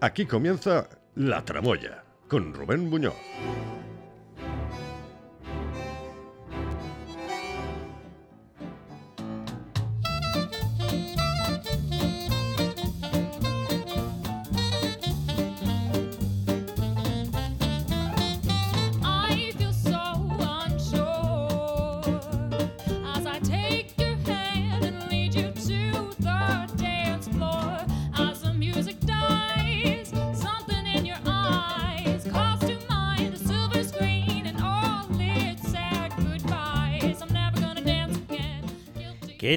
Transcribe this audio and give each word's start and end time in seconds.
Aquí 0.00 0.26
comienza 0.26 0.88
La 1.16 1.44
Tramoya 1.44 2.04
con 2.28 2.54
Rubén 2.54 2.88
Muñoz. 2.88 3.16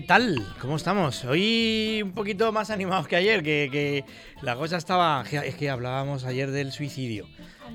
¿Qué 0.01 0.07
tal? 0.07 0.43
¿Cómo 0.59 0.77
estamos? 0.77 1.23
Hoy 1.25 2.01
un 2.03 2.13
poquito 2.13 2.51
más 2.51 2.71
animados 2.71 3.07
que 3.07 3.15
ayer, 3.15 3.43
que, 3.43 3.69
que 3.71 4.03
la 4.41 4.55
cosa 4.55 4.77
estaba... 4.77 5.23
Es 5.31 5.53
que 5.53 5.69
hablábamos 5.69 6.23
ayer 6.25 6.49
del 6.49 6.71
suicidio. 6.71 7.27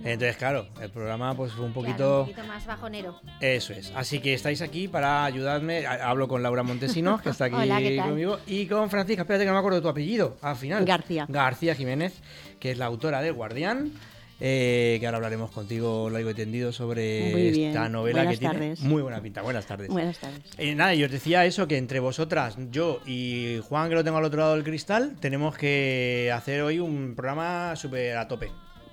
Entonces, 0.02 0.36
claro, 0.36 0.66
el 0.82 0.90
programa 0.90 1.34
pues 1.36 1.52
fue 1.52 1.64
un 1.66 1.72
Claro, 1.72 1.86
poquito... 1.86 2.20
un 2.22 2.26
poquito 2.30 2.46
más 2.48 2.66
bajonero. 2.66 3.20
Eso 3.40 3.74
es. 3.74 3.92
Así 3.94 4.18
que 4.18 4.34
estáis 4.34 4.60
aquí 4.60 4.88
para 4.88 5.24
ayudarme. 5.24 5.86
Ha- 5.86 6.10
Hablo 6.10 6.26
con 6.26 6.42
Laura 6.42 6.64
Montesinos, 6.64 7.22
que 7.22 7.30
está 7.30 7.44
aquí 7.44 7.96
conmigo, 7.96 8.40
y 8.48 8.66
con 8.66 8.90
Francisca. 8.90 9.22
Espérate 9.22 9.44
que 9.44 9.48
no 9.48 9.54
me 9.54 9.60
acuerdo 9.60 9.76
de 9.76 9.82
tu 9.82 9.88
apellido, 9.88 10.36
al 10.42 10.56
final. 10.56 10.84
García. 10.84 11.26
García 11.28 11.76
Jiménez, 11.76 12.12
que 12.58 12.72
es 12.72 12.78
la 12.78 12.86
autora 12.86 13.22
del 13.22 13.34
Guardián. 13.34 13.92
Eh, 14.40 14.96
que 15.00 15.06
ahora 15.06 15.16
hablaremos 15.16 15.50
contigo 15.50 16.10
largo 16.10 16.30
y 16.30 16.34
tendido 16.34 16.72
sobre 16.72 17.68
esta 17.68 17.88
novela 17.88 18.18
Buenas 18.24 18.34
que 18.34 18.38
tiene 18.38 18.54
tardes. 18.54 18.80
muy 18.80 19.02
buena 19.02 19.20
pinta. 19.22 19.42
Buenas 19.42 19.66
tardes. 19.66 19.88
Buenas 19.88 20.18
tardes. 20.18 20.40
Eh, 20.58 20.74
nada, 20.74 20.94
yo 20.94 21.06
os 21.06 21.12
decía 21.12 21.44
eso, 21.46 21.66
que 21.66 21.78
entre 21.78 22.00
vosotras, 22.00 22.56
yo 22.70 23.00
y 23.06 23.60
Juan, 23.68 23.88
que 23.88 23.94
lo 23.94 24.04
tengo 24.04 24.18
al 24.18 24.24
otro 24.24 24.40
lado 24.40 24.54
del 24.54 24.64
cristal, 24.64 25.16
tenemos 25.20 25.56
que 25.56 26.30
hacer 26.34 26.62
hoy 26.62 26.78
un 26.78 27.14
programa 27.14 27.74
súper 27.76 28.16
a 28.16 28.28
tope. 28.28 28.50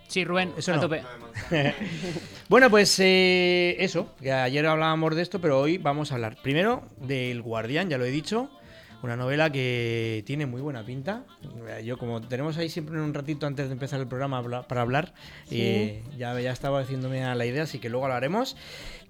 Sí, 0.08 0.24
Rubén, 0.26 0.52
Eso 0.58 0.74
a 0.74 0.76
no. 0.76 0.82
tope. 0.82 1.02
Bueno, 2.50 2.70
pues 2.70 3.00
eh, 3.00 3.76
eso, 3.80 4.14
que 4.22 4.32
ayer 4.32 4.66
hablábamos 4.68 5.16
de 5.16 5.22
esto, 5.24 5.40
pero 5.42 5.60
hoy 5.60 5.78
vamos 5.78 6.12
a 6.12 6.16
hablar 6.16 6.38
primero 6.44 6.84
del 6.98 7.42
Guardián, 7.42 7.90
ya 7.90 7.98
lo 7.98 8.06
he 8.06 8.12
dicho, 8.12 8.52
una 9.04 9.18
novela 9.18 9.52
que 9.52 10.24
tiene 10.26 10.46
muy 10.46 10.62
buena 10.62 10.86
pinta. 10.86 11.24
Eh, 11.68 11.84
Yo 11.84 11.98
como 11.98 12.22
tenemos 12.22 12.58
ahí 12.58 12.70
siempre 12.70 13.00
un 13.00 13.14
ratito 13.14 13.46
antes 13.46 13.68
de 13.68 13.74
empezar 13.74 14.00
el 14.00 14.08
programa 14.08 14.42
para 14.68 14.82
hablar, 14.82 15.14
eh, 15.52 16.04
ya, 16.18 16.40
ya 16.40 16.52
estaba 16.52 16.80
haciéndome 16.80 17.24
a 17.24 17.36
la 17.36 17.46
idea, 17.46 17.64
así 17.64 17.80
que 17.80 17.90
luego 17.90 18.06
hablaremos. 18.06 18.56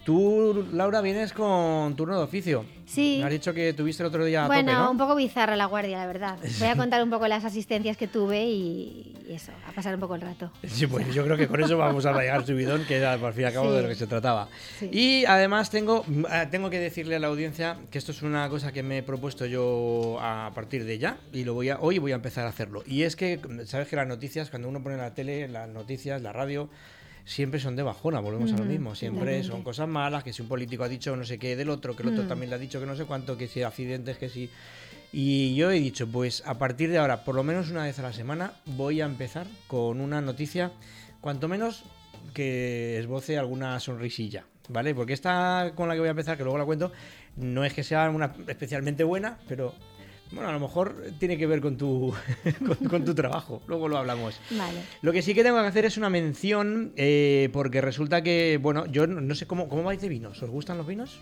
Tú, 0.04 0.68
Laura, 0.74 1.00
vienes 1.00 1.32
con 1.32 1.96
turno 1.96 2.18
de 2.18 2.24
oficio. 2.24 2.66
Sí. 2.86 3.18
Me 3.20 3.26
has 3.26 3.32
dicho 3.32 3.54
que 3.54 3.74
tuviste 3.74 4.04
el 4.04 4.08
otro 4.08 4.26
día 4.26 4.44
a 4.44 4.48
bueno, 4.48 4.72
tope, 4.72 4.84
¿no? 4.84 4.92
un 4.92 4.98
poco 4.98 5.16
bizarra 5.16 5.56
la 5.56 5.66
guardia, 5.66 5.98
la 5.98 6.06
verdad. 6.08 6.38
Voy 6.60 6.68
a 6.68 6.76
contar 6.76 7.02
un 7.02 7.10
poco 7.10 7.28
las 7.30 7.46
asistencias 7.46 7.96
que 7.96 8.08
tuve 8.08 8.44
y, 8.44 9.26
eso, 9.30 9.54
a 9.66 9.72
pasar 9.72 9.94
un 9.94 10.02
poco 10.02 10.16
el 10.16 10.22
rato. 10.22 10.52
Sí, 10.68 10.88
pues 10.88 11.14
yo 11.14 11.24
creo 11.24 11.38
que 11.38 11.48
con 11.48 11.64
eso 11.64 11.78
vamos 11.78 12.06
a 12.06 12.12
llegar 12.20 12.46
subidón, 12.46 12.84
que 12.86 12.98
era 12.98 13.14
al 13.14 13.34
fin 13.34 13.44
y 13.44 13.46
al 13.46 13.54
cabo 13.54 13.70
Sí. 13.70 13.76
de 13.78 13.82
lo 13.84 13.88
que 13.88 13.96
se 13.96 14.08
trataba. 14.08 14.50
Sí. 14.78 14.90
Y 14.92 15.26
además 15.26 15.70
tengo, 15.70 16.04
eh, 16.30 16.48
tengo 16.52 16.70
que 16.70 16.80
decirle 16.80 17.16
a 17.16 17.20
la 17.20 17.28
audiencia 17.28 17.78
que 17.90 17.98
esto 17.98 18.12
es 18.12 18.22
una 18.22 18.50
cosa 18.50 18.74
que 18.74 18.84
me 18.84 18.98
he 18.98 19.04
propuesto 19.04 19.46
yo 19.46 20.18
a 20.20 20.52
partir 20.54 20.84
de 20.84 20.98
ya 20.98 21.18
y 21.32 21.46
lo 21.46 21.54
voy 21.54 21.70
a, 21.70 21.80
hoy 21.80 22.00
voy 22.00 22.12
a 22.12 22.16
empezar 22.16 22.46
a 22.46 22.50
hacerlo. 22.50 22.84
Y 22.86 23.04
es 23.04 23.16
que, 23.16 23.40
sabes 23.66 23.88
que 23.88 23.96
las 23.96 24.08
noticias, 24.08 24.50
cuando 24.50 24.68
uno 24.68 24.84
pone 24.84 24.98
la 24.98 25.14
tele, 25.14 25.48
las 25.48 25.70
noticias, 25.70 26.22
la 26.22 26.34
radio, 26.34 26.70
siempre 27.26 27.60
son 27.60 27.76
de 27.76 27.84
bajona, 27.84 28.20
volvemos 28.20 28.52
a 28.54 28.58
lo 28.58 28.66
mismo. 28.66 28.96
Siempre 28.96 29.44
son 29.44 29.64
cosas 29.64 29.88
malas, 29.88 30.24
que 30.24 30.34
si 30.34 30.42
un 30.42 30.48
político 30.48 30.84
ha 30.84 30.90
dicho 30.90 31.16
no 31.16 31.24
sé 31.24 31.40
qué 31.40 31.56
del 31.56 31.70
otro, 31.70 31.96
que 31.96 32.04
el 32.04 32.10
otro 32.10 32.24
Mm. 32.24 32.28
también 32.28 32.50
le 32.50 32.56
ha 32.56 32.60
dicho 32.60 32.80
que 32.80 32.86
no 32.86 32.96
sé 32.96 33.06
cuánto, 33.06 33.38
que 33.38 33.48
si 33.48 33.64
accidentes, 33.64 34.18
que 34.18 34.30
si... 34.30 34.50
Y 35.12 35.54
yo 35.56 35.70
he 35.70 35.80
dicho, 35.80 36.08
pues 36.08 36.44
a 36.46 36.58
partir 36.58 36.90
de 36.90 36.98
ahora, 36.98 37.24
por 37.24 37.36
lo 37.36 37.44
menos 37.44 37.70
una 37.70 37.84
vez 37.84 38.00
a 38.00 38.02
la 38.02 38.14
semana, 38.14 38.54
voy 38.66 39.00
a 39.00 39.06
empezar 39.06 39.46
con 39.68 40.02
una 40.02 40.22
noticia, 40.22 40.72
cuanto 41.22 41.48
menos 41.48 41.84
que 42.34 42.98
esboce 42.98 43.38
alguna 43.38 43.80
sonrisilla, 43.80 44.46
¿vale? 44.70 44.96
Porque 44.96 45.14
esta 45.14 45.74
con 45.76 45.88
la 45.88 45.94
que 45.94 46.00
voy 46.00 46.08
a 46.08 46.12
empezar, 46.12 46.36
que 46.36 46.44
luego 46.44 46.58
la 46.58 46.66
cuento, 46.66 46.92
no 47.36 47.64
es 47.64 47.74
que 47.74 47.84
sea 47.84 48.10
una 48.10 48.34
especialmente 48.48 49.04
buena, 49.04 49.38
pero 49.48 49.76
bueno, 50.34 50.50
a 50.50 50.52
lo 50.54 50.60
mejor 50.60 51.04
tiene 51.20 51.38
que 51.38 51.48
ver 51.48 51.62
con 51.62 51.78
tu, 51.78 52.14
con, 52.66 52.90
con 52.90 53.06
tu 53.06 53.14
trabajo, 53.16 53.62
luego 53.68 53.88
lo 53.88 53.98
hablamos. 53.98 54.40
Vale. 54.52 54.80
Lo 55.02 55.12
que 55.12 55.22
sí 55.22 55.34
que 55.34 55.44
tengo 55.44 55.60
que 55.62 55.68
hacer 55.68 55.86
es 55.86 55.98
una 55.98 56.10
mención, 56.10 56.94
eh, 56.96 57.50
porque 57.54 57.82
resulta 57.82 58.22
que, 58.22 58.60
bueno, 58.62 58.86
yo 58.88 59.08
no 59.08 59.22
no 59.22 59.36
sé 59.36 59.46
cómo, 59.48 59.68
cómo 59.70 59.84
vais 59.84 60.02
de 60.02 60.10
vinos, 60.10 60.42
¿os 60.44 60.50
gustan 60.50 60.78
los 60.78 60.88
vinos? 60.88 61.20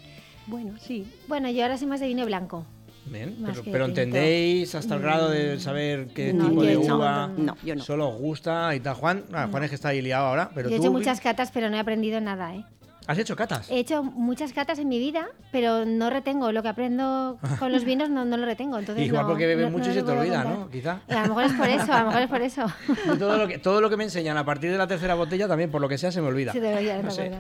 Bueno, 0.48 0.74
sí. 0.80 1.06
Bueno, 1.28 1.50
yo 1.52 1.62
ahora 1.64 1.78
soy 1.78 1.88
más 1.88 2.00
de 2.00 2.08
vino 2.08 2.26
blanco. 2.26 2.66
Bien, 3.06 3.42
Más 3.42 3.58
pero, 3.60 3.72
pero 3.72 3.86
entendéis 3.86 4.76
hasta 4.76 4.94
el 4.96 5.02
grado 5.02 5.32
de 5.32 5.60
saber 5.60 6.10
qué 6.14 6.34
No, 6.34 6.50
tipo 6.50 6.64
de 6.64 6.78
uva 6.78 7.32
no, 7.36 7.58
yo 7.64 7.76
no. 7.76 7.84
solo 7.84 8.10
os 8.10 8.16
gusta 8.20 8.76
y 8.76 8.80
tal. 8.80 8.94
Juan, 8.94 9.24
ah, 9.34 9.48
Juan 9.50 9.64
es 9.64 9.70
que 9.70 9.76
está 9.76 9.90
ahí 9.90 10.04
liado 10.04 10.28
ahora, 10.28 10.52
pero 10.54 10.70
yo 10.70 10.76
he 10.76 10.80
hecho 10.80 10.92
muchas 10.92 11.20
catas, 11.20 11.50
pero 11.52 11.70
no 11.72 11.78
he 11.78 11.80
aprendido 11.80 12.22
nada, 12.22 12.54
¿eh? 12.56 12.64
Has 13.12 13.18
hecho 13.20 13.36
catas. 13.36 13.70
He 13.70 13.80
hecho 13.80 14.04
muchas 14.04 14.54
catas 14.54 14.80
en 14.80 14.88
mi 14.90 14.98
vida, 15.00 15.28
pero 15.52 15.86
no 15.86 16.10
retengo. 16.10 16.52
Lo 16.52 16.62
que 16.64 16.70
aprendo 16.70 17.38
con 17.60 17.72
los 17.72 17.84
vinos 17.84 18.10
no, 18.10 18.26
no 18.26 18.38
lo 18.38 18.46
retengo. 18.46 18.80
Entonces 18.80 19.06
Igual 19.06 19.24
no- 19.24 19.30
porque 19.30 19.46
bebes 19.48 19.66
no- 19.66 19.78
mucho 19.78 19.92
y 19.92 19.94
se 19.94 20.04
te 20.04 20.12
olvida. 20.12 20.44
¿no? 20.44 20.70
Quizá. 20.70 21.02
A 21.10 21.28
lo 21.28 21.36
mejor 21.36 21.44
es 21.46 21.54
por 21.54 21.68
eso, 21.70 21.94
a 21.94 22.00
lo 22.02 22.08
mejor 22.08 22.22
es 22.24 22.30
por 22.30 22.42
eso. 22.42 22.66
todo, 23.20 23.38
lo 23.38 23.48
que, 23.48 23.58
todo 23.58 23.82
lo 23.82 23.90
que 23.90 23.98
me 23.98 24.04
enseñan 24.06 24.38
a 24.38 24.46
partir 24.46 24.72
de 24.72 24.78
la 24.78 24.88
tercera 24.88 25.14
botella 25.16 25.48
también, 25.48 25.70
por 25.72 25.82
lo 25.82 25.88
que 25.90 25.98
sea, 25.98 26.12
se 26.12 26.22
me 26.22 26.28
olvida. 26.28 26.52
Sí, 26.54 26.60
de 26.60 26.74
verdad, 26.74 27.04
no 27.04 27.10
te 27.10 27.16
sé. 27.16 27.32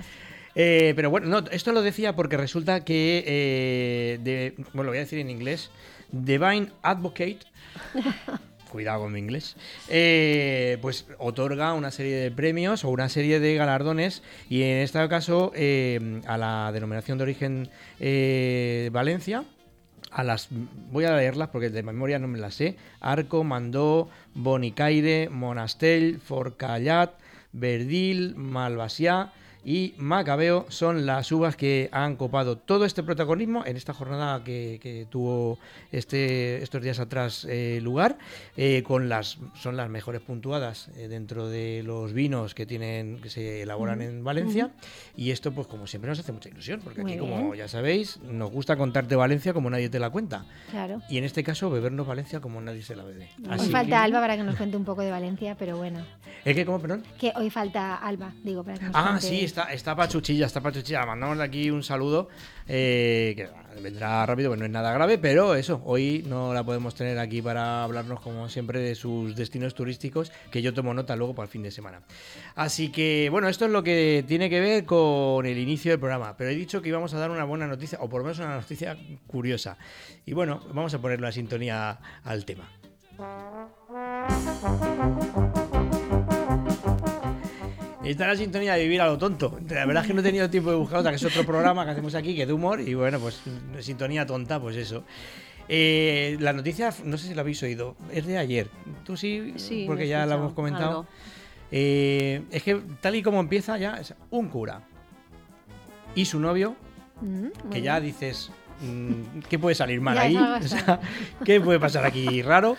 Eh, 0.53 0.91
pero 0.97 1.09
bueno, 1.09 1.27
no, 1.27 1.47
esto 1.51 1.71
lo 1.71 1.81
decía 1.81 2.13
porque 2.15 2.35
resulta 2.35 2.83
que, 2.83 3.23
eh, 3.25 4.19
de- 4.21 4.53
bueno, 4.73 4.83
lo 4.83 4.89
voy 4.91 4.97
a 4.97 5.01
decir 5.01 5.19
en 5.19 5.29
inglés, 5.29 5.71
Divine 6.11 6.67
Advocate, 6.81 7.39
cuidado 8.71 9.01
con 9.01 9.11
mi 9.11 9.19
inglés, 9.19 9.55
eh, 9.89 10.77
pues 10.81 11.05
otorga 11.19 11.73
una 11.73 11.91
serie 11.91 12.15
de 12.15 12.31
premios 12.31 12.83
o 12.85 12.89
una 12.89 13.09
serie 13.09 13.39
de 13.39 13.55
galardones 13.55 14.23
y 14.49 14.63
en 14.63 14.77
este 14.77 15.07
caso 15.09 15.51
eh, 15.55 16.21
a 16.25 16.37
la 16.37 16.71
denominación 16.71 17.17
de 17.17 17.23
origen 17.23 17.69
eh, 17.99 18.89
Valencia, 18.91 19.43
a 20.09 20.23
las 20.23 20.47
voy 20.91 21.05
a 21.05 21.15
leerlas 21.15 21.49
porque 21.49 21.69
de 21.69 21.83
memoria 21.83 22.19
no 22.19 22.27
me 22.27 22.39
las 22.39 22.55
sé. 22.55 22.77
Arco, 22.99 23.43
Mandó, 23.43 24.09
Bonicaire, 24.33 25.29
Monastell, 25.29 26.19
Forcallat, 26.19 27.11
Verdil, 27.53 28.35
Malvasiá 28.35 29.31
y 29.63 29.93
Macabeo 29.97 30.65
son 30.69 31.05
las 31.05 31.31
uvas 31.31 31.55
que 31.55 31.89
han 31.91 32.15
copado 32.15 32.57
todo 32.57 32.85
este 32.85 33.03
protagonismo 33.03 33.63
en 33.65 33.77
esta 33.77 33.93
jornada 33.93 34.43
que, 34.43 34.79
que 34.81 35.05
tuvo 35.09 35.59
este, 35.91 36.61
estos 36.63 36.81
días 36.81 36.99
atrás 36.99 37.45
eh, 37.49 37.79
lugar. 37.81 38.17
eh, 38.57 38.83
con 38.83 39.09
las 39.09 39.37
son 39.55 39.77
las 39.77 39.89
mejores 39.89 40.21
puntuadas 40.21 40.89
eh, 40.97 41.07
dentro 41.07 41.47
de 41.47 41.83
los 41.85 42.13
vinos 42.13 42.55
que 42.55 42.65
tienen 42.65 43.19
que 43.21 43.29
se 43.29 43.61
elaboran 43.61 44.01
en 44.01 44.23
Valencia. 44.23 44.71
Y 45.15 45.31
esto, 45.31 45.51
pues 45.51 45.67
como 45.67 45.87
siempre, 45.87 46.09
nos 46.09 46.19
hace 46.19 46.31
mucha 46.31 46.49
ilusión, 46.49 46.81
porque 46.83 47.01
Muy 47.01 47.11
aquí, 47.13 47.19
como 47.19 47.53
ya 47.55 47.67
sabéis, 47.67 48.19
nos 48.23 48.49
gusta 48.51 48.75
contarte 48.77 49.15
Valencia 49.15 49.53
como 49.53 49.69
nadie 49.69 49.89
te 49.89 49.99
la 49.99 50.09
cuenta. 50.09 50.45
Claro. 50.71 51.01
Y 51.09 51.17
en 51.17 51.23
este 51.23 51.43
caso, 51.43 51.69
bebernos 51.69 52.07
Valencia 52.07 52.39
como 52.39 52.61
nadie 52.61 52.81
se 52.81 52.95
la 52.95 53.03
bebe. 53.03 53.29
Hoy 53.39 53.47
Así 53.49 53.69
falta 53.69 53.89
que- 53.89 53.95
Alba 53.95 54.19
para 54.21 54.37
que 54.37 54.43
nos 54.43 54.55
cuente 54.55 54.77
un 54.77 54.85
poco 54.85 55.01
de 55.01 55.11
Valencia, 55.11 55.55
pero 55.57 55.77
bueno. 55.77 55.99
¿Es 56.45 56.55
que 56.55 56.65
cómo, 56.65 56.79
perdón? 56.79 57.03
Que 57.19 57.31
hoy 57.35 57.49
falta 57.49 57.95
Alba, 57.95 58.33
digo, 58.43 58.63
para 58.63 58.77
que 58.77 58.85
nos 58.85 58.95
Ah, 58.95 59.03
cuente- 59.19 59.27
sí, 59.27 59.41
está, 59.71 59.95
Pachuchilla, 59.95 60.45
está 60.45 60.61
Pachuchilla. 60.61 61.05
Mandamos 61.05 61.37
de 61.37 61.43
aquí 61.43 61.69
un 61.69 61.83
saludo 61.83 62.29
eh, 62.67 63.33
que 63.35 63.49
vendrá 63.81 64.25
rápido, 64.25 64.49
pues 64.49 64.59
no 64.59 64.65
es 64.65 64.71
nada 64.71 64.93
grave, 64.93 65.17
pero 65.17 65.55
eso, 65.55 65.81
hoy 65.85 66.23
no 66.27 66.53
la 66.53 66.63
podemos 66.63 66.95
tener 66.95 67.19
aquí 67.19 67.41
para 67.41 67.83
hablarnos, 67.83 68.19
como 68.21 68.49
siempre, 68.49 68.79
de 68.79 68.95
sus 68.95 69.35
destinos 69.35 69.73
turísticos, 69.73 70.31
que 70.51 70.61
yo 70.61 70.73
tomo 70.73 70.93
nota 70.93 71.15
luego 71.15 71.35
para 71.35 71.45
el 71.45 71.51
fin 71.51 71.63
de 71.63 71.71
semana. 71.71 72.01
Así 72.55 72.89
que, 72.89 73.29
bueno, 73.31 73.47
esto 73.47 73.65
es 73.65 73.71
lo 73.71 73.83
que 73.83 74.23
tiene 74.27 74.49
que 74.49 74.59
ver 74.59 74.85
con 74.85 75.45
el 75.45 75.57
inicio 75.57 75.91
del 75.91 75.99
programa, 75.99 76.35
pero 76.37 76.49
he 76.49 76.55
dicho 76.55 76.81
que 76.81 76.89
íbamos 76.89 77.13
a 77.13 77.19
dar 77.19 77.31
una 77.31 77.43
buena 77.43 77.67
noticia, 77.67 77.99
o 78.01 78.09
por 78.09 78.21
lo 78.21 78.25
menos 78.25 78.39
una 78.39 78.55
noticia 78.55 78.97
curiosa. 79.27 79.77
Y 80.25 80.33
bueno, 80.33 80.61
vamos 80.73 80.93
a 80.93 81.01
poner 81.01 81.21
la 81.21 81.31
sintonía 81.31 81.99
al 82.23 82.45
tema. 82.45 82.69
Esta 88.03 88.23
es 88.23 88.29
la 88.29 88.35
sintonía 88.35 88.73
de 88.73 88.83
vivir 88.83 89.01
a 89.01 89.05
lo 89.07 89.17
tonto. 89.17 89.59
La 89.69 89.85
verdad 89.85 90.03
es 90.03 90.07
que 90.07 90.13
no 90.13 90.21
he 90.21 90.23
tenido 90.23 90.49
tiempo 90.49 90.71
de 90.71 90.75
buscar 90.77 90.99
otra, 90.99 91.11
que 91.11 91.17
es 91.17 91.23
otro 91.25 91.45
programa 91.45 91.85
que 91.85 91.91
hacemos 91.91 92.15
aquí, 92.15 92.35
que 92.35 92.43
es 92.43 92.47
de 92.47 92.53
humor, 92.53 92.81
y 92.81 92.93
bueno, 92.95 93.19
pues 93.19 93.41
sintonía 93.79 94.25
tonta, 94.25 94.59
pues 94.59 94.75
eso. 94.75 95.03
Eh, 95.69 96.35
la 96.39 96.51
noticia, 96.53 96.91
no 97.05 97.17
sé 97.17 97.27
si 97.27 97.35
la 97.35 97.41
habéis 97.41 97.61
oído, 97.63 97.95
es 98.11 98.25
de 98.25 98.37
ayer. 98.37 98.67
Tú 99.03 99.15
sí, 99.15 99.53
Sí, 99.57 99.85
porque 99.87 100.07
ya 100.07 100.25
la 100.25 100.35
hemos 100.35 100.53
comentado. 100.53 101.05
Eh, 101.71 102.41
es 102.51 102.63
que 102.63 102.81
tal 102.99 103.15
y 103.15 103.23
como 103.23 103.39
empieza 103.39 103.77
ya, 103.77 103.95
es 103.97 104.13
un 104.31 104.49
cura 104.49 104.81
y 106.15 106.25
su 106.25 106.39
novio, 106.39 106.75
Mm, 107.21 107.69
que 107.69 107.81
ya 107.81 107.99
dices, 107.99 108.51
mm, 108.81 109.41
¿qué 109.47 109.59
puede 109.59 109.75
salir 109.75 110.01
mal 110.01 110.15
Ya, 110.15 110.21
ahí? 110.21 110.35
O 110.65 110.67
sea, 110.67 110.99
¿Qué 111.45 111.61
puede 111.61 111.79
pasar 111.79 112.03
aquí 112.05 112.41
raro? 112.41 112.75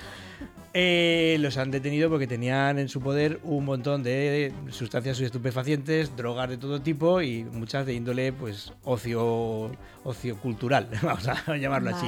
Eh, 0.75 1.37
los 1.41 1.59
han 1.59 1.71
detenido 1.71 2.09
porque 2.09 2.27
tenían 2.27 2.79
en 2.79 2.89
su 2.89 3.03
poder 3.03 3.41
un 3.43 3.67
montón 3.67 4.03
de 4.03 4.55
sustancias 4.71 5.21
estupefacientes, 5.21 6.17
drogas 6.17 6.49
de 6.49 6.57
todo 6.57 6.81
tipo 6.81 7.21
y 7.21 7.45
muchas 7.45 7.85
de 7.85 7.93
índole 7.93 8.33
pues 8.33 8.73
ocio 8.83 9.71
ocio 10.05 10.37
cultural, 10.39 10.89
vamos 11.03 11.27
a 11.29 11.57
llamarlo 11.57 11.91
así. 11.95 12.07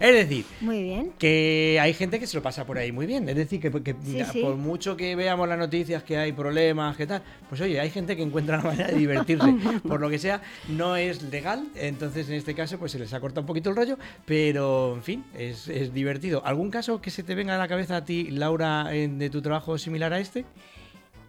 Es 0.00 0.12
decir, 0.14 0.44
Muy 0.60 0.82
bien. 0.82 1.12
que 1.18 1.78
hay 1.80 1.94
gente 1.94 2.18
que 2.18 2.26
se 2.26 2.36
lo 2.36 2.42
pasa 2.42 2.66
por 2.66 2.78
ahí 2.78 2.90
muy 2.92 3.06
bien. 3.06 3.28
Es 3.28 3.36
decir, 3.36 3.60
que, 3.60 3.70
que 3.82 3.94
Sí, 4.04 4.20
sí. 4.32 4.40
por 4.42 4.56
mucho 4.56 4.96
que 4.96 5.14
veamos 5.16 5.48
las 5.48 5.58
noticias 5.58 6.02
que 6.02 6.16
hay 6.16 6.32
problemas, 6.32 6.96
que 6.96 7.06
tal, 7.06 7.22
pues 7.48 7.60
oye, 7.60 7.78
hay 7.80 7.90
gente 7.90 8.16
que 8.16 8.22
encuentra 8.22 8.56
la 8.58 8.64
manera 8.64 8.88
de 8.88 8.96
divertirse. 8.98 9.46
por 9.88 10.00
lo 10.00 10.10
que 10.10 10.18
sea, 10.18 10.42
no 10.68 10.96
es 10.96 11.22
legal, 11.22 11.68
entonces 11.74 12.28
en 12.28 12.34
este 12.34 12.54
caso 12.54 12.78
pues 12.78 12.92
se 12.92 12.98
les 12.98 13.12
ha 13.12 13.20
cortado 13.20 13.42
un 13.42 13.46
poquito 13.46 13.70
el 13.70 13.76
rollo, 13.76 13.98
pero 14.26 14.94
en 14.94 15.02
fin, 15.02 15.24
es, 15.36 15.68
es 15.68 15.92
divertido. 15.94 16.42
¿Algún 16.44 16.70
caso 16.70 17.00
que 17.00 17.10
se 17.10 17.22
te 17.22 17.34
venga 17.34 17.54
a 17.54 17.58
la 17.58 17.68
cabeza 17.68 17.96
a 17.98 18.04
ti, 18.04 18.28
Laura, 18.30 18.84
de 18.84 19.30
tu 19.30 19.40
trabajo 19.42 19.78
similar 19.78 20.12
a 20.12 20.20
este? 20.20 20.44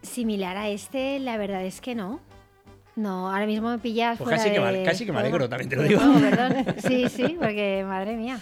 Similar 0.02 0.56
a 0.56 0.68
este, 0.70 1.18
la 1.18 1.36
verdad 1.36 1.64
es 1.64 1.80
que 1.80 1.94
no. 1.94 2.20
No, 3.00 3.32
ahora 3.32 3.46
mismo 3.46 3.70
me 3.70 3.78
pillas 3.78 4.18
Pues 4.18 4.28
fuera 4.28 4.36
casi 4.38 4.50
que 4.50 4.60
me- 4.60 4.82
casi 4.84 5.06
que 5.06 5.12
me 5.12 5.20
alegro, 5.20 5.48
también 5.48 5.70
te 5.70 5.76
lo 5.76 5.82
digo. 5.84 6.00
juego, 6.00 6.20
perdón. 6.20 6.66
Sí, 6.86 7.08
sí, 7.08 7.36
porque 7.40 7.82
madre 7.86 8.14
mía. 8.16 8.38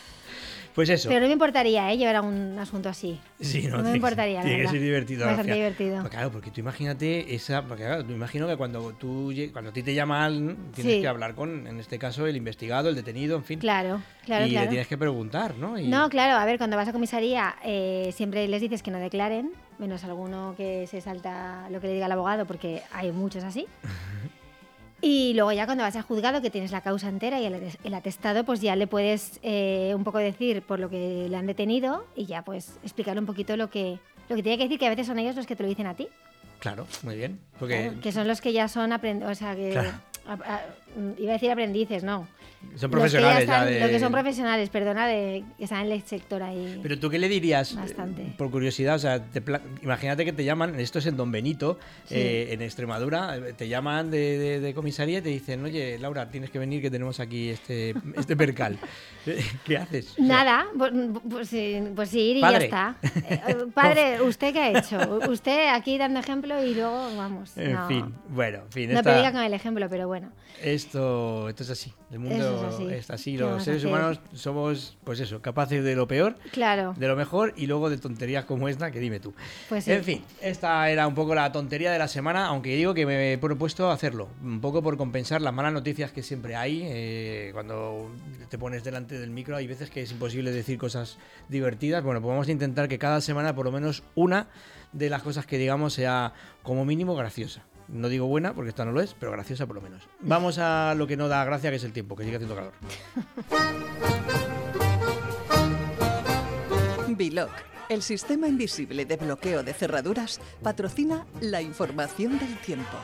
Pues 0.74 0.88
eso. 0.90 1.08
Pero 1.08 1.20
no 1.22 1.26
me 1.26 1.32
importaría, 1.32 1.92
¿eh? 1.92 1.96
Llevar 1.96 2.16
a 2.16 2.22
un 2.22 2.56
asunto 2.56 2.88
así. 2.88 3.18
Sí, 3.40 3.66
no, 3.66 3.78
no 3.78 3.90
me 3.90 3.96
importaría, 3.96 4.42
Tiene 4.42 4.62
que 4.62 4.68
ser 4.68 4.80
divertido. 4.80 5.26
Bastante 5.26 5.54
divertido. 5.54 5.96
Pues 6.00 6.10
claro, 6.10 6.30
porque 6.30 6.52
tú 6.52 6.60
imagínate 6.60 7.34
esa. 7.34 7.62
Porque 7.62 7.82
claro, 7.82 8.04
tú 8.04 8.12
imagino 8.12 8.46
que 8.46 8.56
cuando 8.56 8.92
tú 8.92 9.32
cuando 9.52 9.70
a 9.70 9.72
ti 9.72 9.82
te 9.82 9.92
llaman, 9.94 10.56
tienes 10.74 10.94
Sí. 10.94 11.00
que 11.00 11.08
hablar 11.08 11.34
con, 11.34 11.66
en 11.66 11.80
este 11.80 11.98
caso, 11.98 12.28
el 12.28 12.36
investigado, 12.36 12.88
el 12.90 12.94
detenido, 12.94 13.36
en 13.36 13.42
fin. 13.44 13.58
Claro, 13.58 14.00
claro, 14.24 14.46
y 14.46 14.50
claro. 14.50 14.64
le 14.66 14.70
tienes 14.70 14.86
que 14.86 14.96
preguntar, 14.98 15.56
¿no? 15.56 15.76
Y- 15.80 15.88
No, 15.88 16.08
claro, 16.10 16.36
a 16.38 16.44
ver, 16.44 16.58
cuando 16.58 16.76
vas 16.76 16.86
a 16.88 16.92
comisaría 16.92 17.56
eh, 17.64 18.10
siempre 18.14 18.46
les 18.46 18.60
dices 18.60 18.82
que 18.84 18.92
no 18.92 18.98
declaren, 18.98 19.50
menos 19.80 20.04
alguno 20.04 20.54
que 20.56 20.86
se 20.86 21.00
salta 21.00 21.68
lo 21.70 21.80
que 21.80 21.88
le 21.88 21.94
diga 21.94 22.06
el 22.06 22.12
abogado, 22.12 22.46
porque 22.46 22.82
hay 22.92 23.10
muchos 23.10 23.42
así. 23.42 23.66
Y 25.00 25.32
luego 25.34 25.52
ya 25.52 25.64
cuando 25.66 25.84
vas 25.84 25.94
al 25.94 26.02
juzgado, 26.02 26.42
que 26.42 26.50
tienes 26.50 26.72
la 26.72 26.80
causa 26.80 27.08
entera 27.08 27.40
y 27.40 27.46
el, 27.46 27.54
ates- 27.54 27.78
el 27.84 27.94
atestado, 27.94 28.44
pues 28.44 28.60
ya 28.60 28.74
le 28.74 28.86
puedes 28.88 29.38
eh, 29.42 29.92
un 29.94 30.02
poco 30.02 30.18
decir 30.18 30.62
por 30.62 30.80
lo 30.80 30.90
que 30.90 31.28
le 31.30 31.36
han 31.36 31.46
detenido 31.46 32.04
y 32.16 32.26
ya 32.26 32.42
pues 32.42 32.78
explicar 32.82 33.16
un 33.18 33.24
poquito 33.26 33.56
lo 33.56 33.70
que, 33.70 33.98
lo 34.28 34.34
que 34.36 34.42
tiene 34.42 34.58
que 34.58 34.64
decir, 34.64 34.78
que 34.78 34.86
a 34.86 34.90
veces 34.90 35.06
son 35.06 35.18
ellos 35.20 35.36
los 35.36 35.46
que 35.46 35.54
te 35.54 35.62
lo 35.62 35.68
dicen 35.68 35.86
a 35.86 35.94
ti. 35.94 36.08
Claro, 36.58 36.88
muy 37.04 37.16
bien. 37.16 37.38
Porque 37.60 37.82
Claro, 37.84 38.00
que 38.00 38.10
son 38.12 38.26
los 38.26 38.40
que 38.40 38.52
ya 38.52 38.66
son 38.66 38.92
aprendices, 38.92 39.30
o 39.30 39.34
sea, 39.36 39.54
que... 39.54 39.70
Claro. 39.70 39.90
a- 40.26 40.32
a- 40.54 40.62
iba 41.18 41.30
a 41.30 41.34
decir 41.34 41.50
aprendices, 41.52 42.02
no. 42.02 42.26
Son 42.60 42.70
Los 42.72 42.80
que 42.80 42.80
ya 42.80 42.88
profesionales 42.90 43.46
ya, 43.46 43.54
están- 43.54 43.66
de. 43.72 43.80
Los 43.80 43.90
que 43.90 44.00
son 44.00 44.12
profesionales, 44.12 44.68
perdona, 44.70 45.06
de, 45.06 45.44
que 45.56 45.64
están 45.64 45.86
en 45.86 45.92
el 45.92 46.02
sector 46.02 46.42
ahí. 46.42 46.80
Pero 46.82 46.98
tú 46.98 47.08
qué 47.10 47.18
le 47.18 47.28
dirías, 47.28 47.72
eh, 47.72 47.76
Bastante. 47.76 48.34
por 48.36 48.50
curiosidad, 48.50 48.96
o 48.96 48.98
sea, 48.98 49.22
te 49.24 49.40
pla- 49.40 49.60
imagínate 49.82 50.24
que 50.24 50.32
te 50.32 50.44
llaman, 50.44 50.78
esto 50.80 50.98
es 50.98 51.06
en 51.06 51.16
Don 51.16 51.30
Benito, 51.30 51.78
Sí. 52.06 52.14
eh, 52.16 52.52
en 52.52 52.62
Extremadura, 52.62 53.36
eh, 53.36 53.52
te 53.52 53.68
llaman 53.68 54.10
de, 54.10 54.38
de- 54.38 54.60
de 54.60 54.74
comisaría 54.74 55.18
y 55.18 55.22
te 55.22 55.28
dicen, 55.28 55.64
oye, 55.64 55.98
Laura, 55.98 56.30
tienes 56.30 56.50
que 56.50 56.58
venir 56.58 56.82
que 56.82 56.90
tenemos 56.90 57.20
aquí 57.20 57.48
este, 57.50 57.94
este 58.16 58.36
percal. 58.36 58.78
¿Qué 59.64 59.76
haces? 59.76 60.14
Nada, 60.18 60.66
pues, 60.76 60.92
pues, 61.28 61.50
pues 61.94 62.08
sí, 62.08 62.18
ir 62.20 62.36
y 62.38 62.40
Padre. 62.40 62.58
ya 62.70 62.96
está. 62.96 62.96
Eh, 63.48 63.56
padre, 63.74 64.20
¿usted 64.22 64.52
qué 64.52 64.58
ha 64.60 64.78
hecho? 64.78 65.20
Usted 65.30 65.68
aquí 65.72 65.96
dando 65.98 66.18
ejemplo 66.20 66.62
y 66.64 66.74
luego 66.74 67.14
vamos. 67.16 67.56
En 67.56 67.72
no, 67.74 67.86
fin, 67.86 68.14
bueno, 68.28 68.58
en 68.64 68.72
fin, 68.72 68.90
no 68.92 68.98
esta- 68.98 69.10
predica 69.12 69.32
con 69.32 69.42
el 69.42 69.54
ejemplo, 69.54 69.86
pero 69.88 70.08
bueno. 70.08 70.32
Esto, 70.62 71.48
esto 71.48 71.62
es 71.62 71.70
así. 71.70 71.92
El 72.10 72.20
mundo 72.20 72.36
Eso 72.36 72.68
es 72.68 72.74
así. 72.74 72.86
está 72.94 73.14
así. 73.14 73.32
¿Qué 73.32 73.38
Los 73.38 73.64
seres 73.64 73.84
humanos 73.84 74.20
somos, 74.32 74.96
pues 75.04 75.20
eso, 75.20 75.42
capaces 75.42 75.84
de 75.84 75.94
lo 75.94 76.08
peor, 76.08 76.36
Claro, 76.52 76.94
de 76.96 77.06
lo 77.06 77.16
mejor 77.16 77.52
y 77.56 77.66
luego 77.66 77.90
de 77.90 77.98
tonterías 77.98 78.46
como 78.46 78.68
esta, 78.68 78.90
que 78.90 78.98
dime 78.98 79.20
tú. 79.20 79.34
pues 79.68 79.84
sí. 79.84 79.92
En 79.92 80.04
fin, 80.04 80.24
esta 80.40 80.88
era 80.90 81.06
un 81.06 81.14
poco 81.14 81.34
la 81.34 81.52
tontería 81.52 81.92
de 81.92 81.98
la 81.98 82.08
semana, 82.08 82.46
aunque 82.46 82.74
digo 82.76 82.94
que 82.94 83.04
me 83.04 83.34
he 83.34 83.38
propuesto 83.38 83.90
hacerlo, 83.90 84.28
un 84.42 84.60
poco 84.62 84.82
por 84.82 84.96
compensar 84.96 85.42
las 85.42 85.52
malas 85.52 85.72
noticias 85.74 86.10
que 86.10 86.22
siempre 86.22 86.56
hay. 86.56 86.82
eh, 86.84 87.50
cuando 87.52 88.10
te 88.48 88.56
pones 88.56 88.82
delante 88.84 89.18
del 89.18 89.30
micro 89.30 89.56
hay 89.56 89.66
veces 89.66 89.90
que 89.90 90.00
es 90.02 90.10
imposible 90.10 90.50
decir 90.50 90.78
cosas 90.78 91.18
divertidas. 91.50 92.02
Bueno, 92.02 92.22
pues 92.22 92.30
vamos 92.30 92.48
a 92.48 92.52
intentar 92.52 92.88
que 92.88 92.98
cada 92.98 93.20
semana 93.20 93.54
por 93.54 93.66
lo 93.66 93.72
menos 93.72 94.02
una 94.14 94.46
de 94.92 95.10
las 95.10 95.22
cosas 95.22 95.44
que 95.44 95.58
digamos 95.58 95.92
sea 95.92 96.32
como 96.62 96.86
mínimo 96.86 97.14
graciosa. 97.14 97.62
No 97.88 98.08
digo 98.08 98.26
buena, 98.26 98.52
porque 98.52 98.68
esta 98.70 98.84
no 98.84 98.92
lo 98.92 99.00
es, 99.00 99.14
pero 99.18 99.32
graciosa 99.32 99.66
por 99.66 99.76
lo 99.76 99.82
menos. 99.82 100.02
Vamos 100.20 100.58
a 100.58 100.94
lo 100.94 101.06
que 101.06 101.16
no 101.16 101.28
da 101.28 101.44
gracia, 101.44 101.70
que 101.70 101.76
es 101.76 101.84
el 101.84 101.92
tiempo, 101.92 102.16
que 102.16 102.24
sigue 102.24 102.36
haciendo 102.36 102.54
calor. 102.54 102.72
Biloc, 107.16 107.50
el 107.88 108.02
sistema 108.02 108.46
invisible 108.46 109.04
de 109.04 109.16
bloqueo 109.16 109.62
de 109.62 109.72
cerraduras, 109.72 110.40
patrocina 110.62 111.26
la 111.40 111.62
información 111.62 112.38
del 112.38 112.56
tiempo. 112.58 112.96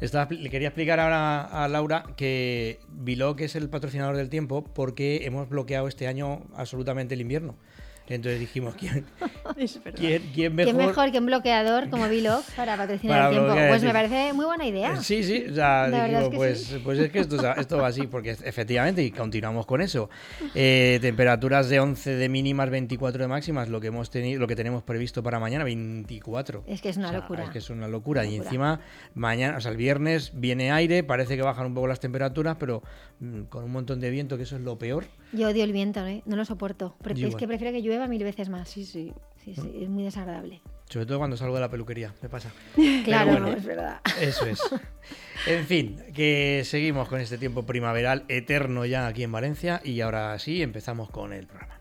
Le 0.00 0.48
quería 0.50 0.68
explicar 0.68 1.00
ahora 1.00 1.42
a 1.42 1.66
Laura 1.66 2.04
que 2.16 2.78
Biloc 2.88 3.40
es 3.40 3.56
el 3.56 3.68
patrocinador 3.68 4.16
del 4.16 4.28
tiempo 4.28 4.62
porque 4.62 5.24
hemos 5.24 5.48
bloqueado 5.48 5.88
este 5.88 6.06
año 6.06 6.42
absolutamente 6.54 7.14
el 7.14 7.20
invierno. 7.20 7.56
Entonces 8.14 8.40
dijimos, 8.40 8.74
¿quién, 8.78 9.04
quién, 9.96 10.22
quién 10.34 10.56
mejor? 10.56 10.74
mejor 10.74 11.12
que 11.12 11.18
un 11.18 11.26
bloqueador 11.26 11.90
como 11.90 12.08
Vlog 12.08 12.42
para 12.56 12.76
patrocinar 12.76 13.18
Para 13.18 13.28
el 13.28 13.34
tiempo. 13.34 13.68
Pues 13.68 13.82
me 13.82 13.92
parece 13.92 14.32
muy 14.32 14.46
buena 14.46 14.66
idea. 14.66 14.96
Sí, 15.00 15.22
sí, 15.22 15.46
o 15.50 15.54
sea, 15.54 15.86
dijimos, 15.90 16.22
es 16.22 16.28
que 16.28 16.36
pues, 16.36 16.62
sí. 16.64 16.80
pues 16.82 16.98
es 16.98 17.10
que 17.10 17.18
esto, 17.20 17.54
esto 17.54 17.78
va 17.78 17.88
así, 17.88 18.06
porque 18.06 18.30
efectivamente, 18.30 19.02
y 19.02 19.10
continuamos 19.10 19.66
con 19.66 19.80
eso. 19.80 20.08
Eh, 20.54 20.98
temperaturas 21.00 21.68
de 21.68 21.78
11 21.78 22.16
de 22.16 22.28
mínimas, 22.28 22.68
24 22.70 23.22
de 23.22 23.28
máximas, 23.28 23.68
lo 23.68 23.80
que 23.80 23.88
hemos 23.88 24.10
tenido, 24.10 24.40
lo 24.40 24.46
que 24.46 24.56
tenemos 24.56 24.82
previsto 24.82 25.22
para 25.22 25.38
mañana, 25.38 25.62
24. 25.62 26.64
Es 26.66 26.80
que 26.80 26.88
es 26.88 26.96
una 26.96 27.08
O 27.08 27.10
sea, 27.10 27.20
locura. 27.20 27.44
Es 27.44 27.50
que 27.50 27.58
es 27.58 27.70
una 27.70 27.86
locura. 27.86 28.24
Y 28.24 28.36
encima, 28.36 28.80
mañana, 29.14 29.58
o 29.58 29.60
sea, 29.60 29.70
el 29.70 29.76
viernes 29.76 30.32
viene 30.34 30.72
aire, 30.72 31.04
parece 31.04 31.36
que 31.36 31.42
bajan 31.42 31.66
un 31.66 31.74
poco 31.74 31.86
las 31.86 32.00
temperaturas, 32.00 32.56
pero 32.58 32.82
mm, 33.20 33.42
con 33.42 33.64
un 33.64 33.70
montón 33.70 34.00
de 34.00 34.10
viento, 34.10 34.36
que 34.36 34.44
eso 34.44 34.56
es 34.56 34.62
lo 34.62 34.78
peor. 34.78 35.04
Yo 35.32 35.48
odio 35.48 35.64
el 35.64 35.72
viento, 35.72 36.06
¿eh? 36.06 36.22
no 36.26 36.36
lo 36.36 36.44
soporto. 36.44 36.96
Es 37.14 37.36
que 37.36 37.46
prefiero 37.46 37.72
que 37.72 37.82
llueva 37.82 38.06
mil 38.06 38.24
veces 38.24 38.48
más. 38.48 38.68
Sí, 38.68 38.84
sí. 38.84 39.12
Sí, 39.44 39.54
sí, 39.54 39.72
es 39.82 39.88
muy 39.88 40.04
desagradable. 40.04 40.60
Sobre 40.88 41.06
todo 41.06 41.18
cuando 41.18 41.36
salgo 41.36 41.54
de 41.54 41.60
la 41.60 41.70
peluquería, 41.70 42.14
me 42.22 42.28
pasa. 42.28 42.50
Claro, 43.04 43.32
bueno. 43.32 43.48
es 43.48 43.64
verdad. 43.64 44.00
Eso 44.20 44.46
es. 44.46 44.60
En 45.46 45.64
fin, 45.66 46.02
que 46.14 46.62
seguimos 46.64 47.08
con 47.08 47.20
este 47.20 47.38
tiempo 47.38 47.64
primaveral 47.64 48.24
eterno 48.28 48.84
ya 48.84 49.06
aquí 49.06 49.22
en 49.22 49.32
Valencia 49.32 49.80
y 49.84 50.00
ahora 50.00 50.38
sí 50.38 50.62
empezamos 50.62 51.10
con 51.10 51.32
el 51.32 51.46
programa. 51.46 51.80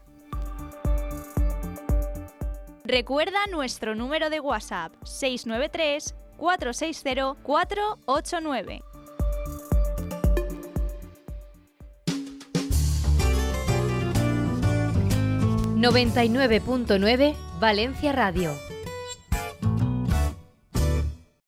Recuerda 2.86 3.40
nuestro 3.52 3.96
número 3.96 4.30
de 4.30 4.40
WhatsApp 4.40 4.94
693 5.04 6.16
460 6.38 7.36
489. 7.44 8.82
99.9 15.78 17.36
Valencia 17.60 18.12
Radio. 18.12 18.52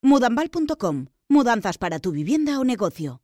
Mudambal.com. 0.03 1.07
Mudanzas 1.27 1.79
para 1.79 1.97
tu 1.99 2.11
vivienda 2.11 2.59
o 2.59 2.63
negocio. 2.63 3.21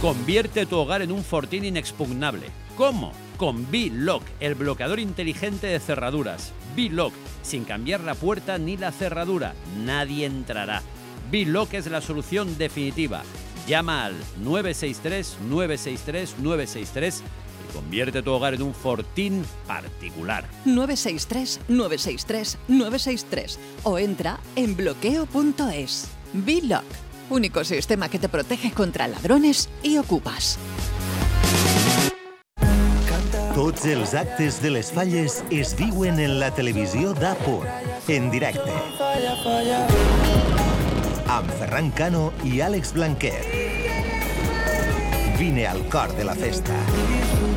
Convierte 0.00 0.66
tu 0.66 0.76
hogar 0.76 1.02
en 1.02 1.12
un 1.12 1.22
fortín 1.22 1.64
inexpugnable. 1.64 2.48
¿Cómo? 2.76 3.12
Con 3.36 3.70
B-Lock, 3.70 4.24
el 4.40 4.56
bloqueador 4.56 4.98
inteligente 4.98 5.68
de 5.68 5.78
cerraduras. 5.78 6.52
B-Lock, 6.74 7.12
sin 7.42 7.62
cambiar 7.64 8.00
la 8.00 8.16
puerta 8.16 8.58
ni 8.58 8.76
la 8.76 8.90
cerradura. 8.90 9.54
Nadie 9.84 10.26
entrará. 10.26 10.82
B-Lock 11.30 11.74
es 11.74 11.88
la 11.88 12.00
solución 12.00 12.58
definitiva. 12.58 13.22
Llama 13.68 14.04
al 14.04 14.16
963-963-963 14.44 17.20
y 17.45 17.45
convierte 17.76 18.22
tu 18.22 18.32
hogar 18.32 18.54
en 18.54 18.62
un 18.62 18.74
fortín 18.74 19.44
particular. 19.66 20.44
963 20.64 21.60
963 21.68 22.58
963 22.68 23.58
o 23.84 23.98
entra 23.98 24.40
en 24.56 24.76
bloqueo.es. 24.76 26.08
Lock, 26.62 26.84
único 27.30 27.64
sistema 27.64 28.08
que 28.08 28.18
te 28.18 28.28
protege 28.28 28.72
contra 28.72 29.08
ladrones 29.08 29.68
y 29.82 29.98
ocupas. 29.98 30.58
Tots 33.54 33.86
els 33.88 34.12
actes 34.12 34.60
de 34.60 34.70
les 34.70 34.90
falles 34.92 35.38
es 35.50 35.72
viuen 35.78 36.20
en 36.20 36.34
la 36.40 36.50
televisió 36.52 37.14
d'Apur, 37.16 37.64
en 38.12 38.28
directe. 38.30 38.74
Amb 41.32 41.48
Ferran 41.56 41.88
Cano 41.96 42.28
i 42.44 42.60
Àlex 42.60 42.92
Blanquer. 42.92 43.40
Vine 45.40 45.66
al 45.66 45.82
cor 45.88 46.12
de 46.16 46.24
la 46.28 46.34
festa. 46.36 46.76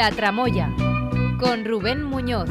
La 0.00 0.10
Tramoya, 0.10 0.74
con 1.38 1.66
Rubén 1.66 2.02
Muñoz. 2.02 2.48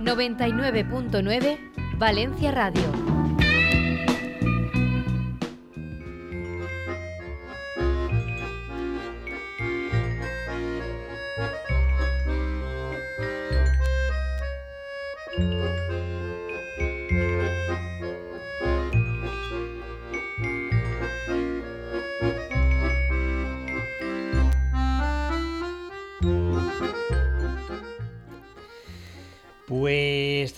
99.9 0.00 1.58
Valencia 1.96 2.50
Radio. 2.50 3.07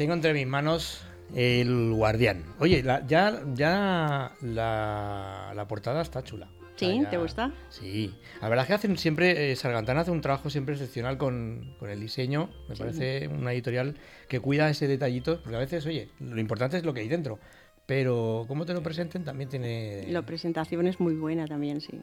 Tengo 0.00 0.14
entre 0.14 0.32
mis 0.32 0.46
manos 0.46 1.02
el 1.36 1.92
guardián. 1.92 2.42
Oye, 2.58 2.82
la- 2.82 3.06
ya, 3.06 3.42
ya 3.52 4.32
la, 4.40 5.52
la 5.54 5.68
portada 5.68 6.00
está 6.00 6.24
chula. 6.24 6.48
¿Sí? 6.76 6.86
O 6.86 6.88
sea, 6.92 7.02
ya- 7.02 7.10
¿Te 7.10 7.16
gusta? 7.18 7.52
Sí. 7.68 8.14
La 8.40 8.48
verdad 8.48 8.64
es 8.64 8.68
que 8.68 8.72
hacen 8.72 8.96
siempre, 8.96 9.52
eh, 9.52 9.56
Sargantana 9.56 10.00
hace 10.00 10.10
un 10.10 10.22
trabajo 10.22 10.48
siempre 10.48 10.74
excepcional 10.74 11.18
con, 11.18 11.76
con 11.78 11.90
el 11.90 12.00
diseño. 12.00 12.48
Me 12.70 12.76
Sí. 12.76 12.80
parece 12.82 13.28
una 13.28 13.52
editorial 13.52 13.94
que 14.26 14.40
cuida 14.40 14.70
ese 14.70 14.88
detallito, 14.88 15.42
porque 15.42 15.56
a 15.56 15.58
veces, 15.58 15.84
oye, 15.84 16.08
lo 16.18 16.40
importante 16.40 16.78
es 16.78 16.84
lo 16.86 16.94
que 16.94 17.00
hay 17.00 17.08
dentro. 17.08 17.38
Pero 17.84 18.46
cómo 18.48 18.64
te 18.64 18.72
lo 18.72 18.82
presenten 18.82 19.22
también 19.24 19.50
tiene... 19.50 20.06
La 20.08 20.22
presentación 20.22 20.86
es 20.86 20.98
muy 20.98 21.12
buena 21.14 21.44
también, 21.46 21.82
sí. 21.82 22.00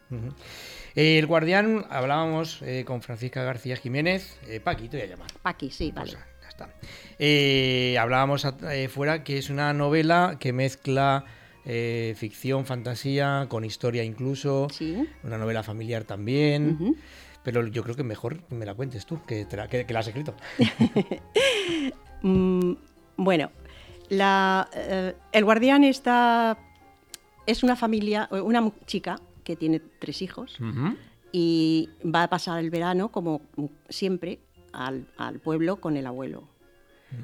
Eh, 0.96 1.18
el 1.18 1.26
guardián, 1.26 1.86
hablábamos 1.90 2.62
eh, 2.62 2.84
con 2.86 3.02
Francisca 3.02 3.42
García 3.44 3.76
Jiménez. 3.78 4.38
Eh, 4.48 4.60
Paqui, 4.60 4.88
te 4.90 4.98
voy 4.98 5.08
a 5.08 5.10
llamar. 5.10 5.30
Paqui, 5.42 5.72
sí, 5.72 5.92
vale. 5.92 6.12
Está. 6.58 6.70
Eh, 7.20 7.98
hablábamos 8.00 8.46
eh, 8.70 8.88
fuera 8.90 9.24
que 9.24 9.38
es 9.38 9.50
una 9.50 9.74
novela 9.74 10.38
que 10.40 10.54
mezcla 10.54 11.26
eh, 11.66 12.16
ficción, 12.18 12.66
fantasía, 12.66 13.48
con 13.50 13.66
historia 13.66 14.04
incluso. 14.04 14.68
Sí. 14.72 15.08
Una 15.24 15.38
novela 15.38 15.64
familiar 15.64 16.04
también. 16.04 16.98
Pero 17.44 17.66
yo 17.68 17.84
creo 17.84 17.96
que 17.96 18.04
mejor 18.04 18.42
me 18.50 18.66
la 18.66 18.74
cuentes 18.74 19.06
tú, 19.06 19.24
que, 19.26 19.46
te 19.46 19.56
la, 19.56 19.68
que, 19.68 19.86
que 19.86 19.94
la 19.94 20.00
has 20.00 20.08
escrito. 20.08 20.36
Mm, 22.24 22.74
bueno, 23.18 23.52
la, 24.10 24.68
eh, 24.74 25.14
el 25.32 25.46
guardián 25.46 25.84
está, 25.84 26.58
es 27.46 27.62
una 27.62 27.76
familia, 27.76 28.28
eh, 28.32 28.42
una 28.42 28.72
chica 28.88 29.20
que 29.44 29.56
tiene 29.56 29.80
tres 30.00 30.24
hijos 30.24 30.58
y 31.32 31.90
va 32.04 32.24
a 32.24 32.28
pasar 32.28 32.60
el 32.60 32.72
verano, 32.72 33.12
como 33.12 33.42
siempre, 33.88 34.40
al, 34.86 35.08
al 35.18 35.40
pueblo 35.40 35.78
con 35.78 35.98
el 35.98 36.06
abuelo. 36.08 36.44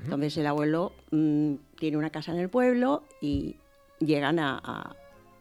Entonces 0.03 0.37
el 0.37 0.47
abuelo 0.47 0.93
mm, 1.11 1.55
tiene 1.77 1.97
una 1.97 2.09
casa 2.09 2.31
en 2.31 2.39
el 2.39 2.49
pueblo 2.49 3.03
y 3.21 3.57
llegan 3.99 4.39
a, 4.39 4.59
a 4.63 4.95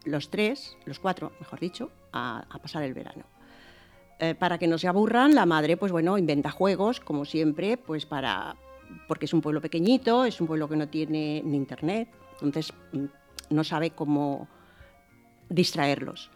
los 0.05 0.29
tres, 0.29 0.75
los 0.85 0.99
cuatro, 0.99 1.31
mejor 1.39 1.59
dicho, 1.59 1.91
a, 2.11 2.45
a 2.49 2.59
pasar 2.59 2.83
el 2.83 2.93
verano. 2.93 3.23
Eh, 4.19 4.35
para 4.35 4.57
que 4.57 4.67
no 4.67 4.77
se 4.77 4.87
aburran, 4.87 5.33
la 5.33 5.45
madre, 5.45 5.75
pues 5.77 5.91
bueno, 5.91 6.17
inventa 6.17 6.51
juegos, 6.51 6.99
como 6.99 7.25
siempre, 7.25 7.77
pues 7.77 8.05
para 8.05 8.55
porque 9.07 9.25
es 9.25 9.33
un 9.33 9.41
pueblo 9.41 9.59
pequeñito, 9.61 10.23
es 10.25 10.39
un 10.39 10.45
pueblo 10.47 10.67
que 10.69 10.75
no 10.75 10.87
tiene 10.87 11.41
ni 11.43 11.55
internet, 11.57 12.09
entonces 12.33 12.71
mm, 12.91 13.05
no 13.49 13.63
sabe 13.63 13.91
cómo 13.91 14.47
distraerlos. 15.49 16.29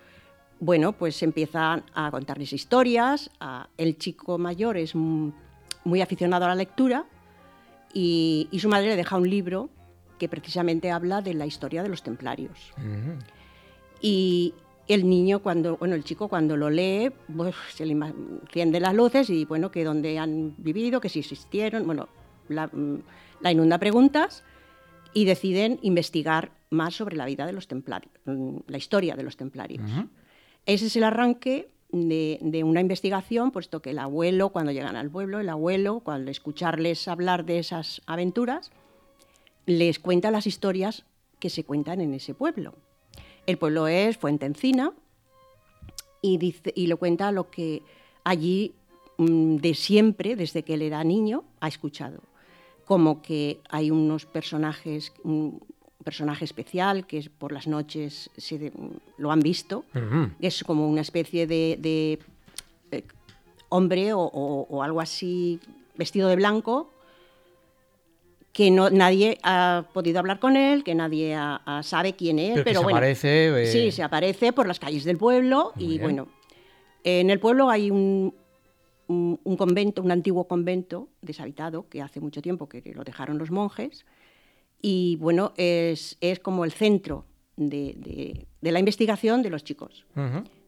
Bueno, 0.60 0.94
pues 0.94 1.22
empiezan 1.24 1.84
a 1.94 2.10
contarles 2.10 2.54
historias. 2.54 3.30
a- 3.40 3.68
el 3.78 3.98
chico 3.98 4.38
mayor 4.38 4.78
es 4.78 4.96
muy 5.88 6.02
aficionado 6.02 6.46
a 6.46 6.50
la 6.50 6.56
lectura 6.56 7.06
y, 7.94 8.48
y 8.52 8.60
su 8.60 8.70
madre 8.70 8.90
le 8.90 8.96
deja 8.96 9.18
un 9.18 9.30
libro 9.30 9.70
que 10.18 10.28
precisamente 10.28 10.92
habla 10.92 11.22
de 11.22 11.34
la 11.34 11.46
historia 11.46 11.84
de 11.84 11.90
los 11.90 12.04
templarios. 12.04 12.74
Y 14.02 14.54
el 14.88 15.08
niño, 15.08 15.40
cuando, 15.40 15.78
bueno, 15.78 15.96
el 15.96 16.04
chico 16.04 16.28
cuando 16.28 16.58
lo 16.58 16.70
lee, 16.70 17.12
pues, 17.36 17.56
se 17.74 17.86
le 17.86 17.94
enciende 17.94 18.80
las 18.80 18.94
luces 18.94 19.30
y 19.30 19.46
bueno, 19.46 19.72
que 19.72 19.84
dónde 19.84 20.18
han 20.20 20.56
vivido, 20.58 21.02
que 21.02 21.10
si 21.10 21.20
existieron, 21.20 21.86
bueno, 21.86 22.10
la, 22.48 22.68
mm, 22.68 23.02
la 23.42 23.52
inunda 23.52 23.78
preguntas 23.78 24.44
y 25.14 25.26
deciden 25.26 25.80
investigar 25.82 26.52
más 26.70 26.96
sobre 26.96 27.16
la 27.16 27.26
vida 27.26 27.46
de 27.46 27.54
los 27.54 27.68
templarios, 27.68 28.12
mm, 28.26 28.58
la 28.68 28.78
historia 28.78 29.16
de 29.16 29.24
los 29.24 29.38
templarios. 29.38 29.84
Ese 30.66 30.88
es 30.88 30.96
el 30.96 31.04
arranque 31.04 31.70
de, 31.92 32.64
una 32.66 32.82
investigación, 32.82 33.52
puesto 33.52 33.82
que 33.82 33.92
el 33.92 34.00
abuelo, 34.00 34.50
cuando 34.50 34.72
llegan 34.72 34.96
al 34.96 35.10
pueblo, 35.10 35.40
el 35.40 35.50
abuelo, 35.50 36.02
cuando 36.02 36.32
escucharles 36.32 37.08
hablar 37.08 37.46
de 37.46 37.60
esas 37.60 38.02
aventuras, 38.06 38.72
les 39.66 40.00
cuenta 40.00 40.32
las 40.32 40.48
historias 40.48 41.06
que 41.40 41.50
se 41.50 41.64
cuentan 41.64 42.02
en 42.02 42.14
ese 42.14 42.34
pueblo. 42.34 42.74
El 43.46 43.58
pueblo 43.58 43.88
es 43.88 44.18
Fuente 44.18 44.46
Encina 44.46 44.94
y, 46.22 46.38
dice, 46.38 46.74
y 46.76 46.88
lo 46.88 46.98
cuenta 46.98 47.32
lo 47.32 47.50
que 47.50 47.84
allí 48.24 48.74
mm, 49.18 49.58
de 49.58 49.74
siempre, 49.74 50.36
desde 50.36 50.64
que 50.64 50.74
él 50.74 50.82
era 50.82 51.04
niño, 51.04 51.44
ha 51.60 51.68
escuchado. 51.68 52.22
Como 52.86 53.22
que 53.22 53.62
hay 53.70 53.92
unos 53.92 54.26
personajes, 54.26 55.14
un 55.24 55.62
personaje 56.08 56.46
especial 56.46 57.06
que 57.06 57.18
es 57.18 57.28
por 57.28 57.52
las 57.52 57.68
noches 57.68 58.30
se 58.38 58.58
de- 58.58 58.72
lo 59.18 59.30
han 59.30 59.42
visto, 59.42 59.84
que 60.40 60.48
es 60.48 60.64
como 60.64 60.88
una 60.88 61.02
especie 61.02 61.46
de, 61.48 61.78
de, 61.82 62.20
eh, 62.92 63.04
hombre 63.68 64.14
o, 64.14 64.22
o- 64.22 64.66
o 64.70 64.84
algo 64.84 65.02
así 65.02 65.60
vestido 65.98 66.30
de 66.30 66.38
blanco 66.38 66.94
que 68.54 68.72
no, 68.72 68.90
nadie 68.90 69.38
ha 69.44 69.84
podido 69.94 70.20
hablar 70.20 70.40
con 70.40 70.56
él, 70.56 70.84
que 70.86 70.96
nadie 70.96 71.36
ha- 71.36 71.62
ha- 71.66 71.84
sabe 71.84 72.14
quién 72.14 72.40
es, 72.40 72.54
Pero 72.54 72.64
pero, 72.64 72.66
que 72.66 72.78
se 72.80 72.84
bueno, 72.86 72.98
aparece, 72.98 73.64
eh, 73.64 73.66
sí, 73.68 73.92
se 73.92 74.02
aparece 74.04 74.54
por 74.54 74.66
las 74.66 74.80
calles 74.80 75.04
del 75.04 75.18
pueblo 75.18 75.74
Muy 75.76 75.84
y 75.84 75.88
bien. 75.90 76.02
bueno, 76.04 76.28
en 77.04 77.30
el 77.30 77.40
pueblo 77.42 77.70
hay 77.70 77.92
un, 77.92 78.34
un- 79.10 79.40
un 79.44 79.58
convento, 79.58 80.02
un 80.02 80.12
antiguo 80.12 80.46
convento 80.48 81.10
deshabitado 81.22 81.86
que 81.90 82.02
hace 82.02 82.22
mucho 82.22 82.42
tiempo 82.42 82.68
que 82.70 82.82
lo 82.96 83.04
dejaron 83.04 83.38
los 83.38 83.52
monjes 83.52 84.06
y 84.82 85.16
bueno, 85.18 85.54
es, 85.58 86.18
es 86.22 86.40
como 86.40 86.66
el 86.66 86.72
centro 86.72 87.26
de, 87.56 87.96
de- 87.98 88.48
de 88.62 88.72
la 88.72 88.80
investigación 88.80 89.42
de 89.44 89.50
los 89.50 89.64
chicos. 89.64 90.06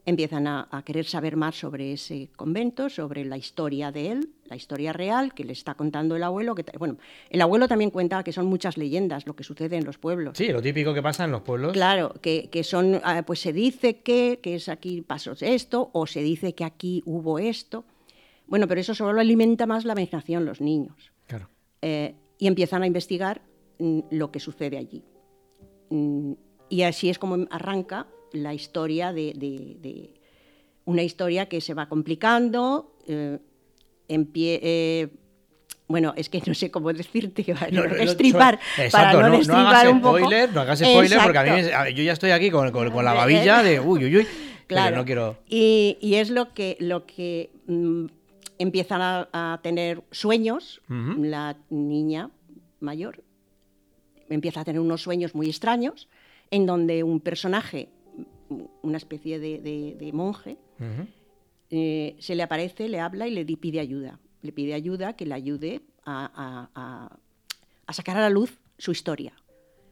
Empiezan 0.06 0.48
a, 0.48 0.68
a 0.72 0.84
querer 0.84 1.06
saber 1.06 1.36
más 1.36 1.60
sobre 1.60 1.94
ese 1.94 2.30
convento, 2.36 2.89
sobre 2.89 3.25
la 3.25 3.38
historia 3.38 3.92
de 3.92 4.12
él, 4.12 4.30
la 4.46 4.56
historia 4.56 4.92
real 4.94 5.34
que 5.36 5.44
le 5.44 5.54
está 5.54 5.75
contando 5.75 6.16
el 6.16 6.24
abuelo. 6.24 6.56
Que, 6.56 6.63
bueno, 6.80 6.98
el 7.30 7.42
abuelo 7.42 7.68
también 7.68 7.92
cuenta 7.92 8.24
que 8.24 8.32
son 8.32 8.48
muchas 8.48 8.78
leyendas 8.78 9.28
lo 9.28 9.36
que 9.36 9.44
sucede 9.44 9.75
en 9.78 9.86
los 9.86 9.98
pueblos. 10.00 10.38
Sí, 10.38 10.48
lo 10.48 10.62
típico 10.62 10.94
que 10.94 11.01
pasa 11.04 11.25
en 11.25 11.32
los 11.32 11.42
pueblos. 11.42 11.74
Claro, 11.74 12.13
que, 12.22 12.50
que 12.50 12.63
son, 12.63 13.01
ah, 13.04 13.22
pues 13.24 13.39
se 13.42 13.54
dice 13.54 13.98
que, 13.98 14.39
que 14.42 14.56
es 14.56 14.70
aquí 14.70 15.01
pasó 15.01 15.34
esto, 15.42 15.89
o 15.94 16.08
se 16.08 16.22
dice 16.24 16.56
que 16.56 16.63
aquí 16.63 17.04
hubo 17.06 17.38
esto. 17.38 17.86
Bueno, 18.48 18.68
pero 18.68 18.82
eso 18.82 18.96
solo 18.96 19.20
alimenta 19.20 19.68
más 19.68 19.86
la 19.86 19.94
imaginación 19.94 20.46
los 20.46 20.62
niños. 20.62 21.12
Claro. 21.28 21.50
Eh, 21.84 22.16
y 22.39 22.48
empiezan 22.48 22.82
a 22.82 22.88
investigar 22.88 23.42
lo 23.79 24.31
que 24.31 24.39
sucede 24.39 24.77
allí. 24.77 25.03
Mm, 25.89 26.33
y 26.69 26.81
así 26.83 27.09
es 27.09 27.17
como 27.17 27.48
arranca 27.50 28.07
la 28.33 28.53
historia 28.53 29.12
de, 29.13 29.33
de- 29.36 29.77
de 29.81 30.13
una 30.86 31.01
historia 31.03 31.48
que 31.48 31.62
se 31.62 31.74
va 31.74 31.88
complicando. 31.89 32.95
eh, 33.07 33.39
empie- 34.07 34.59
eh, 34.62 35.07
bueno, 35.88 36.13
es 36.15 36.29
que 36.29 36.41
no 36.45 36.53
sé 36.53 36.69
cómo 36.69 36.91
decirte, 36.93 37.43
que 37.45 37.53
No, 37.71 37.86
no, 37.86 37.95
destripar, 37.95 38.59
Exacto, 38.77 38.91
para 38.91 39.13
no, 39.13 39.29
no, 39.29 39.38
destripar 39.38 39.65
hagas 39.75 39.91
un 39.93 40.01
poco. 40.01 40.17
spoiler, 40.19 40.53
no 40.53 40.62
hagas 40.62 40.79
spoiler, 40.79 41.19
porque 41.24 41.38
a 41.39 41.43
mí 41.43 41.50
me- 41.63 41.93
yo 41.93 42.03
ya 42.03 42.13
estoy 42.13 42.31
aquí 42.31 42.51
con, 42.51 42.71
con- 42.71 42.91
con 42.91 43.03
la 43.05 43.13
babilla 43.13 43.63
de 43.63 43.79
uy, 43.79 44.05
uy, 44.05 44.17
uy, 44.17 44.27
Claro. 44.67 44.98
no 44.98 45.05
quiero... 45.05 45.38
Y, 45.48 45.98
y 46.00 46.15
es 46.15 46.29
lo 46.29 46.53
que, 46.53 46.77
lo 46.79 47.07
que 47.07 47.50
mm, 47.65 48.05
empiezan 48.59 49.01
a, 49.01 49.29
a 49.33 49.59
tener 49.63 50.03
sueños, 50.12 50.81
la 50.88 51.57
niña 51.71 52.29
mayor 52.79 53.24
empieza 54.29 54.62
a 54.62 54.65
tener 54.65 54.79
unos 54.81 55.01
sueños 55.01 55.36
muy 55.36 55.48
extraños, 55.48 56.07
en 56.51 56.65
donde 56.65 57.03
un 57.03 57.19
personaje, 57.19 57.89
una 58.81 58.98
especie 58.98 59.39
de, 59.39 59.59
de- 59.59 59.95
de 60.00 60.13
monje, 60.13 60.57
eh, 61.69 62.15
se 62.19 62.36
le 62.36 62.43
aparece, 62.43 62.89
le 62.89 63.00
habla 63.00 63.27
y 63.27 63.31
le 63.31 63.45
di- 63.45 63.55
pide 63.57 63.79
ayuda. 63.79 64.19
le 64.41 64.53
pide 64.53 64.74
ayuda, 64.74 65.13
que 65.17 65.25
le 65.25 65.33
ayude 65.33 65.81
a, 66.05 66.31
a- 66.33 66.69
a- 66.74 67.17
a 67.86 67.93
sacar 67.93 68.15
a 68.15 68.21
la 68.21 68.29
luz 68.29 68.57
su 68.77 68.91
historia, 68.91 69.33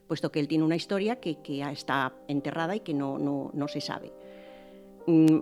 puesto 0.07 0.31
que 0.31 0.39
él 0.39 0.47
tiene 0.47 0.63
una 0.63 0.77
historia 0.77 1.17
que, 1.19 1.37
está 1.69 2.13
enterrada 2.29 2.73
y 2.77 2.79
que 2.79 2.93
no, 2.93 3.19
no- 3.19 3.51
no 3.53 3.67
se 3.67 3.81
sabe. 3.81 4.13
Mm, 5.05 5.39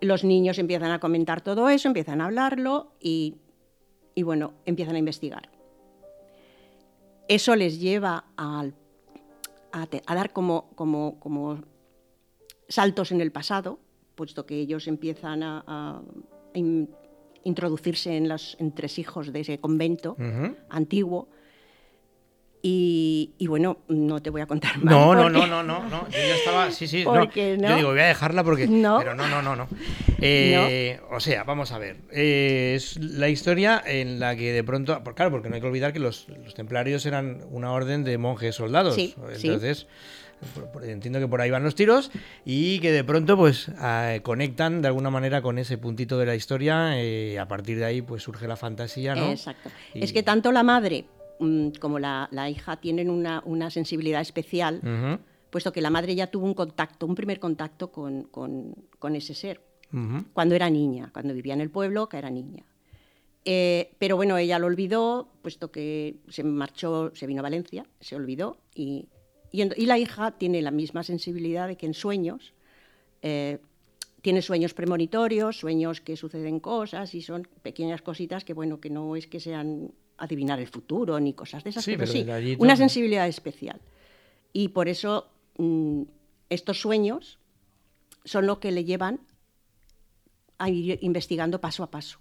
los 0.00 0.24
niños 0.24 0.58
empiezan 0.58 0.90
a 0.90 0.98
comentar 0.98 1.42
todo 1.42 1.68
eso, 1.68 1.86
empiezan 1.86 2.20
a 2.20 2.24
hablarlo 2.24 2.90
y, 3.00 3.36
y 4.16 4.24
bueno, 4.24 4.54
empiezan 4.66 4.96
a 4.96 4.98
investigar. 4.98 5.48
Eso 7.28 7.56
les 7.56 7.80
lleva 7.80 8.24
a, 8.36 8.64
a 9.72 10.14
dar 10.14 10.32
como, 10.32 10.70
como, 10.74 11.18
como 11.20 11.62
saltos 12.68 13.12
en 13.12 13.20
el 13.20 13.32
pasado, 13.32 13.78
puesto 14.14 14.44
que 14.46 14.58
ellos 14.58 14.86
empiezan 14.88 15.42
a, 15.42 15.64
a 15.66 16.02
in- 16.54 16.90
introducirse 17.44 18.16
en 18.16 18.28
los 18.28 18.56
entresijos 18.60 19.32
de 19.32 19.40
ese 19.40 19.58
convento 19.58 20.16
antiguo. 20.68 21.28
Y, 22.64 23.32
y 23.38 23.48
bueno, 23.48 23.78
no 23.88 24.22
te 24.22 24.30
voy 24.30 24.40
a 24.40 24.46
contar 24.46 24.76
más. 24.78 24.84
No, 24.94 25.14
no, 25.16 25.22
porque- 25.24 25.38
no, 25.38 25.46
no, 25.48 25.62
no, 25.64 25.88
no. 25.88 26.04
Yo 26.10 26.18
ya 26.18 26.34
estaba. 26.36 26.70
Sí, 26.70 26.86
sí. 26.86 27.04
no. 27.04 27.12
Porque 27.14 27.58
Yo 27.60 27.68
no. 27.68 27.76
digo, 27.76 27.88
voy 27.90 27.98
a 28.00 28.06
dejarla 28.06 28.44
porque. 28.44 28.68
No. 28.68 28.98
Pero 28.98 29.14
no, 29.16 29.26
no, 29.26 29.42
no, 29.42 29.56
no. 29.56 29.68
Eh, 30.20 31.00
O 31.10 31.18
sea, 31.18 31.42
vamos 31.44 31.72
a 31.72 31.78
ver. 31.78 31.96
Eh, 32.12 32.74
es 32.76 32.98
la 33.00 33.28
historia 33.28 33.82
en 33.84 34.20
la 34.20 34.36
que 34.36 34.52
de 34.52 34.62
pronto. 34.62 35.02
por- 35.02 35.14
Claro, 35.16 35.32
porque 35.32 35.48
no 35.48 35.56
hay 35.56 35.60
que 35.60 35.66
olvidar 35.66 35.92
que 35.92 35.98
los, 35.98 36.28
los 36.44 36.54
templarios 36.54 37.04
eran 37.06 37.40
una 37.50 37.72
orden 37.72 38.04
de 38.04 38.16
monjes 38.18 38.54
soldados. 38.54 38.94
Sí, 38.94 39.14
sí. 39.34 39.46
Entonces. 39.48 39.86
por- 40.54 40.70
por- 40.72 40.84
Entiendo 40.84 41.18
que 41.20 41.28
por 41.28 41.40
ahí 41.40 41.50
van 41.50 41.62
los 41.64 41.74
tiros 41.76 42.10
y 42.44 42.78
que 42.80 42.90
de 42.92 43.04
pronto 43.04 43.36
pues 43.36 43.70
ah, 43.78 44.14
conectan 44.22 44.82
de 44.82 44.88
alguna 44.88 45.08
manera 45.10 45.40
con 45.40 45.56
ese 45.58 45.78
puntito 45.78 46.18
de 46.18 46.26
la 46.26 46.34
historia 46.34 47.00
eh, 47.00 47.38
a 47.38 47.46
partir 47.46 47.78
de 47.78 47.84
ahí 47.84 48.02
pues 48.02 48.22
surge 48.24 48.48
la 48.48 48.56
fantasía, 48.56 49.14
¿no? 49.14 49.30
Exacto. 49.30 49.70
Y- 49.94 50.02
Es 50.02 50.12
que 50.12 50.22
tanto 50.24 50.50
la 50.50 50.64
madre 50.64 51.04
como 51.80 51.98
la, 51.98 52.28
la 52.30 52.48
hija 52.50 52.76
tienen 52.76 53.10
una, 53.10 53.42
una 53.44 53.70
sensibilidad 53.70 54.20
especial, 54.20 54.80
puesto 55.50 55.72
que 55.72 55.80
la 55.80 55.90
madre 55.90 56.14
ya 56.14 56.28
tuvo 56.28 56.46
un 56.46 56.54
contacto, 56.54 57.06
un 57.06 57.14
primer 57.14 57.38
contacto 57.38 57.90
con, 57.92 58.24
con- 58.24 58.74
con 58.98 59.14
ese 59.16 59.34
ser, 59.34 59.60
cuando 60.32 60.54
era 60.54 60.70
niña, 60.70 61.10
cuando 61.12 61.34
vivía 61.34 61.52
en 61.54 61.60
el 61.60 61.68
pueblo, 61.70 62.08
que 62.08 62.16
era 62.16 62.30
niña. 62.30 62.64
Eh, 63.44 63.92
pero 63.98 64.16
bueno, 64.16 64.36
ella 64.38 64.58
lo 64.58 64.66
olvidó, 64.68 65.28
puesto 65.42 65.70
que 65.70 66.16
se 66.28 66.44
marchó, 66.44 67.10
se 67.14 67.26
vino 67.26 67.40
a 67.40 67.42
Valencia, 67.42 67.84
se 68.00 68.14
olvidó, 68.16 68.56
y, 68.74 69.08
y 69.50 69.86
la 69.86 69.98
hija 69.98 70.30
tiene 70.30 70.62
la 70.62 70.70
misma 70.70 71.02
sensibilidad 71.02 71.66
de 71.68 71.76
que 71.76 71.86
en 71.86 71.92
sueños 71.94 72.54
eh, 73.20 73.58
tiene 74.22 74.40
sueños 74.40 74.72
premonitorios, 74.74 75.58
sueños 75.58 76.00
que 76.00 76.16
suceden 76.16 76.60
cosas 76.60 77.14
y 77.14 77.20
son 77.22 77.46
pequeñas 77.62 78.00
cositas 78.00 78.44
que, 78.44 78.54
bueno, 78.54 78.80
que 78.80 78.88
no 78.88 79.16
es 79.16 79.26
que 79.26 79.40
sean 79.40 79.90
adivinar 80.22 80.60
el 80.60 80.68
futuro 80.68 81.18
ni 81.18 81.34
cosas 81.34 81.64
de 81.64 81.70
esas, 81.70 81.84
Sí, 81.84 81.96
pero, 81.96 82.10
pero 82.10 82.12
sí, 82.12 82.30
allí 82.30 82.56
una 82.58 82.76
sensibilidad 82.76 83.26
especial. 83.26 83.80
Y 84.52 84.68
por 84.68 84.88
eso 84.88 85.28
mm, 85.58 86.02
estos 86.48 86.80
sueños 86.80 87.40
son 88.24 88.46
lo 88.46 88.60
que 88.60 88.70
le 88.70 88.84
llevan 88.84 89.20
a 90.58 90.70
ir 90.70 90.98
investigando 91.02 91.60
paso 91.60 91.82
a 91.82 91.90
paso 91.90 92.20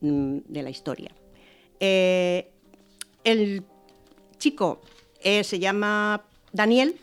mm, 0.00 0.38
de 0.46 0.62
la 0.62 0.68
historia. 0.68 1.10
Eh, 1.80 2.52
el 3.24 3.64
chico 4.36 4.82
eh, 5.22 5.42
se 5.42 5.58
llama 5.58 6.26
Daniel, 6.52 6.96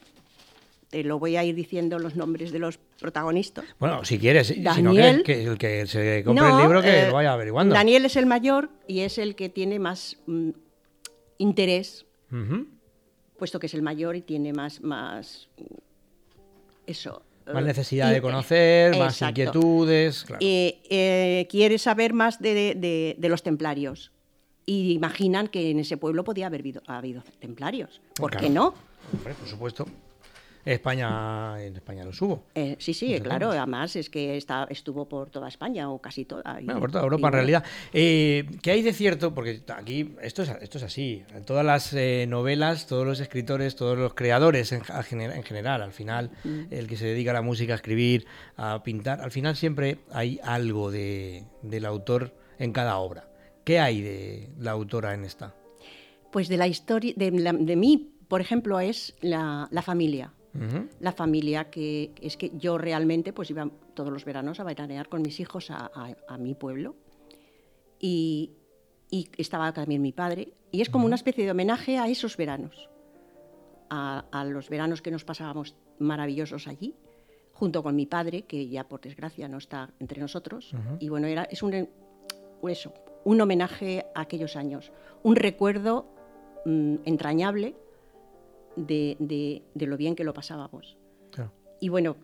te 0.91 1.03
lo 1.03 1.17
voy 1.17 1.37
a 1.37 1.43
ir 1.43 1.55
diciendo 1.55 1.97
los 1.97 2.15
nombres 2.15 2.51
de 2.51 2.59
los 2.59 2.77
protagonistas. 2.99 3.65
Bueno, 3.79 4.03
si 4.05 4.17
quieres, 4.19 4.47
si 4.47 4.59
no 4.61 4.73
que, 4.93 4.99
Daniel- 4.99 5.23
que 5.23 5.43
el 5.43 5.57
que 5.57 5.85
se 5.87 6.23
compre 6.23 6.43
No, 6.47 6.57
el 6.57 6.63
libro 6.63 6.81
que 6.81 7.03
eh, 7.03 7.07
lo 7.07 7.13
vaya 7.13 7.33
averiguando. 7.33 7.73
Daniel 7.75 8.05
es 8.05 8.15
el 8.15 8.25
mayor 8.25 8.69
y 8.87 8.99
es 9.01 9.17
el 9.17 9.35
que 9.35 9.49
tiene 9.49 9.79
más 9.79 10.17
mm, 10.25 10.49
interés, 11.37 12.05
puesto 13.37 13.59
que 13.59 13.67
es 13.67 13.73
el 13.73 13.81
mayor 13.81 14.15
y 14.15 14.21
tiene 14.21 14.53
más, 14.53 14.81
más 14.81 15.49
eso. 16.87 17.21
Más 17.45 17.61
eh, 17.61 17.65
necesidad 17.65 18.11
de 18.11 18.21
conocer, 18.21 18.97
más 18.97 19.21
inquietudes. 19.21 20.23
Claro. 20.23 20.39
Eh, 20.41 21.47
quiere 21.49 21.77
saber 21.77 22.13
más 22.13 22.39
de, 22.41 22.73
de- 22.75 23.15
de 23.17 23.29
los 23.29 23.43
templarios. 23.43 24.11
Y 24.65 24.93
imaginan 24.93 25.49
que 25.49 25.71
en 25.71 25.79
ese 25.79 25.97
pueblo 25.97 26.23
podía 26.23 26.47
haber 26.47 26.61
habido, 26.61 26.81
habido 26.87 27.21
templarios. 27.41 27.99
¿Por 28.15 28.31
Claro. 28.31 28.47
qué 28.47 28.53
no? 28.53 28.73
Hombre, 29.11 29.33
por 29.33 29.47
supuesto. 29.49 29.85
España, 30.65 31.61
en 31.63 31.75
España 31.75 32.03
los 32.05 32.21
hubo. 32.21 32.45
Eh, 32.55 32.75
sí, 32.79 32.93
sí, 32.93 33.19
claro. 33.19 33.51
Además 33.51 33.95
es 33.95 34.09
que 34.09 34.37
está, 34.37 34.65
estuvo 34.69 35.07
por 35.09 35.29
toda 35.29 35.47
España 35.47 35.89
o 35.89 35.99
casi 35.99 36.25
toda. 36.25 36.61
y- 36.61 36.65
Bueno, 36.65 36.79
por 36.79 36.91
toda 36.91 37.03
y 37.03 37.05
Europa 37.05 37.17
en 37.19 37.21
bueno, 37.31 37.35
realidad. 37.37 37.63
Eh, 37.91 38.45
¿Qué 38.61 38.71
hay 38.71 38.81
de 38.81 38.93
cierto? 38.93 39.33
Porque 39.33 39.61
aquí 39.75 40.15
esto 40.21 40.43
es, 40.43 40.49
esto 40.61 40.77
es 40.77 40.83
así. 40.83 41.23
En 41.33 41.43
todas 41.45 41.65
las 41.65 41.93
eh, 41.93 42.25
novelas, 42.27 42.87
todos 42.87 43.05
los 43.05 43.19
escritores, 43.19 43.75
todos 43.75 43.97
los 43.97 44.13
creadores 44.13 44.71
en, 44.71 44.81
al 44.89 45.03
gener- 45.03 45.35
en 45.35 45.43
general, 45.43 45.81
al 45.81 45.91
final, 45.91 46.31
Mm. 46.43 46.61
el 46.71 46.87
que 46.87 46.95
se 46.97 47.05
dedica 47.05 47.31
a 47.31 47.33
la 47.35 47.41
música, 47.41 47.73
a 47.73 47.75
escribir, 47.75 48.25
a 48.57 48.81
pintar, 48.83 49.21
al 49.21 49.31
final 49.31 49.55
siempre 49.55 49.99
hay 50.11 50.39
algo 50.43 50.91
de, 50.91 51.43
del 51.61 51.85
autor 51.85 52.33
en 52.59 52.71
cada 52.71 52.97
obra. 52.97 53.27
¿Qué 53.65 53.79
hay 53.79 54.01
de 54.01 54.49
la 54.59 54.71
autora 54.71 55.13
en 55.13 55.23
esta? 55.25 55.53
Pues 56.31 56.47
de 56.49 56.57
la 56.57 56.67
historia, 56.67 57.13
de, 57.15 57.31
de 57.31 57.75
mí, 57.75 58.13
por 58.27 58.41
ejemplo, 58.41 58.79
es 58.79 59.15
la, 59.21 59.67
la 59.71 59.81
familia. 59.81 60.31
La 60.99 61.11
familia 61.11 61.69
que 61.71 62.11
es 62.21 62.37
que 62.37 62.51
yo 62.57 62.77
realmente 62.77 63.33
pues 63.33 63.49
iba 63.49 63.69
todos 63.95 64.11
los 64.13 64.23
veranos 64.25 64.59
a 64.59 64.63
veranear 64.63 65.09
con 65.09 65.21
mis 65.21 65.39
hijos 65.39 65.71
a, 65.71 65.89
a- 65.93 66.15
a 66.27 66.37
mi 66.37 66.53
pueblo 66.53 66.95
y, 67.99 68.51
y 69.09 69.29
estaba 69.37 69.73
también 69.73 70.01
mi 70.01 70.11
padre. 70.11 70.53
Y 70.71 70.81
es 70.81 70.89
como 70.89 71.05
una 71.05 71.15
especie 71.15 71.45
de 71.45 71.51
homenaje 71.51 71.97
a 71.97 72.07
esos 72.07 72.35
veranos, 72.37 72.89
a, 73.89 74.25
a 74.31 74.45
los 74.45 74.69
veranos 74.69 75.01
que 75.01 75.11
nos 75.11 75.23
pasábamos 75.23 75.75
maravillosos 75.99 76.67
allí, 76.67 76.95
junto 77.53 77.83
con 77.83 77.95
mi 77.95 78.05
padre 78.05 78.43
que 78.43 78.67
ya 78.67 78.87
por 78.87 79.01
desgracia 79.01 79.47
no 79.47 79.57
está 79.57 79.91
entre 79.99 80.19
nosotros. 80.19 80.73
Y 80.99 81.09
bueno 81.09 81.27
era 81.27 81.43
es 81.43 81.61
un 81.63 81.87
eso, 82.67 82.93
un 83.25 83.41
homenaje 83.41 84.05
a 84.15 84.21
aquellos 84.21 84.55
años, 84.55 84.91
un 85.21 85.35
recuerdo 85.35 86.07
mm, 86.65 86.95
entrañable 87.05 87.75
de, 88.75 89.15
de- 89.19 89.61
de 89.73 89.85
lo 89.87 89.97
bien 89.97 90.15
que 90.15 90.23
lo 90.23 90.33
pasábamos. 90.33 90.97
Claro. 91.31 91.51
Y 91.79 91.89
bueno, 91.89 92.15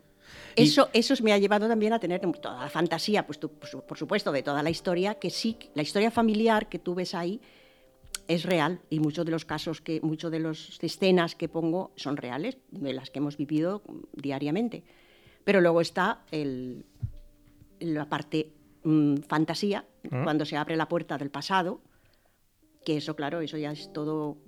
Y- 0.56 0.62
eso, 0.62 0.88
eso 0.92 1.14
me 1.22 1.32
ha 1.32 1.38
llevado 1.38 1.66
también 1.68 1.92
a 1.92 1.98
tener 1.98 2.20
toda 2.32 2.60
la 2.62 2.68
fantasía, 2.70 3.26
pues 3.26 3.38
tú, 3.40 3.48
por 3.50 3.68
su- 3.68 3.82
por 3.82 3.98
supuesto, 3.98 4.32
de 4.32 4.42
toda 4.42 4.62
la 4.62 4.70
historia, 4.70 5.14
que 5.16 5.30
sí, 5.30 5.56
la 5.74 5.82
historia 5.82 6.10
familiar 6.10 6.68
que 6.68 6.78
tú 6.78 6.94
ves 6.94 7.14
ahí 7.14 7.40
es 8.28 8.44
real 8.44 8.80
y 8.90 9.00
muchos 9.00 9.24
de 9.24 9.32
los 9.32 9.44
casos 9.44 9.80
que, 9.80 10.00
muchos 10.02 10.30
de 10.30 10.38
las 10.40 10.78
escenas 10.82 11.34
que 11.34 11.48
pongo 11.48 11.90
son 11.96 12.16
reales, 12.16 12.58
de 12.70 12.92
las 12.92 13.10
que 13.10 13.18
hemos 13.18 13.36
vivido 13.36 13.82
diariamente. 14.12 14.84
Pero 15.44 15.60
luego 15.60 15.80
está 15.80 16.22
el, 16.30 16.84
la 17.80 18.08
parte 18.08 18.52
mm, 18.84 19.16
fantasía, 19.28 19.84
¿Mm? 20.04 20.22
cuando 20.22 20.44
se 20.44 20.56
abre 20.56 20.76
la 20.76 20.88
puerta 20.88 21.18
del 21.18 21.30
pasado, 21.30 21.80
que 22.84 22.96
eso, 22.98 23.16
claro, 23.16 23.40
eso 23.40 23.56
ya 23.58 23.72
es 23.72 23.92
todo 23.92 24.38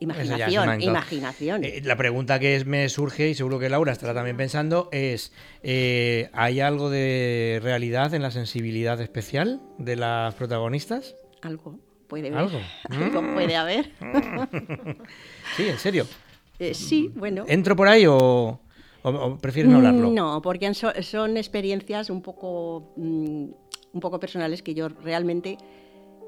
imaginación, 0.00 0.80
imaginación. 0.82 1.64
Eh, 1.64 1.80
la 1.84 1.96
pregunta 1.96 2.38
que 2.40 2.56
es- 2.56 2.66
me 2.66 2.88
surge, 2.88 3.28
y 3.28 3.34
seguro 3.34 3.58
que 3.58 3.68
Laura 3.68 3.92
estará 3.92 4.12
también 4.14 4.36
pensando, 4.36 4.88
es: 4.92 5.32
eh, 5.62 6.28
¿hay 6.32 6.60
algo 6.60 6.90
de 6.90 7.60
realidad 7.62 8.12
en 8.14 8.22
la 8.22 8.30
sensibilidad 8.30 9.00
especial 9.00 9.60
de 9.78 9.96
las 9.96 10.34
protagonistas? 10.34 11.14
Algo 11.42 11.78
puede 12.08 12.28
haber. 12.28 12.38
¿Algo? 12.40 12.60
Algo 12.90 13.22
Mm. 13.22 13.34
puede 13.34 13.56
haber. 13.56 13.92
Sí, 15.56 15.68
en 15.68 15.78
serio. 15.78 16.06
Eh, 16.58 16.74
sí, 16.74 17.10
bueno. 17.14 17.44
¿Entro 17.48 17.74
por 17.76 17.88
ahí 17.88 18.06
o, 18.06 18.16
o- 18.16 19.08
o 19.08 19.38
prefieres 19.38 19.70
no 19.70 19.78
hablarlo? 19.78 20.10
No, 20.10 20.40
porque 20.42 20.72
so- 20.74 20.92
son 21.02 21.36
experiencias 21.36 22.10
un 22.10 22.22
poco, 22.22 22.92
mm, 22.96 23.46
un 23.92 24.00
poco 24.00 24.20
personales 24.20 24.62
que 24.62 24.74
yo 24.74 24.88
realmente 24.88 25.56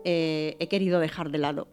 eh, 0.05 0.57
he 0.59 0.69
querido 0.69 0.99
dejar 1.01 1.31
de 1.31 1.39
lado, 1.39 1.69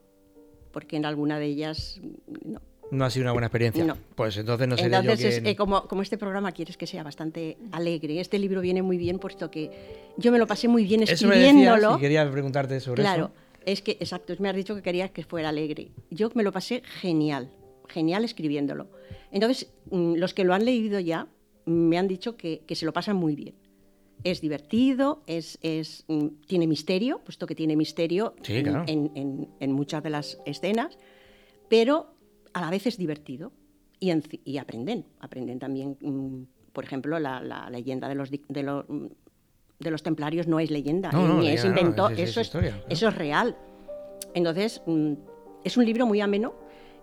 porque 0.71 0.97
en 0.97 1.05
alguna 1.05 1.39
de 1.39 1.45
ellas 1.45 1.99
mm, 2.01 2.51
no. 2.53 2.61
No 2.91 3.05
ha 3.05 3.09
sido 3.11 3.25
una 3.25 3.33
buena 3.33 3.45
experiencia. 3.47 3.85
No. 3.85 3.95
Pues 4.15 4.35
entonces 4.37 4.67
no 4.67 4.75
seré 4.75 4.95
Entonces, 4.95 5.19
yo 5.21 5.27
es- 5.27 5.35
quien- 5.35 5.45
eh, 5.47 5.55
como, 5.55 5.83
como 5.87 6.01
este 6.01 6.17
programa 6.17 6.51
quieres 6.51 6.75
que 6.75 6.87
sea 6.87 7.03
bastante 7.03 7.57
alegre, 7.71 8.19
este 8.19 8.39
libro 8.39 8.61
viene 8.61 8.81
muy 8.81 8.97
bien 8.97 9.19
puesto 9.19 9.51
que 9.51 9.69
yo 10.17 10.31
me 10.31 10.39
lo 10.39 10.47
pasé 10.47 10.67
muy 10.67 10.85
bien 10.85 11.03
Eso 11.03 11.27
me 11.27 11.35
escribiéndolo. 11.35 11.97
y 11.97 11.99
quería 11.99 12.29
preguntarte 12.31 12.79
sobre 12.79 13.03
claro, 13.03 13.25
eso. 13.25 13.61
es 13.65 13.81
que, 13.83 13.91
exacto, 13.91 14.33
me 14.39 14.49
has 14.49 14.55
dicho 14.55 14.73
que 14.75 14.81
querías 14.81 15.11
que 15.11 15.23
fuera 15.23 15.49
alegre. 15.49 15.89
Yo 16.09 16.31
me 16.33 16.41
lo 16.41 16.51
pasé 16.51 16.81
genial, 16.99 17.51
genial 17.89 18.23
escribiéndolo. 18.25 18.87
Entonces, 19.31 19.71
mm, 19.91 20.15
los 20.15 20.33
que 20.33 20.43
lo 20.43 20.55
han 20.55 20.65
leído 20.65 20.99
ya 20.99 21.27
me 21.65 21.99
han 21.99 22.07
dicho 22.07 22.37
que, 22.37 22.61
que 22.65 22.73
se 22.75 22.87
lo 22.87 22.91
pasan 22.93 23.17
muy 23.17 23.35
bien. 23.35 23.53
Es 24.23 24.41
divertido, 24.41 25.23
es, 25.27 25.57
es, 25.61 26.03
mm, 26.07 26.27
tiene 26.47 26.67
misterio, 26.67 27.19
puesto 27.23 27.45
que 27.47 27.55
tiene 27.55 27.75
misterio 27.75 28.33
Sí, 28.41 28.61
claro. 28.63 28.83
en, 28.87 29.11
en- 29.15 29.47
en 29.59 29.71
muchas 29.71 30.03
de 30.03 30.09
las 30.09 30.39
escenas, 30.45 30.97
pero 31.69 32.13
a 32.53 32.61
la 32.61 32.69
vez 32.69 32.85
es 32.87 32.97
divertido 32.97 33.51
y, 33.99 34.09
aprenden. 34.57 35.05
Aprenden 35.19 35.59
también, 35.59 35.97
mm, 36.01 36.43
por 36.73 36.83
ejemplo, 36.83 37.19
la, 37.19 37.41
la 37.41 37.69
leyenda 37.69 38.07
de 38.09 38.15
los, 38.15 38.29
de 38.31 38.63
los 38.63 38.85
mm, 38.89 39.05
de 39.79 39.91
los 39.91 40.03
templarios 40.03 40.45
no 40.45 40.59
es 40.59 40.69
leyenda, 40.71 41.09
No, 41.13 41.23
eh, 41.23 41.27
no, 41.29 41.39
ni 41.39 41.47
es 41.49 41.63
invento, 41.63 42.09
es- 42.09 42.19
es 42.19 42.29
eso, 42.31 42.41
es, 42.41 42.47
historia, 42.47 42.83
eso 42.89 43.07
es 43.07 43.15
real. 43.15 43.55
Entonces, 44.33 44.81
mm, 44.85 45.13
es 45.63 45.77
un 45.77 45.85
libro 45.85 46.05
muy 46.05 46.19
ameno 46.19 46.53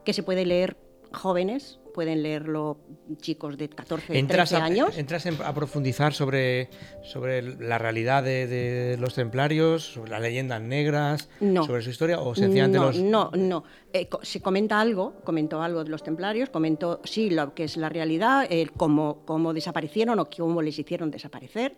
que 0.05 0.13
se 0.13 0.23
puede 0.23 0.45
leer 0.45 0.77
jóvenes, 1.11 1.81
pueden 1.97 2.23
leerlo 2.23 2.77
chicos 3.23 3.57
de 3.57 3.71
14, 3.71 4.19
Entras, 4.19 4.51
13 4.51 4.63
a, 4.63 4.67
años. 4.67 4.99
entras 4.99 5.25
en- 5.25 5.41
a 5.43 5.55
profundizar 5.55 6.13
sobre, 6.13 6.69
sobre 7.03 7.41
la 7.57 7.79
realidad 7.79 8.23
de, 8.23 8.47
de 8.47 8.99
los 8.99 9.15
templarios, 9.15 9.83
sobre 9.95 10.11
las 10.11 10.21
leyendas 10.21 10.61
negras, 10.61 11.31
No. 11.41 11.65
sobre 11.65 11.81
su 11.81 11.89
historia, 11.89 12.21
o 12.21 12.35
sencillamente 12.35 12.79
no, 12.79 12.85
los... 12.85 12.99
No, 12.99 13.31
no. 13.35 13.65
Eh, 13.95 14.09
se 14.23 14.43
comenta 14.43 14.79
algo, 14.79 15.15
comentó 15.25 15.63
algo 15.63 15.83
de 15.85 15.89
los 15.91 16.03
templarios, 16.03 16.51
comentó, 16.51 17.01
sí, 17.05 17.31
lo 17.31 17.55
que 17.55 17.65
es 17.65 17.79
la 17.79 17.89
realidad, 17.89 18.47
cómo, 18.77 19.23
cómo 19.25 19.55
desaparecieron 19.55 20.19
o 20.19 20.27
cómo 20.27 20.61
les 20.61 20.79
hicieron 20.79 21.11
desaparecer. 21.11 21.77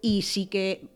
Y 0.00 0.22
sí 0.22 0.46
que 0.46 0.86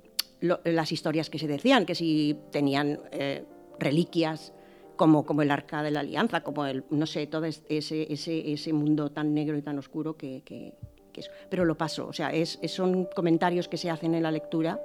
lo- 0.40 0.60
las 0.64 0.92
historias 0.92 1.28
que 1.28 1.38
se 1.38 1.46
decían, 1.46 1.84
que 1.84 1.94
si 1.94 2.38
tenían 2.50 3.00
eh, 3.12 3.44
reliquias 3.78 4.54
como, 4.96 5.24
como 5.26 5.42
el 5.42 5.50
Arca 5.50 5.82
de 5.82 5.90
la 5.90 6.00
Alianza, 6.00 6.42
como 6.42 6.66
el, 6.66 6.84
no 6.90 7.06
sé, 7.06 7.26
todo 7.26 7.44
es- 7.44 7.62
ese, 7.68 8.12
ese, 8.12 8.52
ese 8.52 8.72
mundo 8.72 9.10
tan 9.10 9.34
negro 9.34 9.56
y 9.56 9.62
tan 9.62 9.78
oscuro 9.78 10.16
que, 10.16 10.42
que, 10.44 10.74
que 11.12 11.20
es. 11.20 11.30
Pero 11.50 11.64
lo 11.64 11.76
paso, 11.76 12.06
o 12.08 12.12
sea, 12.12 12.30
es, 12.30 12.58
son 12.68 13.04
comentarios 13.14 13.68
que 13.68 13.76
se 13.76 13.90
hacen 13.90 14.14
en 14.14 14.22
la 14.22 14.30
lectura, 14.30 14.80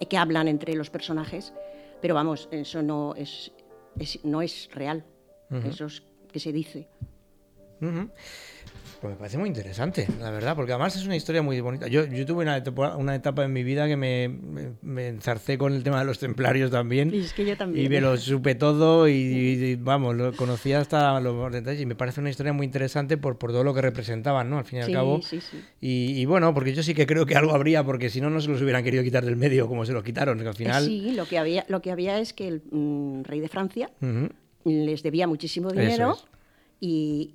eh, 0.00 0.06
que 0.06 0.16
hablan 0.16 0.48
entre 0.48 0.74
los 0.74 0.90
personajes, 0.90 1.52
pero 2.00 2.14
vamos, 2.14 2.48
eso 2.50 2.82
no 2.82 3.14
es, 3.16 3.52
es- 3.98 4.24
no 4.24 4.42
es 4.42 4.68
real, 4.72 5.04
eso 5.68 5.86
es 5.86 6.02
que 6.32 6.40
se 6.40 6.52
dice. 6.52 6.88
Pues 9.00 9.12
me 9.14 9.16
parece 9.18 9.38
muy 9.38 9.48
interesante, 9.48 10.06
la 10.20 10.30
verdad, 10.30 10.54
porque 10.54 10.72
además 10.72 10.94
es 10.94 11.06
una 11.06 11.16
historia 11.16 11.40
muy 11.40 11.58
bonita. 11.62 11.88
Yo, 11.88 12.04
yo 12.04 12.26
tuve 12.26 12.42
una 12.42 12.58
etapa, 12.58 12.96
una 12.96 13.14
etapa 13.14 13.44
en 13.46 13.52
mi 13.54 13.64
vida 13.64 13.88
que 13.88 13.96
me, 13.96 14.28
me, 14.28 14.72
me 14.82 15.08
enzarcé 15.08 15.56
con 15.56 15.72
el 15.72 15.82
tema 15.82 16.00
de 16.00 16.04
los 16.04 16.18
templarios 16.18 16.70
también. 16.70 17.10
Y 17.14 17.20
es 17.20 17.32
que 17.32 17.46
yo 17.46 17.56
también. 17.56 17.86
Y 17.86 17.88
me 17.88 18.02
lo 18.02 18.14
supe 18.18 18.54
todo 18.56 19.08
y, 19.08 19.12
y, 19.12 19.76
vamos, 19.76 20.16
lo 20.16 20.34
conocía 20.34 20.80
hasta 20.80 21.18
los 21.20 21.50
detalles 21.50 21.80
y 21.80 21.86
me 21.86 21.94
parece 21.94 22.20
una 22.20 22.28
historia 22.28 22.52
muy 22.52 22.66
interesante 22.66 23.16
por, 23.16 23.38
por 23.38 23.52
todo 23.52 23.64
lo 23.64 23.72
que 23.72 23.80
representaban, 23.80 24.50
¿no? 24.50 24.58
Al 24.58 24.66
fin 24.66 24.80
y 24.80 24.82
al 24.82 24.86
Sí, 24.88 24.92
cabo. 24.92 25.22
sí, 25.22 25.40
sí. 25.40 25.58
Y, 25.80 26.20
y 26.20 26.26
bueno, 26.26 26.52
porque 26.52 26.74
yo 26.74 26.82
sí 26.82 26.92
que 26.92 27.06
creo 27.06 27.24
que 27.24 27.36
algo 27.36 27.54
habría, 27.54 27.82
porque 27.82 28.10
si 28.10 28.20
no, 28.20 28.28
no 28.28 28.38
se 28.42 28.48
los 28.50 28.60
hubieran 28.60 28.84
querido 28.84 29.02
quitar 29.02 29.24
del 29.24 29.36
medio 29.36 29.66
como 29.66 29.86
se 29.86 29.94
los 29.94 30.04
quitaron, 30.04 30.38
que 30.40 30.46
al 30.48 30.54
final... 30.54 30.84
Sí, 30.84 31.12
lo 31.12 31.24
que 31.24 31.38
había, 31.38 31.64
lo 31.68 31.80
que 31.80 31.90
había 31.90 32.18
es 32.18 32.34
que 32.34 32.48
el 32.48 32.62
mm, 32.70 33.22
rey 33.22 33.40
de 33.40 33.48
Francia 33.48 33.90
les 34.64 35.02
debía 35.02 35.26
muchísimo 35.26 35.70
dinero 35.70 36.12
es. 36.12 36.24
y 36.80 37.34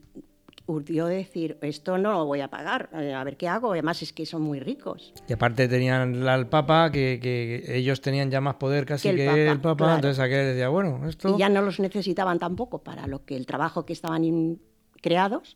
urdió 0.68 1.06
de 1.06 1.18
decir, 1.18 1.58
esto 1.62 1.98
no 1.98 2.12
lo 2.12 2.26
voy 2.26 2.42
a 2.42 2.48
pagar, 2.50 2.90
eh, 2.94 3.14
a 3.14 3.24
ver 3.24 3.38
qué 3.38 3.48
hago, 3.48 3.72
además 3.74 4.02
es 4.02 4.12
que 4.14 4.26
son 4.26 4.42
muy 4.42 4.60
ricos. 4.60 5.14
Y 5.28 5.34
aparte 5.34 5.68
tenían 5.68 6.28
al 6.28 6.48
Papa, 6.48 6.90
que, 6.92 7.20
que 7.22 7.78
ellos 7.78 8.02
tenían 8.02 8.32
ya 8.32 8.42
más 8.42 8.56
poder 8.56 8.86
casi 8.86 9.10
Que 9.10 9.16
que 9.16 9.28
el 9.30 9.40
el 9.50 9.58
Papa, 9.58 9.70
Papa, 9.70 9.78
claro. 9.78 9.96
entonces 9.96 10.20
aquel 10.20 10.46
decía, 10.48 10.70
bueno, 10.70 11.08
esto... 11.08 11.36
Y 11.36 11.38
ya 11.40 11.50
no 11.50 11.62
los 11.62 11.80
necesitaban 11.80 12.40
tampoco 12.40 12.80
para 12.84 13.06
lo 13.08 13.24
que 13.26 13.36
el 13.36 13.46
trabajo 13.46 13.86
que 13.86 13.94
estaban 13.94 14.60
creados, 15.02 15.56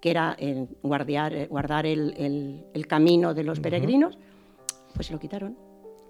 que 0.00 0.10
era 0.10 0.34
en 0.38 0.68
guardiar, 0.82 1.34
eh, 1.34 1.46
guardar 1.46 1.86
el, 1.86 2.14
el- 2.18 2.64
el 2.74 2.86
camino 2.86 3.32
de 3.34 3.44
los 3.44 3.60
peregrinos, 3.60 4.18
pues 4.94 5.06
se 5.06 5.12
lo 5.14 5.18
quitaron. 5.20 5.56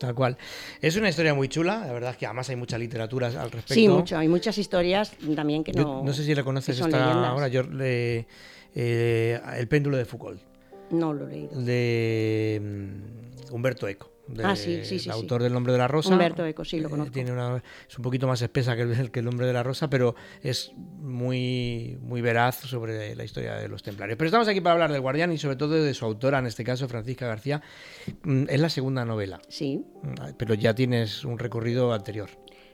Tal 0.00 0.14
cual. 0.14 0.38
Es 0.80 0.96
una 0.96 1.10
historia 1.10 1.34
muy 1.34 1.48
chula, 1.48 1.84
la 1.86 1.92
verdad 1.92 2.12
es 2.12 2.16
que 2.16 2.24
además 2.24 2.48
hay 2.48 2.56
mucha 2.56 2.78
literatura 2.78 3.26
al 3.26 3.50
respecto. 3.50 3.74
Sí, 3.74 3.86
mucho, 3.86 4.16
hay 4.16 4.28
muchas 4.28 4.56
historias 4.56 5.12
también 5.36 5.62
que 5.62 5.72
Yo 5.72 5.82
no... 5.82 6.02
no 6.02 6.12
sé 6.14 6.24
si 6.24 6.34
la 6.34 6.42
conoces 6.42 6.78
leyendas. 6.80 7.04
ahora, 7.26 7.48
yo 7.48 7.62
le- 7.64 8.26
eh, 8.74 9.38
El 9.58 9.68
péndulo 9.68 9.98
de 9.98 10.06
Foucault, 10.06 10.40
No 10.90 11.12
lo 11.12 11.28
he 11.28 11.32
leído. 11.32 11.60
de 11.60 12.60
mm, 13.50 13.52
Humberto 13.54 13.86
Eco. 13.88 14.09
De- 14.34 14.44
Ah, 14.44 14.56
sí, 14.56 14.84
sí, 14.84 14.98
sí, 14.98 15.08
El 15.08 15.14
autor 15.14 15.42
del 15.42 15.52
Nombre 15.52 15.72
de 15.72 15.78
la 15.78 15.88
Rosa. 15.88 16.10
Humberto 16.10 16.44
Eco, 16.46 16.64
sí, 16.64 16.80
lo 16.80 16.88
Eh, 16.88 16.90
conozco. 16.90 17.12
tiene 17.12 17.32
una, 17.32 17.62
es 17.88 17.98
un 17.98 18.02
poquito 18.02 18.26
más 18.26 18.40
espesa 18.42 18.74
que 18.76 18.82
el, 18.82 19.10
que 19.12 19.18
el 19.20 19.24
Nombre 19.24 19.46
de 19.46 19.52
la 19.52 19.62
Rosa, 19.62 19.90
pero 19.90 20.14
es 20.42 20.72
muy, 20.76 21.98
muy 22.02 22.20
veraz 22.20 22.56
sobre 22.60 23.14
la 23.14 23.24
historia 23.24 23.54
de 23.56 23.68
los 23.68 23.82
templarios. 23.82 24.16
Pero 24.16 24.26
estamos 24.26 24.48
aquí 24.48 24.60
para 24.60 24.74
hablar 24.74 24.92
del 24.92 25.00
Guardián 25.00 25.32
y 25.32 25.38
sobre 25.38 25.56
todo 25.56 25.74
de 25.74 25.94
su 25.94 26.04
autora, 26.04 26.38
en 26.38 26.46
este 26.46 26.64
caso 26.64 26.88
Francisca 26.88 27.26
García. 27.26 27.62
Mm, 28.22 28.44
Es 28.48 28.60
la 28.60 28.68
segunda 28.68 29.04
novela. 29.04 29.40
Sí. 29.48 29.84
Mm, 30.02 30.34
Pero 30.36 30.54
ya 30.54 30.74
tienes 30.74 31.24
un 31.24 31.38
recorrido 31.38 31.92
anterior. 31.92 32.30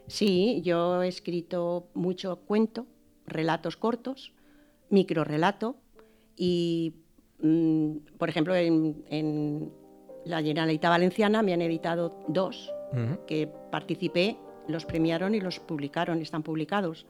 Sí, 0.09 0.63
yo 0.65 1.03
he 1.03 1.09
escrito 1.09 1.89
mucho 1.95 2.37
cuento, 2.47 2.87
relatos 3.27 3.77
cortos, 3.77 4.33
microrelato 4.91 5.77
y, 6.37 6.95
mm, 7.43 7.97
por 8.19 8.29
ejemplo, 8.29 8.55
en, 8.55 9.05
en 9.11 9.73
la 10.27 10.43
Generalitat 10.43 10.91
Valenciana 10.91 11.43
me 11.43 11.53
han 11.55 11.63
editado 11.63 12.25
dos 12.29 12.73
Ujú. 12.93 13.25
que 13.27 13.49
participé, 13.71 14.37
los 14.69 14.85
premiaron 14.85 15.35
y 15.35 15.41
los 15.41 15.59
publicaron, 15.61 16.21
están 16.21 16.43
publicados. 16.43 17.07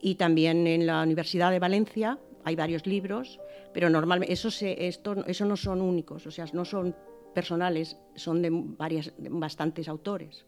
Y 0.00 0.16
también 0.16 0.66
en 0.66 0.86
la 0.86 1.02
Universidad 1.02 1.50
de 1.50 1.58
Valencia 1.58 2.18
hay 2.44 2.56
varios 2.56 2.86
libros, 2.86 3.38
pero 3.72 3.90
normalmente 3.90 4.32
eso, 4.32 4.50
se, 4.50 4.86
esto, 4.88 5.24
eso 5.26 5.44
no 5.44 5.56
son 5.56 5.80
únicos, 5.80 6.26
o 6.26 6.30
sea, 6.30 6.46
no 6.52 6.64
son 6.64 6.94
personales, 7.34 7.96
son 8.16 8.42
de, 8.42 8.48
varias, 8.52 9.12
de 9.18 9.28
bastantes 9.28 9.88
autores, 9.88 10.46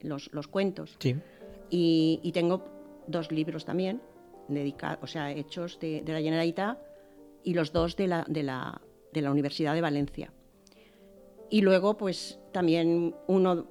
los, 0.00 0.30
los 0.32 0.46
cuentos. 0.46 0.96
Sí. 1.00 1.16
Y, 1.70 2.20
y 2.22 2.32
tengo 2.32 2.64
dos 3.06 3.32
libros 3.32 3.64
también, 3.64 4.00
dedicados, 4.48 4.98
o 5.02 5.06
sea, 5.06 5.32
hechos 5.32 5.80
de, 5.80 6.02
de 6.02 6.12
la 6.12 6.20
Generalitat 6.20 6.78
y 7.42 7.54
los 7.54 7.72
dos 7.72 7.96
de 7.96 8.06
la, 8.06 8.24
de, 8.28 8.42
la, 8.42 8.80
de 9.12 9.22
la 9.22 9.30
Universidad 9.30 9.74
de 9.74 9.80
Valencia. 9.80 10.32
Y 11.52 11.60
luego, 11.60 11.98
pues 11.98 12.38
también 12.50 13.14
uno, 13.26 13.66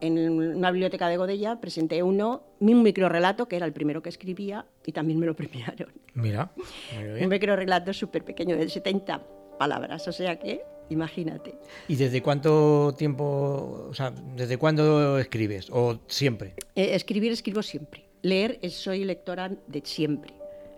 en 0.00 0.18
una 0.18 0.70
biblioteca 0.70 1.06
de 1.08 1.18
Godella, 1.18 1.60
presenté 1.60 2.02
uno, 2.02 2.42
mi 2.60 2.74
microrelato, 2.74 3.46
que 3.46 3.56
era 3.56 3.66
el 3.66 3.74
primero 3.74 4.00
que 4.02 4.08
escribía, 4.08 4.64
y 4.86 4.92
también 4.92 5.18
me 5.18 5.26
lo 5.26 5.36
premiaron. 5.40 5.92
Mira, 6.14 6.50
muy 6.96 7.04
Un 7.08 7.14
bien. 7.16 7.28
microrelato 7.28 7.92
súper 7.92 8.24
pequeño, 8.24 8.56
de 8.56 8.66
70 8.70 9.22
palabras, 9.58 10.08
o 10.08 10.12
sea 10.12 10.38
que, 10.38 10.62
imagínate. 10.88 11.56
¿Y 11.88 11.96
desde 11.96 12.22
cuánto 12.22 12.94
tiempo, 12.96 13.86
o 13.90 13.92
sea, 13.94 14.10
desde 14.34 14.56
cuándo 14.56 15.18
escribes? 15.18 15.68
¿O 15.70 15.98
siempre? 16.06 16.54
Eh, 16.74 16.94
escribir 16.94 17.32
escribo 17.32 17.62
siempre. 17.62 18.06
Leer 18.22 18.58
es- 18.62 18.74
soy 18.74 19.04
lectora 19.04 19.50
de 19.66 19.82
siempre. 19.84 20.32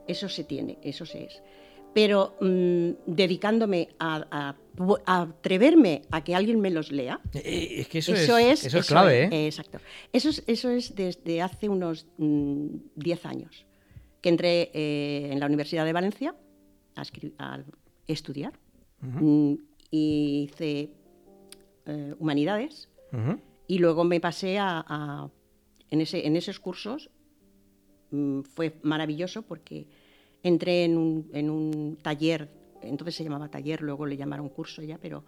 Eso 0.09 0.29
se 0.29 0.43
tiene, 0.43 0.79
eso 0.83 1.07
se 1.07 1.25
es. 1.27 1.41
Pero 1.95 2.37
mm, 2.41 2.91
dedicándome 3.07 3.89
a, 3.99 4.27
a- 4.31 4.57
a 5.07 5.21
atreverme 5.23 6.03
a 6.11 6.25
que 6.25 6.35
alguien 6.35 6.61
me 6.61 6.71
los 6.71 6.91
lea. 6.91 7.21
Eh, 7.35 7.81
es 7.81 7.89
que 7.89 7.99
eso 7.99 8.13
es- 8.39 8.65
eso 8.65 8.79
es 8.79 8.87
clave, 8.87 9.25
¿eh? 9.25 9.47
Exacto. 9.47 9.79
Eso 10.13 10.31
es, 10.31 10.43
eso 10.47 10.71
es 10.71 10.95
desde 10.95 11.43
hace 11.43 11.69
unos 11.69 12.07
mm, 12.19 12.67
10 12.97 13.27
años 13.27 13.67
que 14.23 14.29
entré 14.31 14.71
eh, 14.73 15.29
en 15.33 15.41
la 15.41 15.47
Universidad 15.47 15.85
de 15.85 15.93
Valencia 15.93 16.35
a, 16.95 17.61
estudiar 18.07 18.53
Mm, 19.01 19.55
y 19.91 20.49
hice 20.51 20.91
eh, 21.87 22.15
humanidades 22.21 22.89
y 23.67 23.79
luego 23.79 24.05
me 24.05 24.21
pasé 24.21 24.59
a, 24.61 25.29
en, 25.91 26.01
ese, 26.01 26.27
en 26.27 26.37
esos 26.37 26.59
cursos. 26.61 27.11
mm, 28.13 28.43
fue 28.43 28.77
maravilloso 28.83 29.43
porque 29.43 29.87
entré 30.43 30.85
en 30.85 30.97
un, 30.99 31.31
en 31.33 31.51
un 31.51 31.99
taller, 32.03 32.49
entonces 32.83 33.15
se 33.15 33.25
llamaba 33.25 33.49
taller, 33.49 33.81
luego 33.83 34.07
le 34.07 34.17
llamaron 34.17 34.49
curso 34.49 34.83
ya, 34.83 34.99
pero 34.99 35.25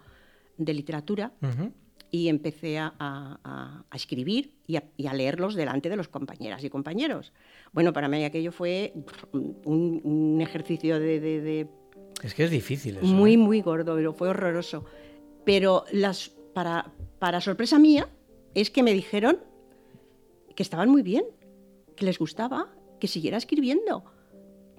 de 0.57 0.73
literatura, 0.73 1.31
y 2.11 2.29
empecé 2.29 2.77
a, 2.77 2.93
a- 2.99 3.39
a- 3.91 3.95
escribir 3.95 4.53
y 4.67 4.77
a, 4.77 4.83
y 4.95 5.07
a 5.07 5.13
leerlos 5.13 5.55
delante 5.55 5.89
de 5.89 5.95
los 5.97 6.07
compañeras 6.07 6.63
y 6.63 6.69
compañeros. 6.69 7.33
Bueno, 7.73 7.91
para 7.93 8.07
mí 8.07 8.23
aquello 8.23 8.51
fue 8.51 8.93
un, 9.33 10.01
un 10.03 10.41
ejercicio 10.41 10.99
de- 10.99 11.19
de- 11.19 11.41
de 11.41 11.67
Es 12.23 12.33
que 12.33 12.43
es 12.45 12.51
difícil 12.51 12.97
eso. 12.97 13.05
muy, 13.05 13.33
¿eh? 13.33 13.37
muy 13.37 13.61
gordo, 13.61 13.95
pero 13.95 14.13
fue 14.13 14.29
horroroso. 14.29 14.85
Pero 15.43 15.83
las, 15.91 16.29
para, 16.53 16.91
para 17.19 17.41
sorpresa 17.41 17.79
mía, 17.79 18.07
es 18.53 18.69
que 18.69 18.81
me 18.83 18.93
dijeron 18.93 19.39
que 20.55 20.63
estaban 20.63 20.89
muy 20.89 21.01
bien, 21.01 21.25
que 21.97 22.05
les 22.05 22.17
gustaba, 22.17 22.69
que 22.99 23.07
siguiera 23.07 23.37
escribiendo. 23.37 24.05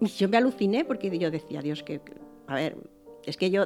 Y 0.00 0.06
yo 0.06 0.28
me 0.28 0.37
aluciné 0.37 0.85
porque 0.85 1.16
yo 1.18 1.30
decía, 1.30 1.62
Dios, 1.62 1.82
que, 1.82 2.00
a 2.46 2.54
ver, 2.54 2.76
es 3.26 3.36
que 3.36 3.50
yo, 3.50 3.64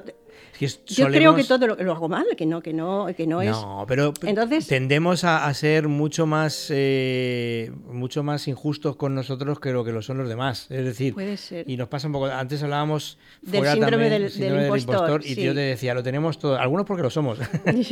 Es 0.58 0.74
es- 0.74 0.84
yo 0.96 1.06
creo 1.08 1.34
que 1.34 1.44
todo 1.44 1.66
lo, 1.68 1.74
lo 1.76 1.92
hago 1.92 2.08
mal, 2.08 2.24
que 2.36 2.44
no, 2.46 2.60
que 2.62 2.72
no, 2.72 3.06
que 3.16 3.26
no, 3.26 3.40
es... 3.42 3.50
No, 3.50 3.84
pero 3.88 4.12
Entonces- 4.22 4.66
tendemos 4.66 5.24
a, 5.24 5.46
a 5.46 5.54
ser 5.54 5.88
mucho 5.88 6.26
más 6.26 6.66
eh, 6.70 7.70
mucho 7.86 8.22
más 8.22 8.46
injustos 8.48 8.96
con 8.96 9.14
nosotros 9.14 9.60
que 9.60 9.70
lo 9.72 9.84
que 9.84 9.92
lo 9.92 10.02
son 10.02 10.18
los 10.18 10.28
demás. 10.28 10.66
Es 10.70 10.84
decir, 10.84 11.14
Puede 11.14 11.36
ser. 11.36 11.68
y 11.68 11.76
nos 11.76 11.88
pasa 11.88 12.06
un 12.08 12.12
poco. 12.14 12.26
Antes 12.26 12.62
hablábamos 12.62 13.18
Del 13.42 13.58
fuera 13.60 13.72
síndrome 13.74 14.10
también, 14.10 14.30
del- 14.38 14.78
impostor, 14.80 15.22
y 15.24 15.34
sí. 15.34 15.42
yo 15.42 15.54
te 15.54 15.60
decía, 15.60 15.94
lo 15.94 16.02
tenemos 16.02 16.38
todo. 16.38 16.58
Algunos 16.58 16.86
porque 16.86 17.02
lo 17.02 17.10
somos, 17.10 17.38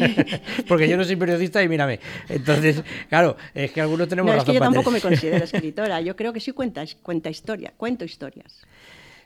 porque 0.68 0.88
yo 0.88 0.96
no 0.96 1.04
soy 1.04 1.16
periodista 1.16 1.62
y 1.62 1.68
mírame. 1.68 2.00
Entonces, 2.28 2.82
claro, 3.08 3.36
es 3.54 3.70
que 3.72 3.80
algunos 3.80 4.08
tenemos 4.08 4.28
No, 4.28 4.32
es 4.34 4.38
razón 4.40 4.52
que 4.54 4.58
yo 4.58 4.64
tampoco 4.64 4.90
me 4.90 5.00
considero 5.00 5.44
escritora. 5.44 6.00
Yo 6.00 6.16
creo 6.16 6.32
que 6.32 6.40
sí 6.40 6.52
cuenta, 6.52 6.82
cuenta 7.02 7.30
historia, 7.30 7.72
cuento 7.76 8.04
historias. 8.04 8.60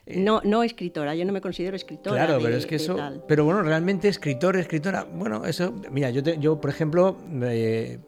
No, 0.06 0.40
no 0.44 0.62
escritora, 0.64 1.14
yo 1.14 1.24
no 1.24 1.32
me 1.32 1.40
considero 1.40 1.76
escritora. 1.76 2.16
Claro, 2.16 2.38
de- 2.38 2.44
pero 2.44 2.56
es 2.56 2.66
que 2.66 2.74
eso. 2.76 2.96
tal. 2.96 3.22
Pero 3.28 3.44
bueno, 3.44 3.62
realmente 3.62 4.08
escritor, 4.08 4.56
escritora. 4.56 5.04
Bueno, 5.04 5.44
eso. 5.46 5.72
Mira, 5.92 6.10
yo, 6.10 6.22
te- 6.22 6.38
yo 6.38 6.60
por 6.60 6.70
ejemplo, 6.70 7.16
eh, 7.42 7.98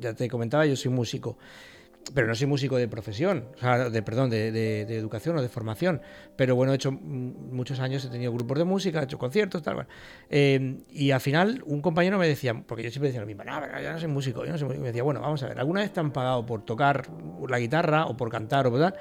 ya 0.00 0.14
te 0.14 0.28
comentaba, 0.28 0.66
yo 0.66 0.74
soy 0.74 0.90
músico. 0.90 1.38
Pero 2.12 2.26
no 2.26 2.34
soy 2.34 2.46
músico 2.46 2.76
de 2.76 2.86
profesión, 2.86 3.46
o 3.54 3.58
sea, 3.58 3.88
de, 3.88 4.02
perdón, 4.02 4.28
de, 4.28 4.52
de- 4.52 4.84
de 4.84 4.96
educación 4.98 5.38
o 5.38 5.42
de 5.42 5.48
formación. 5.48 6.02
Pero 6.36 6.54
bueno, 6.54 6.72
he 6.72 6.76
hecho 6.76 6.92
muchos 6.92 7.80
años, 7.80 8.04
he 8.04 8.08
tenido 8.10 8.30
grupos 8.30 8.58
de 8.58 8.64
música, 8.64 9.00
he 9.00 9.04
hecho 9.04 9.16
conciertos, 9.16 9.62
tal. 9.62 9.74
bueno. 9.76 9.88
Eh, 10.28 10.80
y 10.90 11.12
al 11.12 11.20
final, 11.22 11.62
un 11.64 11.80
compañero 11.80 12.18
me 12.18 12.28
decía, 12.28 12.62
porque 12.66 12.82
yo 12.82 12.90
siempre 12.90 13.08
decía 13.08 13.22
lo 13.22 13.26
mismo, 13.26 13.42
no, 13.44 13.58
pero 13.58 13.80
yo 13.80 13.90
no 13.92 13.98
soy 13.98 14.08
músico, 14.08 14.44
yo 14.44 14.52
no 14.52 14.58
soy 14.58 14.66
músico. 14.66 14.80
Y 14.80 14.82
me 14.82 14.88
decía, 14.88 15.02
bueno, 15.02 15.20
vamos 15.22 15.42
a 15.44 15.48
ver, 15.48 15.58
¿alguna 15.58 15.80
vez 15.80 15.92
te 15.94 16.00
han 16.00 16.12
pagado 16.12 16.44
por 16.44 16.62
tocar 16.62 17.06
la 17.48 17.58
guitarra 17.58 18.04
o 18.06 18.14
por 18.16 18.28
cantar 18.28 18.66
o 18.66 18.70
por 18.70 18.80
tal? 18.80 18.94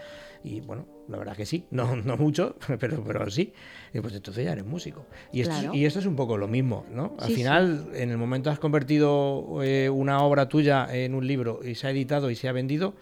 Y 0.45 0.61
bueno, 0.61 0.85
la 1.07 1.17
verdad 1.17 1.35
que 1.35 1.45
sí, 1.45 1.65
no, 1.71 1.95
no 1.95 2.17
mucho, 2.17 2.55
pero, 2.79 3.03
pero 3.03 3.29
sí. 3.29 3.53
Y 3.93 3.99
pues 3.99 4.13
entonces 4.15 4.45
ya 4.45 4.51
eres 4.53 4.65
músico. 4.65 5.05
Y 5.31 5.41
esto, 5.41 5.53
Claro. 5.59 5.73
y 5.75 5.85
esto 5.85 5.99
es 5.99 6.05
un 6.05 6.15
poco 6.15 6.37
lo 6.37 6.47
mismo, 6.47 6.85
¿no? 6.91 7.15
Al 7.19 7.27
Sí, 7.27 7.33
sí. 7.33 7.35
final, 7.41 7.87
en 7.93 8.09
el 8.09 8.17
momento 8.17 8.49
has 8.49 8.59
convertido 8.59 9.61
eh, 9.63 9.89
una 9.89 10.19
obra 10.19 10.47
tuya 10.49 10.87
en 10.91 11.13
un 11.15 11.27
libro 11.27 11.59
y 11.63 11.75
se 11.75 11.87
ha 11.87 11.89
editado 11.91 12.29
y 12.31 12.35
se 12.35 12.47
ha 12.47 12.51
vendido, 12.51 12.93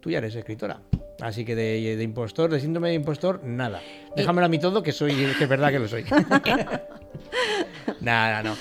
tú 0.00 0.10
ya 0.10 0.18
eres 0.18 0.34
escritora. 0.34 0.80
Así 1.20 1.44
que 1.44 1.54
de, 1.54 1.96
de 1.96 2.02
impostor, 2.02 2.50
de 2.50 2.60
síndrome 2.60 2.88
de 2.88 2.94
impostor, 2.94 3.44
nada. 3.44 3.82
Déjamelo 4.16 4.46
a 4.46 4.48
mí 4.48 4.58
todo, 4.58 4.82
que 4.82 4.92
soy, 4.92 5.14
que 5.36 5.44
es 5.44 5.48
verdad 5.50 5.70
que 5.70 5.78
lo 5.78 5.86
soy. 5.88 6.04
nada, 8.00 8.42
no. 8.42 8.56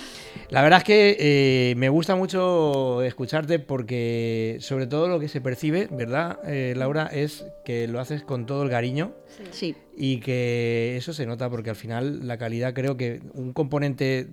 La 0.51 0.63
verdad 0.63 0.79
es 0.79 0.83
que 0.83 1.15
eh, 1.19 1.75
me 1.75 1.89
gusta 1.89 2.15
mucho 2.15 3.03
escucharte 3.03 3.59
porque 3.59 4.57
sobre 4.61 4.87
todo 4.87 5.07
lo 5.07 5.19
que 5.19 5.27
se 5.27 5.41
percibe, 5.41 5.87
¿verdad, 5.91 6.39
eh, 6.43 6.73
Laura? 6.75 7.05
Es 7.05 7.45
que 7.63 7.87
lo 7.87 7.99
haces 7.99 8.23
con 8.23 8.47
todo 8.47 8.63
el 8.63 8.69
cariño 8.71 9.13
Sí. 9.51 9.75
y 9.95 10.19
que 10.21 10.95
eso 10.97 11.13
se 11.13 11.27
nota 11.27 11.51
porque 11.51 11.69
al 11.69 11.75
final 11.75 12.27
la 12.27 12.39
calidad 12.39 12.73
creo 12.73 12.97
que 12.97 13.21
un 13.35 13.53
componente 13.53 14.27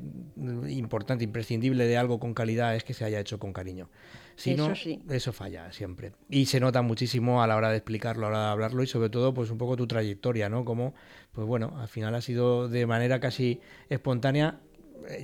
importante, 0.69 1.23
imprescindible 1.25 1.87
de 1.87 1.99
algo 1.99 2.19
con 2.19 2.33
calidad 2.33 2.75
es 2.77 2.83
que 2.83 2.95
se 2.95 3.05
haya 3.05 3.21
hecho 3.21 3.39
con 3.39 3.53
cariño. 3.53 3.91
Si 4.37 4.53
Eso 4.53 4.69
no, 4.69 4.75
sí. 4.75 5.01
eso 5.11 5.33
falla 5.33 5.71
siempre. 5.73 6.13
Y 6.31 6.47
se 6.47 6.61
nota 6.61 6.83
muchísimo 6.83 7.43
a 7.43 7.47
la 7.47 7.57
hora 7.57 7.71
de 7.71 7.77
explicarlo, 7.77 8.27
a 8.27 8.31
la 8.31 8.37
hora 8.39 8.47
de 8.47 8.53
hablarlo 8.53 8.83
y 8.83 8.87
sobre 8.87 9.09
todo 9.11 9.33
pues 9.35 9.51
un 9.51 9.57
poco 9.59 9.77
tu 9.77 9.87
trayectoria, 9.87 10.49
¿no? 10.51 10.65
Como, 10.65 10.95
pues 11.33 11.47
bueno, 11.47 11.75
al 11.79 11.89
final 11.89 12.15
ha 12.15 12.21
sido 12.21 12.69
de 12.69 12.87
manera 12.87 13.19
casi 13.21 13.61
espontánea 13.89 14.61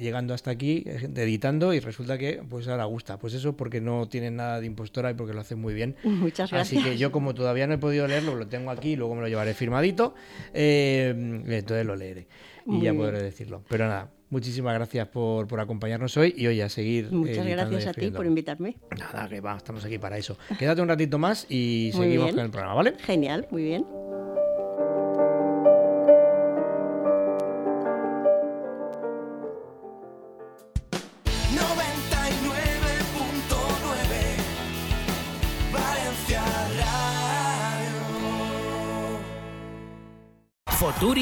llegando 0.01 0.35
hasta 0.35 0.51
aquí, 0.51 0.83
eh, 0.87 1.09
editando 1.16 1.73
y 1.75 1.81
resulta 1.81 2.18
que 2.18 2.42
pues 2.49 2.68
ahora 2.68 2.85
gusta. 2.85 3.18
Pues 3.18 3.35
eso 3.35 3.57
porque 3.57 3.81
no 3.81 4.09
tienen 4.09 4.37
nada 4.37 4.61
de 4.61 4.66
impostora 4.66 5.11
y 5.11 5.14
porque 5.14 5.35
lo 5.35 5.40
hacen 5.40 5.59
muy 5.61 5.75
bien. 5.75 5.97
Muchas 6.05 6.53
Así 6.53 6.77
gracias. 6.77 6.85
que 6.85 6.99
yo 6.99 7.12
como 7.12 7.35
todavía 7.35 7.66
no 7.66 7.75
he 7.75 7.79
podido 7.79 8.07
leerlo, 8.07 8.35
lo 8.37 8.47
tengo 8.47 8.71
aquí, 8.71 8.97
luego 8.97 9.14
me 9.14 9.21
lo 9.23 9.29
llevaré 9.29 9.55
firmadito, 9.55 10.14
eh, 10.55 11.12
entonces 11.47 11.87
lo 11.87 11.97
leeré 11.97 12.27
y 12.66 12.71
Muy 12.71 12.83
ya 12.85 12.92
bien. 12.92 12.99
podré 13.03 13.23
decirlo. 13.23 13.62
Pero 13.68 13.87
nada, 13.88 14.11
muchísimas 14.31 14.75
gracias 14.75 15.09
por, 15.09 15.49
por 15.49 15.59
acompañarnos 15.61 16.16
hoy 16.16 16.33
y 16.37 16.47
oye, 16.47 16.62
a 16.62 16.68
seguir. 16.68 17.11
Muchas 17.11 17.47
gracias 17.47 17.87
a 17.87 17.92
ti 17.92 18.11
por 18.11 18.25
invitarme. 18.27 18.77
Nada, 18.99 19.29
que 19.29 19.40
va, 19.40 19.57
estamos 19.57 19.85
aquí 19.85 19.99
para 19.99 20.16
eso. 20.18 20.38
Quédate 20.59 20.81
un 20.81 20.88
ratito 20.88 21.18
más 21.18 21.47
y 21.49 21.90
Muy 21.95 22.05
seguimos 22.07 22.27
bien. 22.27 22.37
con 22.37 22.45
el 22.45 22.51
programa, 22.51 22.75
¿vale? 22.75 22.95
Genial, 23.01 23.49
muy 23.51 23.62
bien. 23.64 24.12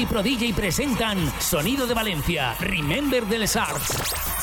Prodilla 0.09 0.47
y 0.47 0.53
presentan 0.53 1.19
Sonido 1.39 1.85
de 1.85 1.93
Valencia, 1.93 2.55
Remember 2.59 3.23
de 3.27 3.37
les 3.37 3.55
Arts. 3.55 3.89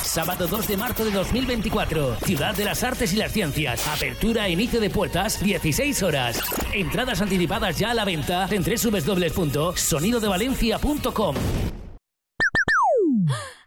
Sábado 0.04 0.46
2 0.46 0.68
de 0.68 0.76
marzo 0.76 1.04
de 1.04 1.11
2024, 1.11 2.20
Ciudad 2.20 2.54
de 2.54 2.64
las 2.64 2.85
Artes 2.85 3.12
y 3.12 3.16
las 3.16 3.33
Ciencias. 3.33 3.85
Apertura 3.88 4.46
e 4.46 4.52
inicio 4.52 4.78
de 4.81 4.90
puertas, 4.90 5.42
16 5.42 6.04
horas. 6.04 6.40
Entradas 6.72 7.20
anticipadas 7.20 7.76
ya 7.78 7.90
a 7.90 7.94
la 7.94 8.04
venta 8.04 8.46
en 8.50 8.62
www.sonidodevalencia.com. 8.62 11.37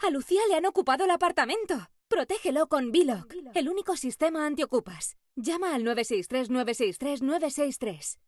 A 0.01 0.09
Lucía 0.09 0.39
le 0.49 0.55
han 0.55 0.65
ocupado 0.65 1.03
el 1.03 1.11
apartamento. 1.11 1.89
Protégelo 2.07 2.67
con 2.67 2.93
Biloc, 2.93 3.35
el 3.53 3.67
único 3.67 3.97
sistema 3.97 4.47
antiocupas. 4.47 5.17
Llama 5.35 5.75
al 5.75 5.83
963-963-963. 5.83 8.21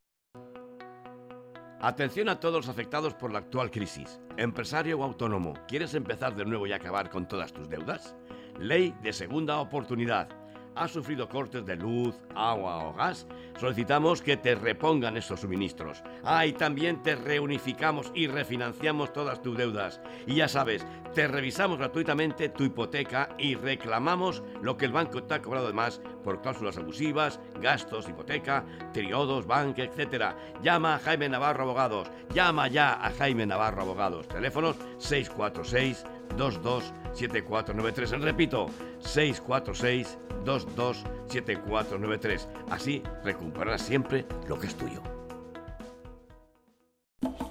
Atención 1.83 2.29
a 2.29 2.39
todos 2.39 2.55
los 2.55 2.69
afectados 2.69 3.13
por 3.13 3.33
la 3.33 3.39
actual 3.39 3.69
crisis. 3.69 4.21
Empresario 4.37 4.97
o 4.97 5.03
autónomo, 5.03 5.53
¿quieres 5.67 5.93
empezar 5.95 6.33
de 6.33 6.45
nuevo 6.45 6.65
y 6.65 6.71
acabar 6.71 7.09
con 7.09 7.27
todas 7.27 7.51
tus 7.51 7.67
deudas? 7.67 8.15
Ley 8.57 8.95
de 9.03 9.11
segunda 9.11 9.59
oportunidad. 9.59 10.29
¿Has 10.75 10.91
sufrido 10.91 11.29
cortes 11.29 11.65
de 11.65 11.75
luz, 11.75 12.15
agua 12.33 12.85
o 12.85 12.93
gas? 12.93 13.27
Solicitamos 13.59 14.23
que 14.23 14.37
te 14.37 14.55
repongan 14.55 15.17
esos 15.17 15.41
suministros. 15.41 16.01
Ah, 16.23 16.43
también 16.57 17.03
te 17.03 17.15
reunificamos 17.15 18.11
y 18.15 18.25
refinanciamos 18.25 19.13
todas 19.13 19.41
tus 19.43 19.55
deudas. 19.55 20.01
Y 20.25 20.35
ya 20.35 20.47
sabes, 20.47 20.83
te 21.13 21.27
revisamos 21.27 21.77
gratuitamente 21.77 22.49
tu 22.49 22.63
hipoteca 22.63 23.29
y 23.37 23.53
reclamamos 23.53 24.41
lo 24.63 24.75
que 24.75 24.85
el 24.85 24.91
banco 24.91 25.21
te 25.23 25.35
ha 25.35 25.41
cobrado 25.43 25.67
de 25.67 25.73
más 25.73 26.01
por 26.23 26.41
cláusulas 26.41 26.77
abusivas, 26.77 27.39
gastos, 27.61 28.09
hipoteca, 28.09 28.65
periodos, 28.93 29.45
banque, 29.45 29.83
etc. 29.83 30.35
Llama 30.63 30.95
a 30.95 30.99
Jaime 30.99 31.29
Navarro 31.29 31.63
Abogados. 31.63 32.09
Llama 32.33 32.67
ya 32.67 32.93
a 32.93 33.11
Jaime 33.11 33.45
Navarro 33.45 33.83
Abogados. 33.83 34.27
Teléfonos 34.27 34.77
646 34.97 36.03
227493. 36.37 38.21
Repito, 38.21 38.67
646 38.99 40.17
227493. 40.45 42.47
Así 42.69 43.01
recuperarás 43.23 43.81
siempre 43.81 44.25
lo 44.47 44.59
que 44.59 44.67
es 44.67 44.75
tuyo. 44.75 45.01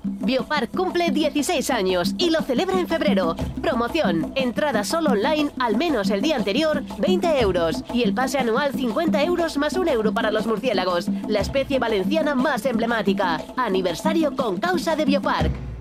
Biopark 0.05 0.71
cumple 0.71 1.11
16 1.11 1.71
años 1.71 2.15
y 2.17 2.31
lo 2.31 2.43
celebra 2.43 2.79
en 2.79 2.87
febrero. 2.87 3.35
Promoción, 3.61 4.33
entrada 4.37 4.85
solo 4.85 5.11
online 5.11 5.51
al 5.59 5.77
menos 5.77 6.11
el 6.11 6.23
día 6.23 6.37
anterior, 6.37 6.83
20 6.99 7.41
euros. 7.41 7.83
Y 7.93 8.03
el 8.03 8.15
pase 8.15 8.39
anual 8.39 8.73
50 8.73 9.23
euros 9.25 9.59
más 9.59 9.75
un 9.75 9.89
euro 9.89 10.13
para 10.13 10.31
los 10.31 10.47
murciélagos, 10.47 11.09
la 11.27 11.41
especie 11.41 11.79
valenciana 11.79 12.35
más 12.35 12.65
emblemática. 12.67 13.41
Aniversario 13.57 14.37
con 14.37 14.59
causa 14.59 14.95
de 14.95 15.05
Biopark. 15.05 15.72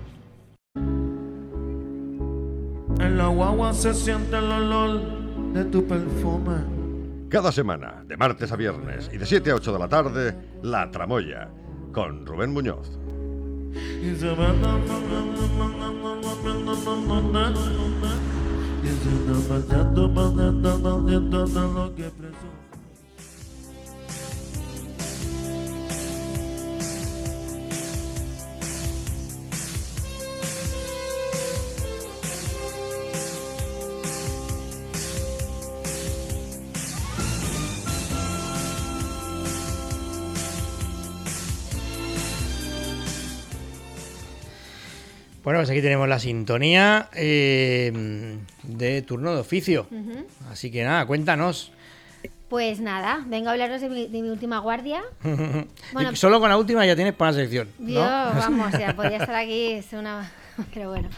En 3.02 3.18
la 3.18 3.26
guagua 3.26 3.74
se 3.74 3.92
siente 3.94 4.36
el 4.36 4.44
olor 4.44 5.00
de 5.52 5.64
tu 5.64 5.84
perfume. 5.84 6.54
Cada 7.28 7.50
semana, 7.50 8.04
de 8.06 8.16
martes 8.16 8.52
a 8.52 8.56
viernes 8.56 9.10
y 9.12 9.18
de 9.18 9.26
7 9.26 9.50
a 9.50 9.56
8 9.56 9.72
de 9.72 9.78
la 9.80 9.88
tarde, 9.88 10.36
La 10.62 10.88
Tramoya, 10.88 11.50
con 11.92 12.24
Rubén 12.24 12.52
Muñoz. 12.52 13.00
Y 13.74 14.14
se 14.14 14.28
va 14.36 14.54
Y 18.84 18.88
se 18.88 19.10
Bueno, 45.52 45.64
pues 45.64 45.70
aquí 45.70 45.82
tenemos 45.82 46.08
la 46.08 46.18
sintonía 46.18 47.10
eh, 47.14 47.92
de 48.62 49.02
turno 49.02 49.34
de 49.34 49.40
oficio. 49.40 49.86
Así 50.50 50.70
que 50.70 50.82
nada, 50.82 51.04
cuéntanos. 51.04 51.72
Pues 52.48 52.80
nada, 52.80 53.22
vengo 53.26 53.50
a 53.50 53.52
hablaros 53.52 53.82
de 53.82 53.90
mi, 53.90 54.06
de 54.06 54.22
mi 54.22 54.30
última 54.30 54.60
guardia. 54.60 55.02
Bueno, 55.92 56.16
Solo 56.16 56.40
con 56.40 56.48
la 56.48 56.56
última 56.56 56.86
ya 56.86 56.96
tienes 56.96 57.12
para 57.12 57.32
la 57.32 57.36
sección. 57.36 57.68
¿no? 57.78 57.86
Yo, 57.86 58.00
vamos, 58.00 58.72
ya 58.72 58.96
podría 58.96 59.18
estar 59.18 59.34
aquí, 59.34 59.72
es 59.72 59.92
una... 59.92 60.32
Pero 60.72 60.88
bueno. 60.88 61.10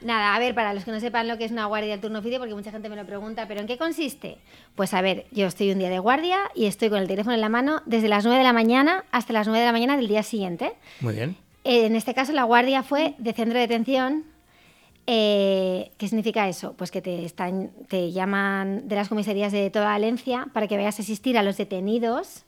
Nada, 0.00 0.34
a 0.34 0.38
ver, 0.38 0.54
para 0.54 0.72
los 0.72 0.86
que 0.86 0.90
no 0.90 0.98
sepan 0.98 1.28
lo 1.28 1.36
que 1.36 1.44
es 1.44 1.52
una 1.52 1.66
guardia 1.66 1.90
del 1.90 2.00
turno 2.00 2.20
oficio, 2.20 2.38
porque 2.38 2.54
mucha 2.54 2.70
gente 2.70 2.88
me 2.88 2.96
lo 2.96 3.04
pregunta, 3.04 3.46
¿pero 3.46 3.60
en 3.60 3.66
qué 3.66 3.76
consiste? 3.76 4.38
Pues 4.74 4.94
a 4.94 5.02
ver, 5.02 5.26
yo 5.32 5.46
estoy 5.46 5.70
un 5.70 5.78
día 5.78 5.90
de 5.90 5.98
guardia 5.98 6.38
y 6.54 6.64
estoy 6.64 6.88
con 6.88 6.98
el 6.98 7.08
teléfono 7.08 7.34
en 7.34 7.42
la 7.42 7.48
mano 7.50 7.82
desde 7.84 8.08
las 8.08 8.24
9 8.24 8.38
de 8.38 8.44
la 8.44 8.52
mañana 8.54 9.04
hasta 9.10 9.34
las 9.34 9.46
9 9.46 9.60
de 9.60 9.66
la 9.66 9.72
mañana 9.72 9.96
del 9.96 10.08
día 10.08 10.22
siguiente. 10.22 10.72
Muy 11.00 11.14
bien. 11.14 11.36
En 11.68 11.96
este 11.96 12.14
caso, 12.14 12.32
la 12.32 12.44
guardia 12.44 12.84
fue 12.84 13.16
de 13.18 13.32
centro 13.32 13.58
de 13.58 13.66
detención. 13.66 14.24
Eh, 15.08 15.90
¿Qué 15.98 16.06
significa 16.06 16.48
eso? 16.48 16.74
Pues 16.74 16.92
que 16.92 17.02
te, 17.02 17.24
están, 17.24 17.72
te 17.88 18.12
llaman 18.12 18.86
de 18.86 18.94
las 18.94 19.08
comisarías 19.08 19.50
de 19.50 19.68
toda 19.70 19.86
Valencia 19.86 20.46
para 20.52 20.68
que 20.68 20.76
vayas 20.76 21.00
a 21.00 21.02
asistir 21.02 21.36
a 21.36 21.42
los 21.42 21.56
detenidos 21.56 22.45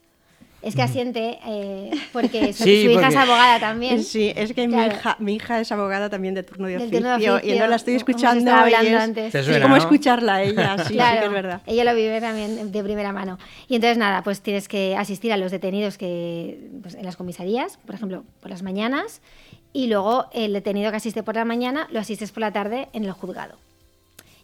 Es 0.61 0.75
que 0.75 0.83
asiente 0.83 1.39
eh, 1.47 1.91
porque 2.13 2.53
su, 2.53 2.65
Sí, 2.65 2.85
su 2.85 2.91
hija 2.91 3.01
porque- 3.03 3.15
es 3.15 3.17
abogada 3.17 3.61
también. 3.61 4.03
Sí, 4.03 4.33
es 4.35 4.53
que 4.53 4.67
mi, 4.67 4.75
hija, 4.75 5.17
mi 5.21 5.35
hija 5.37 5.61
es 5.61 5.71
abogada 5.71 6.11
también 6.11 6.35
de 6.35 6.43
turno 6.43 6.67
de 6.67 6.77
oficio, 6.79 6.99
turno 6.99 7.17
de 7.17 7.23
y 7.23 7.27
entonces 7.53 7.71
la 7.71 7.77
estoy 7.77 7.95
escuchando 7.95 8.51
y 8.51 8.55
hablando 8.55 8.91
es, 8.91 9.03
antes. 9.03 9.33
Te 9.33 9.39
es 9.39 9.49
como 9.63 9.69
¿no? 9.69 9.77
escucharla 9.77 10.35
a 10.37 10.43
ella, 10.43 10.79
sí, 10.85 10.95
claro, 10.95 11.15
sí 11.15 11.21
que 11.21 11.27
es 11.27 11.33
verdad. 11.33 11.63
ella 11.67 11.85
lo 11.85 11.95
vive 11.95 12.21
también 12.21 12.73
de 12.73 12.83
primera 12.83 13.13
mano. 13.13 13.39
Y 13.69 13.77
entonces 13.77 13.99
nada, 13.99 14.23
pues 14.23 14.41
tienes 14.41 14.67
que 14.69 14.97
asistir 14.97 15.33
a 15.33 15.37
los 15.37 15.53
detenidos 15.53 15.97
que 15.97 16.59
pues, 16.83 16.95
en 16.95 17.05
las 17.05 17.17
comisarías, 17.17 17.79
por 17.87 17.95
ejemplo, 17.95 18.25
por 18.41 18.51
las 18.51 18.63
mañanas, 18.63 19.21
y 19.73 19.87
luego 19.87 20.27
el 20.33 20.53
detenido 20.55 20.91
que 20.91 20.97
asiste 20.97 21.23
por 21.23 21.37
la 21.37 21.45
mañana 21.45 21.87
lo 21.91 22.01
asistes 22.01 22.33
por 22.33 22.41
la 22.41 22.53
tarde 22.53 22.89
en 22.93 23.05
el 23.05 23.13
juzgado. 23.13 23.57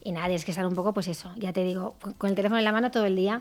Y 0.07 0.13
nada, 0.13 0.27
tienes 0.27 0.45
que 0.45 0.51
estar 0.51 0.67
un 0.67 0.75
poco, 0.75 0.93
pues 0.93 1.09
eso, 1.09 1.33
ya 1.37 1.53
te 1.55 1.65
digo, 1.65 1.95
con- 2.19 2.29
el 2.31 2.37
teléfono 2.37 2.59
en 2.59 2.65
la 2.65 2.73
mano 2.73 2.91
todo 2.91 3.07
el 3.07 3.17
día. 3.17 3.41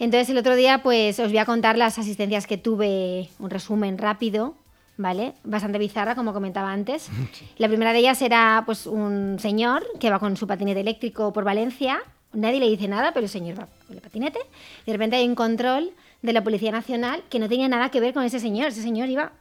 Entonces 0.00 0.28
el 0.30 0.38
otro 0.38 0.56
día, 0.56 0.82
pues 0.82 1.18
os 1.20 1.28
voy 1.28 1.38
a 1.38 1.44
contar 1.44 1.78
las 1.78 1.98
asistencias 1.98 2.46
que 2.48 2.58
tuve, 2.58 3.28
un 3.38 3.48
resumen 3.48 3.96
rápido, 3.96 4.54
¿vale? 4.96 5.34
Bastante 5.44 5.78
bizarra, 5.78 6.16
como 6.16 6.32
comentaba 6.32 6.72
antes. 6.72 7.08
La 7.58 7.68
primera 7.68 7.92
de 7.92 8.00
ellas 8.00 8.20
era 8.22 8.64
pues 8.66 8.86
un 8.86 9.36
señor 9.38 9.86
que 10.00 10.10
va 10.10 10.18
con 10.18 10.36
su 10.36 10.46
patinete 10.48 10.80
eléctrico 10.80 11.32
por 11.32 11.44
Valencia. 11.44 12.00
Nadie 12.32 12.58
le 12.60 12.68
dice 12.68 12.88
nada, 12.88 13.12
pero 13.12 13.24
el 13.24 13.30
señor 13.30 13.58
va 13.60 13.68
con 13.86 13.96
el 13.96 14.02
patinete. 14.02 14.40
Y 14.82 14.86
de 14.86 14.92
repente 14.92 15.16
hay 15.16 15.28
un 15.28 15.34
control 15.36 15.92
de 16.22 16.32
la 16.32 16.42
Policía 16.42 16.72
Nacional 16.72 17.22
que 17.30 17.38
no 17.38 17.48
tenía 17.48 17.68
nada 17.68 17.88
que 17.90 18.00
ver 18.00 18.12
con 18.14 18.24
ese 18.24 18.40
señor. 18.40 18.68
Ese 18.68 18.82
señor 18.82 19.08
iba... 19.08 19.32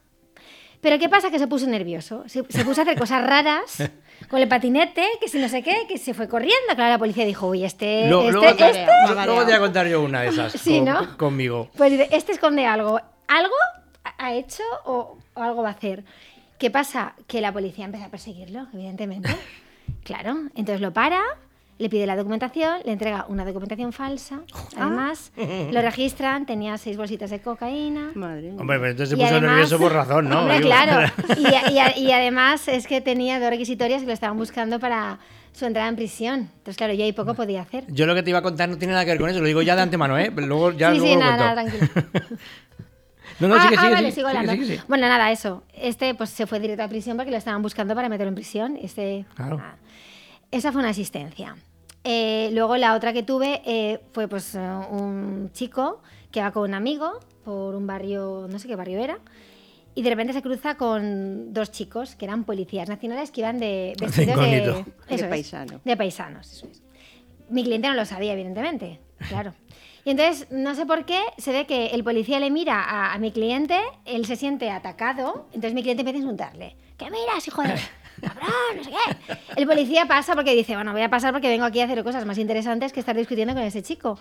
Pero 0.81 0.97
¿qué 0.97 1.09
pasa? 1.09 1.29
Que 1.29 1.39
se 1.39 1.47
puso 1.47 1.67
nervioso. 1.67 2.23
Se, 2.27 2.43
se 2.49 2.63
puso 2.65 2.81
a 2.81 2.83
hacer 2.83 2.97
cosas 2.97 3.21
raras 3.25 3.77
con 4.29 4.39
el 4.41 4.47
patinete, 4.47 5.05
que 5.19 5.27
si 5.27 5.37
no 5.39 5.49
sé 5.49 5.61
qué, 5.61 5.85
que 5.87 5.97
se 5.97 6.13
fue 6.13 6.27
corriendo. 6.29 6.73
Claro, 6.75 6.91
la 6.91 6.97
policía 6.97 7.25
dijo, 7.25 7.47
uy, 7.47 7.65
este... 7.65 8.07
Luego, 8.07 8.21
este, 8.29 8.31
luego 8.33 8.55
te, 8.55 8.69
este- 8.69 8.85
luego 9.25 9.39
te 9.41 9.45
voy 9.45 9.53
a 9.53 9.59
contar 9.59 9.87
yo 9.87 10.01
una 10.01 10.21
de 10.21 10.29
esas 10.29 10.53
Sí, 10.53 10.77
con- 10.77 10.85
¿no? 10.85 11.17
conmigo. 11.17 11.69
Pues 11.75 11.91
dice, 11.91 12.07
este 12.11 12.31
esconde 12.31 12.65
algo. 12.65 12.99
¿Algo 13.27 13.53
ha- 14.05 14.25
ha 14.25 14.33
hecho 14.33 14.63
o, 14.85 15.17
o 15.33 15.41
algo 15.41 15.63
va 15.63 15.69
a 15.69 15.73
hacer? 15.73 16.03
¿Qué 16.57 16.69
pasa? 16.71 17.13
Que 17.27 17.41
la 17.41 17.51
policía 17.53 17.85
empieza 17.85 18.07
a 18.07 18.09
perseguirlo, 18.09 18.67
evidentemente. 18.73 19.29
Claro, 20.03 20.35
entonces 20.55 20.81
lo 20.81 20.93
para, 20.93 21.21
le 21.79 21.89
pide 21.89 22.05
la 22.05 22.15
documentación, 22.15 22.81
le 22.85 22.91
entrega 22.91 23.25
una 23.29 23.43
documentación 23.45 23.91
falsa. 23.93 24.41
Además, 24.77 25.31
lo 25.71 25.81
registran, 25.81 26.45
tenía 26.45 26.77
seis 26.77 26.95
bolsitas 26.97 27.31
de 27.31 27.39
cocaína. 27.41 28.11
Madre 28.13 28.51
Hombre, 28.51 28.77
pero 28.79 28.91
entonces 28.91 29.09
se 29.09 29.15
Y 29.15 29.17
puso 29.25 29.31
además- 29.35 29.51
nervioso 29.51 29.79
por 29.79 29.93
razón, 29.93 30.29
¿no? 30.29 30.39
Hombre, 30.41 30.61
claro. 30.61 31.11
Y, 31.37 31.73
y 31.73 31.79
a- 31.79 31.97
y 31.97 32.11
además 32.11 32.67
es 32.67 32.85
que 32.85 33.01
tenía 33.01 33.39
dos 33.39 33.49
requisitorias 33.49 34.01
que 34.01 34.07
lo 34.07 34.13
estaban 34.13 34.37
buscando 34.37 34.79
para 34.79 35.17
su 35.53 35.65
entrada 35.65 35.89
en 35.89 35.95
prisión. 35.95 36.39
Entonces, 36.57 36.77
claro, 36.77 36.93
yo 36.93 37.03
ahí 37.03 37.11
poco 37.13 37.33
podía 37.33 37.61
hacer. 37.61 37.85
Yo 37.87 38.05
lo 38.05 38.13
que 38.13 38.21
te 38.23 38.29
iba 38.29 38.39
a 38.39 38.43
contar 38.43 38.69
no 38.69 38.77
tiene 38.77 38.93
nada 38.93 39.03
que 39.05 39.11
ver 39.11 39.19
con 39.19 39.29
eso, 39.29 39.39
lo 39.39 39.45
digo 39.47 39.61
ya 39.61 39.75
de 39.75 39.81
antemano, 39.81 40.17
¿eh? 40.17 40.31
Pero 40.35 40.47
Luego 40.47 40.71
ya 40.73 40.91
sí, 40.91 40.99
luego 40.99 41.13
sí, 41.13 41.19
lo 41.19 41.19
nada, 41.25 41.53
cuento. 41.55 41.71
nada, 41.79 41.89
tranquilo. 41.89 42.39
No, 43.39 43.47
no, 43.47 43.55
ah, 43.55 43.61
sigue, 43.63 43.75
ah, 43.77 43.81
sigue, 43.81 43.93
vale, 43.93 43.97
sigue, 43.99 44.11
sigo 44.15 44.27
sigue, 44.29 44.39
hablando. 44.39 44.51
sigue, 44.63 44.65
sigue. 44.75 44.83
Bueno, 44.89 45.07
nada, 45.07 45.31
eso. 45.31 45.63
Este 45.73 46.13
pues 46.13 46.29
se 46.29 46.45
fue 46.45 46.59
directo 46.59 46.83
a 46.83 46.87
prisión 46.89 47.15
porque 47.15 47.31
lo 47.31 47.37
estaban 47.37 47.61
buscando 47.61 47.95
para 47.95 48.09
meterlo 48.09 48.29
en 48.29 48.35
prisión. 48.35 48.77
Este, 48.81 49.25
Claro. 49.35 49.59
ah, 49.63 49.75
esa 50.51 50.71
fue 50.71 50.81
una 50.81 50.89
asistencia. 50.89 51.55
Eh, 52.03 52.49
luego 52.53 52.77
la 52.77 52.95
otra 52.95 53.13
que 53.13 53.23
tuve 53.23 53.61
eh, 53.65 53.99
fue 54.13 54.27
pues 54.27 54.55
eh, 54.55 54.59
un 54.59 55.51
chico 55.53 56.01
que 56.31 56.41
va 56.41 56.51
con 56.51 56.63
un 56.69 56.73
amigo 56.73 57.19
por 57.43 57.75
un 57.75 57.87
barrio, 57.87 58.47
no 58.49 58.59
sé 58.59 58.67
qué 58.67 58.75
barrio 58.75 58.99
era, 58.99 59.19
y 59.95 60.01
de 60.01 60.09
repente 60.09 60.33
se 60.33 60.41
cruza 60.41 60.75
con 60.75 61.53
dos 61.53 61.71
chicos 61.71 62.15
que 62.15 62.25
eran 62.25 62.43
policías 62.45 62.87
nacionales 62.87 63.31
que 63.31 63.41
iban 63.41 63.59
de 63.59 63.95
vestidos 63.99 64.39
de, 64.39 64.85
De 65.09 65.15
es, 65.15 65.23
paisano. 65.23 65.81
de 65.83 65.97
paisanos. 65.97 66.51
eso 66.53 66.67
es. 66.71 66.81
Mi 67.49 67.63
cliente 67.63 67.87
no 67.87 67.95
lo 67.95 68.05
sabía, 68.05 68.33
evidentemente, 68.33 68.99
claro. 69.27 69.53
Y 70.05 70.11
entonces, 70.11 70.49
no 70.49 70.73
sé 70.75 70.85
por 70.85 71.03
qué, 71.05 71.19
se 71.37 71.51
ve 71.51 71.65
que 71.67 71.87
el 71.87 72.05
policía 72.05 72.39
le 72.39 72.49
mira 72.49 72.81
a, 72.81 73.13
a 73.13 73.17
mi 73.19 73.31
cliente, 73.33 73.77
él 74.05 74.25
se 74.25 74.37
siente 74.37 74.71
atacado, 74.71 75.45
entonces 75.47 75.73
mi 75.73 75.81
cliente 75.81 76.01
empieza 76.01 76.19
a 76.19 76.21
insultarle. 76.21 76.75
¿Qué 76.97 77.11
miras, 77.11 77.45
hijo 77.47 77.61
de... 77.61 77.75
cabrón, 78.19 78.49
no 78.75 78.83
sé 78.83 78.89
qué? 78.91 79.37
El 79.55 79.67
policía 79.67 80.05
pasa 80.05 80.35
porque 80.35 80.55
dice, 80.55 80.75
bueno, 80.75 80.91
voy 80.91 81.01
a 81.01 81.09
pasar 81.09 81.31
porque 81.33 81.47
vengo 81.49 81.65
aquí 81.65 81.81
a 81.81 81.85
hacer 81.85 82.03
cosas 82.03 82.25
más 82.25 82.37
interesantes 82.37 82.93
que 82.93 82.99
estar 82.99 83.15
discutiendo 83.15 83.53
con 83.53 83.63
ese 83.63 83.81
chico. 83.81 84.19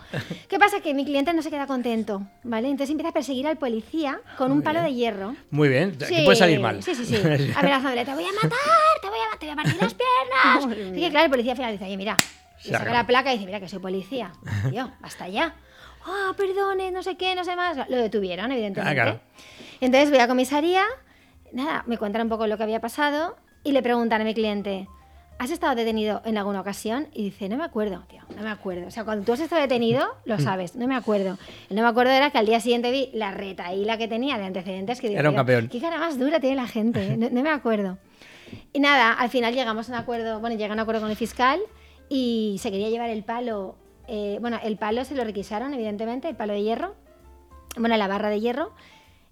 ¿Qué 0.48 0.58
pasa? 0.58 0.80
Que 0.80 0.94
mi 0.94 1.04
cliente 1.04 1.32
no 1.32 1.42
se 1.42 1.50
queda 1.50 1.66
contento, 1.66 2.22
¿vale? 2.42 2.68
Entonces 2.68 2.90
empieza 2.90 3.10
a 3.10 3.12
perseguir 3.12 3.46
al 3.46 3.56
policía 3.58 4.20
con 4.36 4.52
un 4.52 4.62
palo 4.62 4.82
de 4.82 4.94
hierro. 4.94 5.34
Muy 5.50 5.68
bien, 5.68 5.96
que 5.96 6.06
Sí, 6.06 6.22
puede 6.24 6.36
salir 6.36 6.60
mal. 6.60 6.82
Sí, 6.82 6.94
sí, 6.94 7.04
sí. 7.04 7.16
Amenazándole, 7.56 8.04
te 8.04 8.14
voy 8.14 8.24
a 8.24 8.32
matar, 8.32 8.50
te 9.02 9.08
voy 9.08 9.18
a, 9.18 9.38
te 9.38 9.46
voy 9.46 9.52
a 9.52 9.56
partir 9.56 9.76
las 9.80 9.94
piernas. 9.94 10.90
Así 10.92 11.00
que 11.00 11.10
claro, 11.10 11.24
el 11.26 11.30
policía 11.30 11.52
al 11.52 11.56
final 11.56 11.72
dice, 11.72 11.84
oye, 11.84 11.96
mira, 11.96 12.16
y 12.64 12.68
saca 12.70 12.92
la 12.92 13.06
placa 13.06 13.30
y 13.30 13.34
dice, 13.34 13.46
mira 13.46 13.60
que 13.60 13.68
soy 13.68 13.78
policía. 13.78 14.32
Tío, 14.70 14.90
hasta 15.02 15.28
ya. 15.28 15.54
Ah, 16.06 16.32
perdone, 16.36 16.90
no 16.90 17.02
sé 17.02 17.16
qué, 17.16 17.34
no 17.34 17.44
sé 17.44 17.54
más. 17.54 17.76
Lo 17.88 17.96
detuvieron, 17.96 18.50
evidentemente. 18.50 18.90
Ah, 18.90 18.94
claro. 19.04 19.20
Entonces 19.80 20.10
voy 20.10 20.18
a 20.20 20.26
comisaría, 20.28 20.84
nada, 21.52 21.84
me 21.86 21.98
cuentan 21.98 22.22
un 22.22 22.28
poco 22.28 22.46
lo 22.46 22.56
que 22.56 22.62
había 22.62 22.80
pasado 22.80 23.36
y 23.68 23.72
le 23.72 23.82
preguntan 23.82 24.20
a 24.20 24.24
mi 24.24 24.34
cliente, 24.34 24.88
¿has 25.38 25.50
estado 25.50 25.74
detenido 25.74 26.22
en 26.24 26.38
alguna 26.38 26.60
ocasión? 26.60 27.08
Y 27.12 27.24
dice, 27.24 27.48
no 27.48 27.56
me 27.56 27.64
acuerdo, 27.64 28.02
tío, 28.08 28.22
no 28.36 28.42
me 28.42 28.50
acuerdo. 28.50 28.86
O 28.86 28.90
sea, 28.90 29.04
cuando 29.04 29.24
tú 29.24 29.32
has 29.32 29.40
estado 29.40 29.60
detenido, 29.62 30.04
Mm. 30.24 30.28
lo 30.30 30.38
sabes, 30.40 30.74
no 30.76 30.86
me 30.86 30.96
acuerdo. 30.96 31.36
El 31.68 31.76
no 31.76 31.82
me 31.82 31.88
acuerdo 31.88 32.12
era 32.12 32.30
que 32.30 32.38
al 32.38 32.46
día 32.46 32.60
siguiente 32.60 32.90
vi 32.90 33.10
la 33.12 33.30
retaíla 33.32 33.98
que 33.98 34.08
tenía 34.08 34.38
de 34.38 34.44
antecedentes 34.44 35.00
que 35.00 35.08
digo, 35.08 35.20
Era 35.20 35.28
un 35.28 35.34
"Tío, 35.34 35.38
campeón". 35.40 35.68
Qué 35.68 35.80
cara 35.80 35.98
más 35.98 36.18
dura 36.18 36.40
tiene 36.40 36.56
la 36.56 36.66
gente, 36.66 37.12
¿eh? 37.12 37.16
no, 37.16 37.28
no 37.30 37.42
me 37.42 37.50
acuerdo. 37.50 37.98
Y 38.72 38.80
nada, 38.80 39.12
al 39.12 39.28
final 39.28 39.54
llegamos 39.54 39.88
a 39.88 39.92
un 39.92 39.98
acuerdo, 39.98 40.40
bueno, 40.40 40.56
llega 40.56 40.72
a 40.72 40.74
un 40.74 40.80
acuerdo 40.80 41.02
con 41.02 41.10
el 41.10 41.16
fiscal 41.16 41.60
y 42.08 42.56
se 42.60 42.70
quería 42.70 42.88
llevar 42.88 43.10
el 43.10 43.22
palo. 43.22 43.76
eh, 44.10 44.38
bueno, 44.40 44.58
el 44.64 44.78
palo 44.78 45.04
se 45.04 45.14
lo 45.14 45.22
requisaron, 45.22 45.74
evidentemente, 45.74 46.28
el 46.30 46.34
palo 46.36 46.54
de 46.54 46.62
hierro. 46.62 46.94
Bueno, 47.76 47.94
la 47.98 48.08
barra 48.08 48.30
de 48.30 48.40
hierro. 48.40 48.72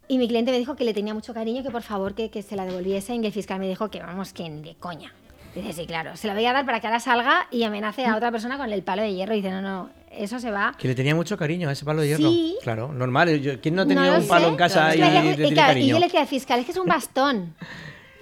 Y 0.09 0.19
mi 0.19 0.29
cliente 0.29 0.51
me 0.53 0.59
dijo 0.59 0.77
que 0.77 0.85
le 0.85 0.95
tenía 0.95 1.15
mucho 1.15 1.35
cariño, 1.35 1.63
que 1.63 1.71
por 1.71 1.83
favor 1.83 2.15
que, 2.15 2.31
que 2.31 2.43
se 2.43 2.55
la 2.57 2.65
devolviesen. 2.65 3.23
Y 3.25 3.27
el 3.27 3.33
fiscal 3.33 3.59
me 3.59 3.69
dijo 3.69 3.91
que 3.91 4.01
vamos, 4.01 4.33
que 4.33 4.49
ni 4.49 4.63
de 4.63 4.75
coña. 4.77 5.13
Dice, 5.55 5.73
sí, 5.73 5.87
claro, 5.87 6.17
se 6.17 6.27
la 6.27 6.35
voy 6.35 6.45
a 6.45 6.53
dar 6.53 6.67
para 6.67 6.81
que 6.81 6.87
ahora 6.87 7.01
salga 7.01 7.47
y 7.51 7.63
amenace 7.63 8.05
a 8.05 8.15
otra 8.15 8.31
persona 8.31 8.59
con 8.59 8.71
el 8.71 8.83
palo 8.83 9.03
de 9.03 9.15
hierro. 9.15 9.33
Y 9.33 9.37
dice, 9.39 9.51
no, 9.51 9.63
no, 9.63 9.91
eso 10.13 10.39
se 10.39 10.51
va. 10.51 10.75
Que 10.79 10.87
le 10.87 10.95
tenía 10.95 11.15
mucho 11.15 11.37
cariño 11.39 11.69
a 11.69 11.73
ese 11.73 11.85
palo 11.85 12.03
de 12.03 12.09
hierro. 12.09 12.29
Sí. 12.29 12.57
Claro, 12.63 12.93
normal. 12.93 13.59
¿Quién 13.63 13.75
no 13.75 13.83
ha 13.83 13.85
No 13.87 14.19
un 14.19 14.29
palo 14.29 14.45
sé. 14.45 14.51
en 14.51 14.57
casa 14.57 14.95
y, 14.95 14.99
que- 15.01 15.05
le 15.05 15.31
y 15.33 15.35
tiene 15.37 15.53
claro, 15.55 15.79
y 15.79 15.87
yo 15.87 15.99
le 15.99 16.05
decía 16.07 16.21
al 16.21 16.27
fiscal, 16.27 16.61
es 16.61 16.67
que 16.67 16.73
es 16.73 16.79
un 16.79 16.87
bastón. 16.87 17.55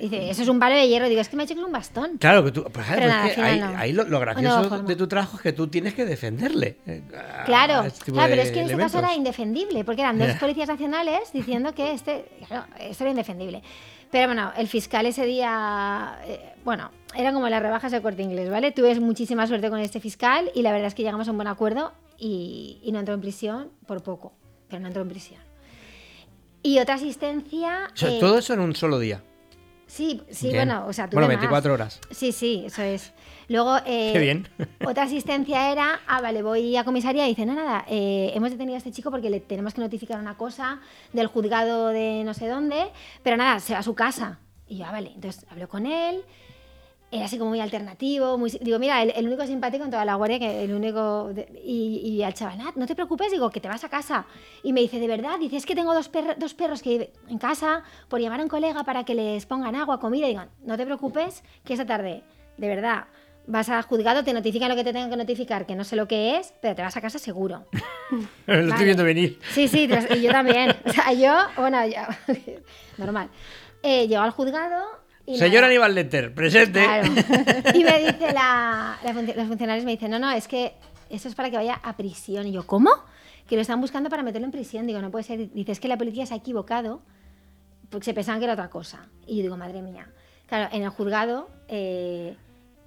Dice, 0.05 0.29
eso 0.29 0.43
es 0.43 0.49
un 0.49 0.59
palo 0.59 0.75
de 0.77 0.87
hierro. 0.87 1.09
Digo, 1.09 1.23
es 1.23 1.31
que 1.31 1.37
me 1.37 1.45
ha 1.45 1.47
que 1.47 1.55
es 1.55 1.59
un 1.59 1.73
bastón. 1.73 2.19
Claro, 2.19 2.45
que 2.45 2.53
tú. 2.53 2.63
pues, 2.65 2.87
Pero 2.87 3.01
pues, 3.01 3.09
nada, 3.09 3.27
es 3.29 3.35
que 3.35 3.41
ahí, 3.41 3.55
final 3.55 3.73
no. 3.73 3.79
ahí 3.79 3.93
lo, 3.95 4.21
gracioso 4.21 4.79
de 4.83 4.97
tu 4.97 5.07
trabajo 5.07 5.37
es 5.39 5.43
que 5.43 5.53
tú 5.55 5.69
tienes 5.69 5.95
que 5.95 6.05
defenderle. 6.05 6.77
eh, 6.87 7.03
a- 7.17 7.45
Claro, 7.45 7.75
a 7.81 7.87
este 7.87 8.13
claro, 8.13 8.29
pero 8.29 8.43
es 8.43 8.51
que 8.51 8.59
en 8.61 8.65
este 8.67 8.77
caso 8.77 8.99
elementos. 8.99 9.03
era 9.03 9.15
indefendible, 9.17 9.83
porque 9.85 10.03
eran 10.03 10.19
dos 10.19 10.29
policías 10.39 10.69
nacionales 10.69 11.33
diciendo 11.33 11.75
que 11.75 11.93
este, 11.93 12.27
claro, 12.49 12.67
esto 12.79 13.05
era 13.05 13.11
indefendible. 13.13 13.63
Pero 14.11 14.27
bueno, 14.27 14.53
el 14.59 14.69
fiscal 14.69 15.07
ese 15.07 15.25
día, 15.25 16.19
eh, 16.27 16.53
bueno, 16.67 16.91
era 17.17 17.33
como 17.33 17.49
las 17.49 17.63
rebajas 17.63 17.91
de 17.91 18.03
corte 18.03 18.23
inglés, 18.23 18.51
¿vale? 18.51 18.73
Tuve 18.73 19.01
muchísima 19.01 19.47
suerte 19.47 19.71
con 19.71 19.81
este 19.81 20.01
fiscal 20.01 20.51
y 20.55 20.61
la 20.63 20.71
verdad 20.71 20.89
es 20.89 20.95
que 20.95 21.03
llegamos 21.03 21.27
a 21.29 21.31
un 21.31 21.39
buen 21.39 21.49
acuerdo 21.49 21.93
y, 22.19 22.79
y 22.85 22.93
no 22.93 22.99
entró 22.99 23.15
en 23.15 23.23
prisión 23.23 23.71
por 23.87 24.03
poco, 24.03 24.35
pero 24.69 24.81
no 24.81 24.89
entró 24.89 25.01
en 25.03 25.09
prisión. 25.09 25.41
Y 26.63 26.79
otra 26.79 26.95
asistencia... 26.95 27.89
O 27.93 27.97
sea, 27.97 28.11
eh, 28.11 28.19
todo 28.21 28.39
eso 28.39 28.55
en 28.55 28.61
un 28.61 28.75
solo 28.77 28.99
día. 28.99 29.23
Sí, 29.95 30.21
sí, 30.29 30.49
Bien. 30.49 30.67
bueno, 30.69 30.87
o 30.89 30.93
sea, 30.93 31.07
tuve 31.09 31.21
Bueno, 31.21 31.29
más. 31.29 31.37
24 31.37 31.73
horas. 31.73 32.01
Sí, 32.11 32.33
sí, 32.33 32.65
eso 32.67 32.83
es. 32.83 33.13
Luego, 33.47 33.77
eh, 33.87 34.11
Qué 34.13 34.19
bien. 34.19 34.49
otra 34.85 35.05
asistencia 35.05 35.71
era, 35.71 36.01
ah, 36.09 36.21
vale, 36.21 36.43
voy 36.43 36.77
a 36.77 36.83
comisaría 36.83 37.27
y 37.27 37.29
dice, 37.29 37.47
no, 37.47 37.55
nada, 37.55 37.85
eh, 37.89 38.33
hemos 38.35 38.51
detenido 38.51 38.75
a 38.75 38.79
este 38.79 38.91
chico 38.91 39.13
porque 39.13 39.31
le 39.31 39.39
tenemos 39.39 39.73
que 39.73 39.81
notificar 39.81 40.19
una 40.19 40.37
cosa 40.37 40.81
del 41.13 41.29
juzgado 41.29 41.91
de 41.91 42.25
no 42.25 42.35
sé 42.35 42.49
dónde, 42.49 42.87
pero 43.23 43.37
nada, 43.37 43.61
se 43.61 43.75
va 43.75 43.79
a 43.79 43.83
su 43.85 43.95
casa. 43.95 44.41
Y 44.67 44.79
yo, 44.79 44.85
ah, 44.87 44.91
vale, 44.91 45.13
entonces 45.15 45.47
hablo 45.49 45.69
con 45.69 45.87
él, 45.87 46.25
era 47.17 47.27
así 47.27 47.39
como 47.39 47.51
muy 47.51 47.61
alternativo, 47.61 48.37
muy, 48.39 48.51
digo, 48.61 48.79
mira, 48.79 49.03
el, 49.03 49.13
el 49.15 49.27
único 49.27 49.47
simpático 49.47 49.85
en 49.85 49.91
toda 49.91 50.05
la 50.05 50.17
guardia, 50.17 50.39
que 50.39 50.65
el 50.65 50.73
único, 50.75 51.33
de- 51.33 51.49
y, 51.65 51.99
y 52.05 52.23
al 52.23 52.35
chaval, 52.35 52.59
"Ah, 52.61 52.73
no 52.77 52.87
te 52.87 52.95
preocupes, 52.95 53.31
digo, 53.31 53.51
que 53.51 53.61
te 53.61 53.69
vas 53.69 53.85
a 53.85 53.89
casa. 53.89 54.27
Y 54.63 54.73
me 54.73 54.81
dice, 54.81 54.99
de 54.99 55.07
verdad, 55.07 55.39
dice, 55.39 55.57
es 55.57 55.65
que 55.67 55.75
tengo 55.75 55.95
dos, 55.95 56.11
perro- 56.11 56.35
dos 56.37 56.55
perros 56.55 56.83
que 56.83 57.13
en 57.29 57.39
casa, 57.39 57.83
por 58.09 58.21
llamar 58.21 58.41
a 58.41 58.43
un 58.43 58.49
colega 58.49 58.85
para 58.85 59.05
que 59.05 59.15
les 59.15 59.47
pongan 59.47 59.75
agua, 59.77 60.01
comida, 60.01 60.27
y 60.27 60.31
digo, 60.31 60.45
no 60.65 60.77
te 60.77 60.85
preocupes, 60.85 61.43
que 61.65 61.75
esta 61.75 61.87
tarde, 61.87 62.25
de 62.57 62.69
verdad, 62.69 63.05
vas 63.47 63.69
al 63.69 63.83
juzgado, 63.83 64.25
te 64.25 64.33
notifican 64.33 64.69
lo 64.71 64.75
que 64.75 64.85
te 64.85 64.93
tengan 64.93 65.11
que 65.11 65.17
notificar, 65.19 65.67
que 65.67 65.77
no 65.77 65.85
sé 65.85 65.97
lo 65.97 66.09
que 66.09 66.39
es, 66.39 66.55
pero 66.63 66.75
te 66.75 66.83
vas 66.83 66.97
a 66.97 67.01
casa 67.01 67.19
seguro. 67.19 67.67
Lo 68.11 68.55
Vale. 68.55 68.69
estoy 68.69 68.85
viendo 68.87 69.05
venir. 69.05 69.39
Sí, 69.51 69.69
sí, 69.69 69.89
y 70.11 70.21
yo 70.23 70.31
también. 70.31 70.75
O 70.87 70.93
sea, 70.93 71.13
yo, 71.13 71.35
bueno, 71.57 71.85
ya, 71.87 72.09
normal. 72.99 73.29
Eh, 73.83 74.09
llego 74.09 74.23
al 74.23 74.31
juzgado 74.31 74.83
y 75.27 75.39
Señor 75.39 75.63
nada. 75.63 75.67
Aníbal 75.69 75.95
Letter, 75.95 76.35
presente. 76.35 76.83
Claro. 76.83 77.09
Y 77.75 77.85
me 77.85 77.99
dice 78.01 78.33
la, 78.33 78.99
la 79.03 79.13
los 79.13 79.49
funcionarios 79.49 79.85
me 79.85 79.93
dicen, 79.93 80.11
no, 80.11 80.19
no, 80.19 80.31
es 80.31 80.47
que 80.49 80.75
eso 81.11 81.29
es 81.29 81.35
para 81.35 81.51
que 81.51 81.57
vaya 81.57 81.81
a 81.83 81.97
prisión. 81.97 82.47
Y 82.47 82.53
yo, 82.53 82.67
¿cómo? 82.67 82.91
Que 83.49 83.57
lo 83.57 83.63
están 83.63 83.81
buscando 83.81 84.11
para 84.11 84.23
meterlo 84.23 84.47
en 84.47 84.53
prisión. 84.53 84.87
Digo, 84.87 85.01
no 85.01 85.11
puede 85.11 85.25
ser. 85.25 85.51
Dice, 85.53 85.73
es 85.73 85.81
que 85.81 85.89
la 85.89 85.97
policía 85.97 86.27
se 86.27 86.35
ha 86.35 86.37
equivocado 86.37 87.03
porque 87.91 88.05
se 88.05 88.15
pensaban 88.15 88.41
que 88.41 88.45
era 88.45 88.55
otra 88.55 88.71
cosa. 88.71 89.09
Y 89.27 89.37
yo 89.37 89.43
digo, 89.43 89.57
madre 89.57 89.83
mía. 89.83 90.09
Claro, 90.47 90.69
en 90.73 90.83
el 90.83 90.91
juzgado 90.91 91.49
eh, 91.69 92.37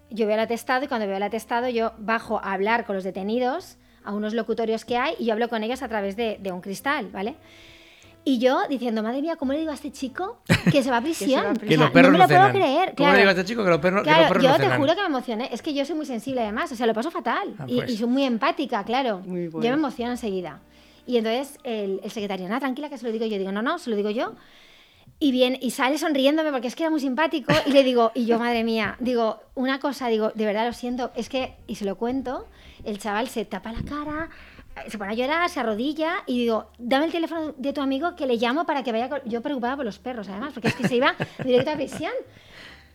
yo 0.10 0.26
veo 0.28 0.36
el 0.36 0.42
atestado 0.42 0.86
y 0.86 0.88
cuando 0.88 1.08
veo 1.08 1.18
el 1.18 1.24
atestado 1.24 1.70
yo 1.70 1.94
bajo 1.98 2.40
a 2.44 2.54
hablar 2.54 2.86
con 2.86 2.96
los 2.96 3.04
detenidos 3.04 3.78
a 4.04 4.14
unos 4.14 4.34
locutorios 4.34 4.86
que 4.86 4.98
hay 4.98 5.16
y 5.20 5.26
yo 5.26 5.34
hablo 5.34 5.50
con 5.50 5.64
ellos 5.64 5.82
a 5.82 5.88
través 5.88 6.16
de, 6.16 6.38
de 6.40 6.52
un 6.52 6.62
cristal, 6.62 7.10
¿vale? 7.12 7.36
Y 8.30 8.39
yo 8.39 8.59
diciendo, 8.67 9.01
madre 9.03 9.21
mía, 9.21 9.38
¿cómo 9.38 9.53
le 9.53 9.59
digo 9.59 9.71
a 9.71 9.73
este 9.73 9.89
chico 9.91 10.39
que 10.71 10.84
se 10.84 10.91
va 10.91 10.97
a 10.97 11.01
prisión? 11.07 11.43
va 11.45 11.49
a 11.49 11.51
O 11.51 11.53
prisión. 11.55 11.69
Que 11.69 11.75
sea, 11.75 11.84
los 11.86 11.91
perros 11.91 12.11
no 12.11 12.17
me 12.17 12.17
no 12.17 12.23
lo 12.23 12.28
puedo 12.28 12.39
cenan. 12.47 12.51
creer. 12.61 12.86
¿Cómo 12.89 12.95
claro. 12.95 13.11
le 13.13 13.17
digo 13.19 13.30
a 13.30 13.32
este 13.32 13.45
chico 13.45 13.63
que 13.63 13.69
los 13.69 13.80
perros- 13.80 14.03
que 14.03 14.09
los 14.09 14.17
Claro, 14.17 14.28
perros 14.28 14.43
yo 14.43 14.49
no 14.49 14.55
te 14.57 14.63
cenan? 14.63 14.80
juro 14.82 14.95
que 14.95 15.01
me 15.01 15.07
emocioné. 15.07 15.49
Es 15.53 15.61
que 15.61 15.73
yo 15.73 15.86
soy 15.86 15.95
muy 15.95 16.05
sensible 16.05 16.41
además, 16.41 16.71
o 16.71 16.75
sea, 16.75 16.86
lo 16.88 16.93
paso 16.93 17.09
fatal. 17.09 17.55
Ah, 17.57 17.63
y, 17.67 17.78
pues. 17.78 17.89
y 17.91 17.97
soy 17.97 18.07
muy 18.07 18.23
empática, 18.25 18.84
claro. 18.84 19.19
bueno. 19.25 19.49
Yo 19.53 19.69
me 19.69 19.78
emociono 19.78 20.11
enseguida. 20.11 20.59
Y 21.05 21.15
entonces 21.17 21.57
el, 21.63 22.01
el 22.03 22.11
secretario, 22.11 22.47
nada, 22.49 22.59
tranquila 22.59 22.89
que 22.89 22.97
se 22.97 23.05
lo 23.05 23.13
digo 23.13 23.25
yo. 23.25 23.38
Digo, 23.38 23.53
no, 23.53 23.61
no, 23.61 23.80
se 23.80 23.89
lo 23.89 23.95
digo 23.95 24.09
yo. 24.09 24.34
Y 25.19 25.32
bien, 25.32 25.57
y 25.61 25.71
sale 25.71 25.97
sonriéndome 25.97 26.51
porque 26.51 26.67
es 26.67 26.75
que 26.75 26.84
era 26.84 26.89
muy 26.89 26.99
simpático. 26.99 27.53
Y 27.65 27.71
le 27.71 27.84
digo, 27.84 28.11
y 28.13 28.25
yo, 28.25 28.38
madre 28.39 28.63
mía, 28.65 28.97
digo, 28.99 29.39
una 29.55 29.80
cosa, 29.80 30.09
digo, 30.09 30.32
de 30.36 30.45
verdad 30.45 30.67
lo 30.67 30.73
siento, 30.73 31.11
es 31.15 31.30
que, 31.30 31.53
y 31.65 31.75
se 31.75 31.86
lo 31.86 31.95
cuento, 31.95 32.45
el 32.84 32.99
chaval 32.99 33.30
se 33.30 33.45
tapa 33.45 33.71
la 33.71 33.82
cara, 33.84 34.30
se 34.88 34.97
pone 34.97 35.11
a 35.11 35.15
llorar, 35.15 35.49
se 35.49 35.59
arrodilla 35.59 36.23
y 36.25 36.39
digo, 36.39 36.69
dame 36.78 37.05
el 37.05 37.11
teléfono 37.11 37.53
de 37.57 37.73
tu 37.73 37.82
amigo 37.82 38.15
que 38.15 38.25
le 38.25 38.38
llamo 38.38 38.65
para 38.65 38.84
que 38.84 38.91
vaya. 38.91 39.09
con-". 39.09 39.21
Yo 39.25 39.41
preocupada 39.41 39.75
por 39.75 39.86
los 39.86 39.99
perros, 39.99 40.30
además, 40.30 40.53
porque 40.53 40.69
es 40.69 40.75
que 40.75 40.88
se 40.88 40.95
iba 40.95 41.15
directo 41.43 41.71
a 41.71 41.75
prisión. 41.75 42.11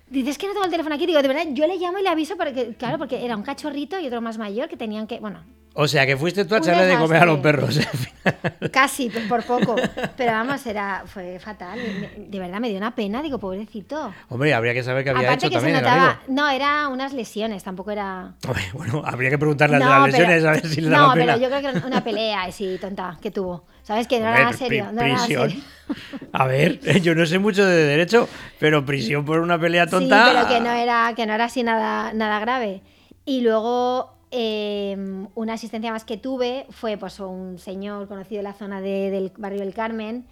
Dices 0.09 0.37
que 0.37 0.47
no 0.47 0.53
tengo 0.53 0.67
el 0.67 0.71
teléfono 0.71 0.95
aquí, 0.95 1.07
digo, 1.07 1.23
de 1.23 1.29
verdad, 1.29 1.45
yo 1.53 1.67
le 1.67 1.77
llamo 1.79 1.99
y 1.99 2.03
le 2.03 2.09
aviso 2.11 2.37
porque, 2.37 2.75
claro, 2.79 2.99
porque 2.99 3.25
era 3.25 3.35
un 3.35 3.43
cachorrito 3.43 3.99
y 3.99 4.07
otro 4.07 4.21
más 4.21 4.37
mayor 4.37 4.69
que 4.69 4.77
tenían 4.77 5.07
que, 5.07 5.19
bueno, 5.21 5.43
O 5.75 5.89
sea, 5.89 6.05
que 6.07 6.17
fuiste 6.17 6.45
tú 6.45 6.55
a 6.55 6.59
echarle 6.59 6.85
de 6.85 6.97
comer 6.99 7.23
a 7.23 7.27
los 7.27 7.39
perros. 7.39 7.81
casi, 8.73 9.09
por 9.09 9.43
poco. 9.45 9.75
Pero 10.17 10.33
vamos, 10.33 10.67
era, 10.67 11.05
fue 11.07 11.39
fatal. 11.39 11.79
De 12.17 12.39
verdad 12.39 12.61
me 12.61 12.69
dio 12.69 12.77
una 12.77 12.95
pena, 12.95 13.23
digo, 13.23 13.39
pobrecito. 13.39 14.13
Hombre, 14.29 14.53
habría 14.53 14.75
que 14.75 14.83
saber 14.83 15.03
qué 15.03 15.11
había 15.11 15.29
Aparte 15.29 15.47
hecho 15.47 15.55
que 15.55 15.61
se 15.61 15.73
también 15.73 15.77
el 15.77 15.83
notaba, 15.83 16.21
no, 16.29 16.49
era 16.51 16.89
unas 16.89 17.13
lesiones, 17.15 17.65
tampoco 17.65 17.91
era... 17.91 18.35
Hombre, 18.47 18.65
bueno, 18.75 19.03
habría 19.05 19.31
que 19.31 19.39
preguntarle 19.39 19.77
al 19.77 19.83
No, 19.83 19.89
las 19.89 20.11
pero- 20.15 20.29
lesiones 20.29 20.45
a 20.45 20.51
ver 20.53 20.67
si 20.69 20.81
le 20.83 20.91
No, 20.91 21.11
pero 21.15 21.37
yo 21.39 21.49
creo 21.49 21.61
que 21.61 21.69
era 21.79 21.87
una 21.87 22.05
pelea 22.05 22.43
así 22.43 22.79
tonta 22.81 23.19
que 23.23 23.31
tuvo. 23.31 23.65
¿Sabes? 23.83 24.07
Que 24.07 24.21
no 24.21 24.29
era 24.29 24.41
nada 24.41 24.53
serio. 24.53 24.91
No 24.93 25.03
era 25.03 25.19
serio. 25.19 25.61
A 26.33 26.47
ver, 26.47 26.81
yo 27.03 27.15
no 27.15 27.27
sé 27.27 27.39
mucho 27.39 27.67
de 27.67 27.85
derecho, 27.85 28.29
pero 28.59 28.87
prisión 28.87 29.25
por 29.25 29.41
una 29.41 29.59
pelea 29.59 29.87
tonta. 29.87 30.25
Sí, 30.27 30.31
pero 30.33 30.49
que 30.49 30.61
no 30.61 30.71
era, 30.71 31.13
que 31.17 31.27
no 31.27 31.35
era 31.35 31.45
así 31.47 31.63
nada, 31.63 32.13
nada 32.15 32.39
grave. 32.39 32.81
Y 33.25 33.41
luego 33.41 34.15
eh, 34.33 34.97
una 35.35 35.53
asistencia 35.53 35.93
más 35.93 36.05
que 36.05 36.17
tuve 36.17 36.67
fue 36.71 36.97
pues 36.97 37.21
un 37.21 37.59
señor 37.59 38.09
conocido 38.09 38.41
en 38.41 38.45
la 38.45 38.55
zona 38.55 38.81
de- 38.81 39.11
del 39.11 39.31
barrio 39.37 39.61
del 39.61 39.75
Carmen 39.75 40.27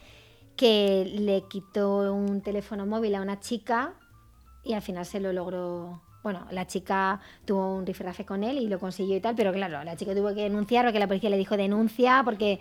que 0.56 1.04
le 1.14 1.44
quitó 1.48 2.12
un 2.12 2.40
teléfono 2.40 2.84
móvil 2.86 3.14
a 3.14 3.22
una 3.22 3.38
chica 3.40 3.94
y 4.64 4.72
al 4.72 4.82
final 4.82 5.06
se 5.06 5.20
lo 5.20 5.32
logró. 5.32 6.02
Bueno, 6.22 6.46
la 6.50 6.66
chica 6.66 7.20
tuvo 7.46 7.76
un 7.76 7.86
rifirrafe 7.86 8.26
con 8.26 8.44
él 8.44 8.58
y 8.58 8.68
lo 8.68 8.78
consiguió 8.78 9.16
y 9.16 9.20
tal, 9.20 9.34
pero 9.34 9.52
claro, 9.52 9.82
la 9.84 9.96
chica 9.96 10.14
tuvo 10.14 10.28
que 10.34 10.42
denunciar 10.42 10.84
porque 10.84 10.98
la 10.98 11.06
policía 11.06 11.30
le 11.30 11.38
dijo 11.38 11.56
denuncia 11.56 12.22
porque 12.24 12.60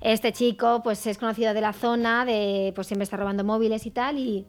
este 0.00 0.32
chico 0.32 0.82
pues 0.82 1.06
es 1.06 1.16
conocido 1.18 1.54
de 1.54 1.60
la 1.60 1.72
zona, 1.72 2.24
de 2.24 2.72
pues 2.74 2.86
siempre 2.88 3.04
está 3.04 3.16
robando 3.16 3.44
móviles 3.44 3.86
y 3.86 3.90
tal 3.92 4.18
y, 4.18 4.44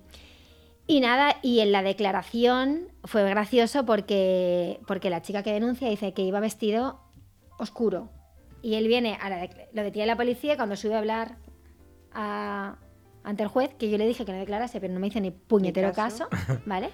y 0.88 1.00
nada, 1.02 1.36
y 1.42 1.60
en 1.60 1.72
la 1.72 1.84
declaración 1.84 2.88
fue 3.04 3.24
gracioso 3.30 3.86
porque, 3.86 4.80
porque 4.88 5.10
la 5.10 5.22
chica 5.22 5.44
que 5.44 5.52
denuncia 5.54 5.90
dice 5.90 6.14
que 6.14 6.22
iba 6.24 6.40
vestido 6.40 7.00
oscuro. 7.60 8.10
Y 8.62 8.76
él 8.76 8.88
viene, 8.88 9.18
a 9.22 9.30
la 9.30 9.50
lo 9.74 9.84
detiene 9.84 10.08
la 10.08 10.16
policía 10.16 10.54
y 10.54 10.56
cuando 10.58 10.76
sube 10.76 10.96
a 10.96 11.00
hablar 11.00 11.36
a- 12.14 12.76
ante 13.24 13.44
el 13.44 13.50
juez, 13.50 13.74
que 13.78 13.90
yo 13.90 13.98
le 13.98 14.08
dije 14.08 14.26
que 14.26 14.32
no 14.32 14.38
declarase, 14.40 14.80
pero 14.80 14.94
no 14.94 15.00
me 15.00 15.08
hizo 15.08 15.20
ni 15.20 15.32
puñetero 15.32 15.92
caso, 15.94 16.28
¿vale? 16.66 16.90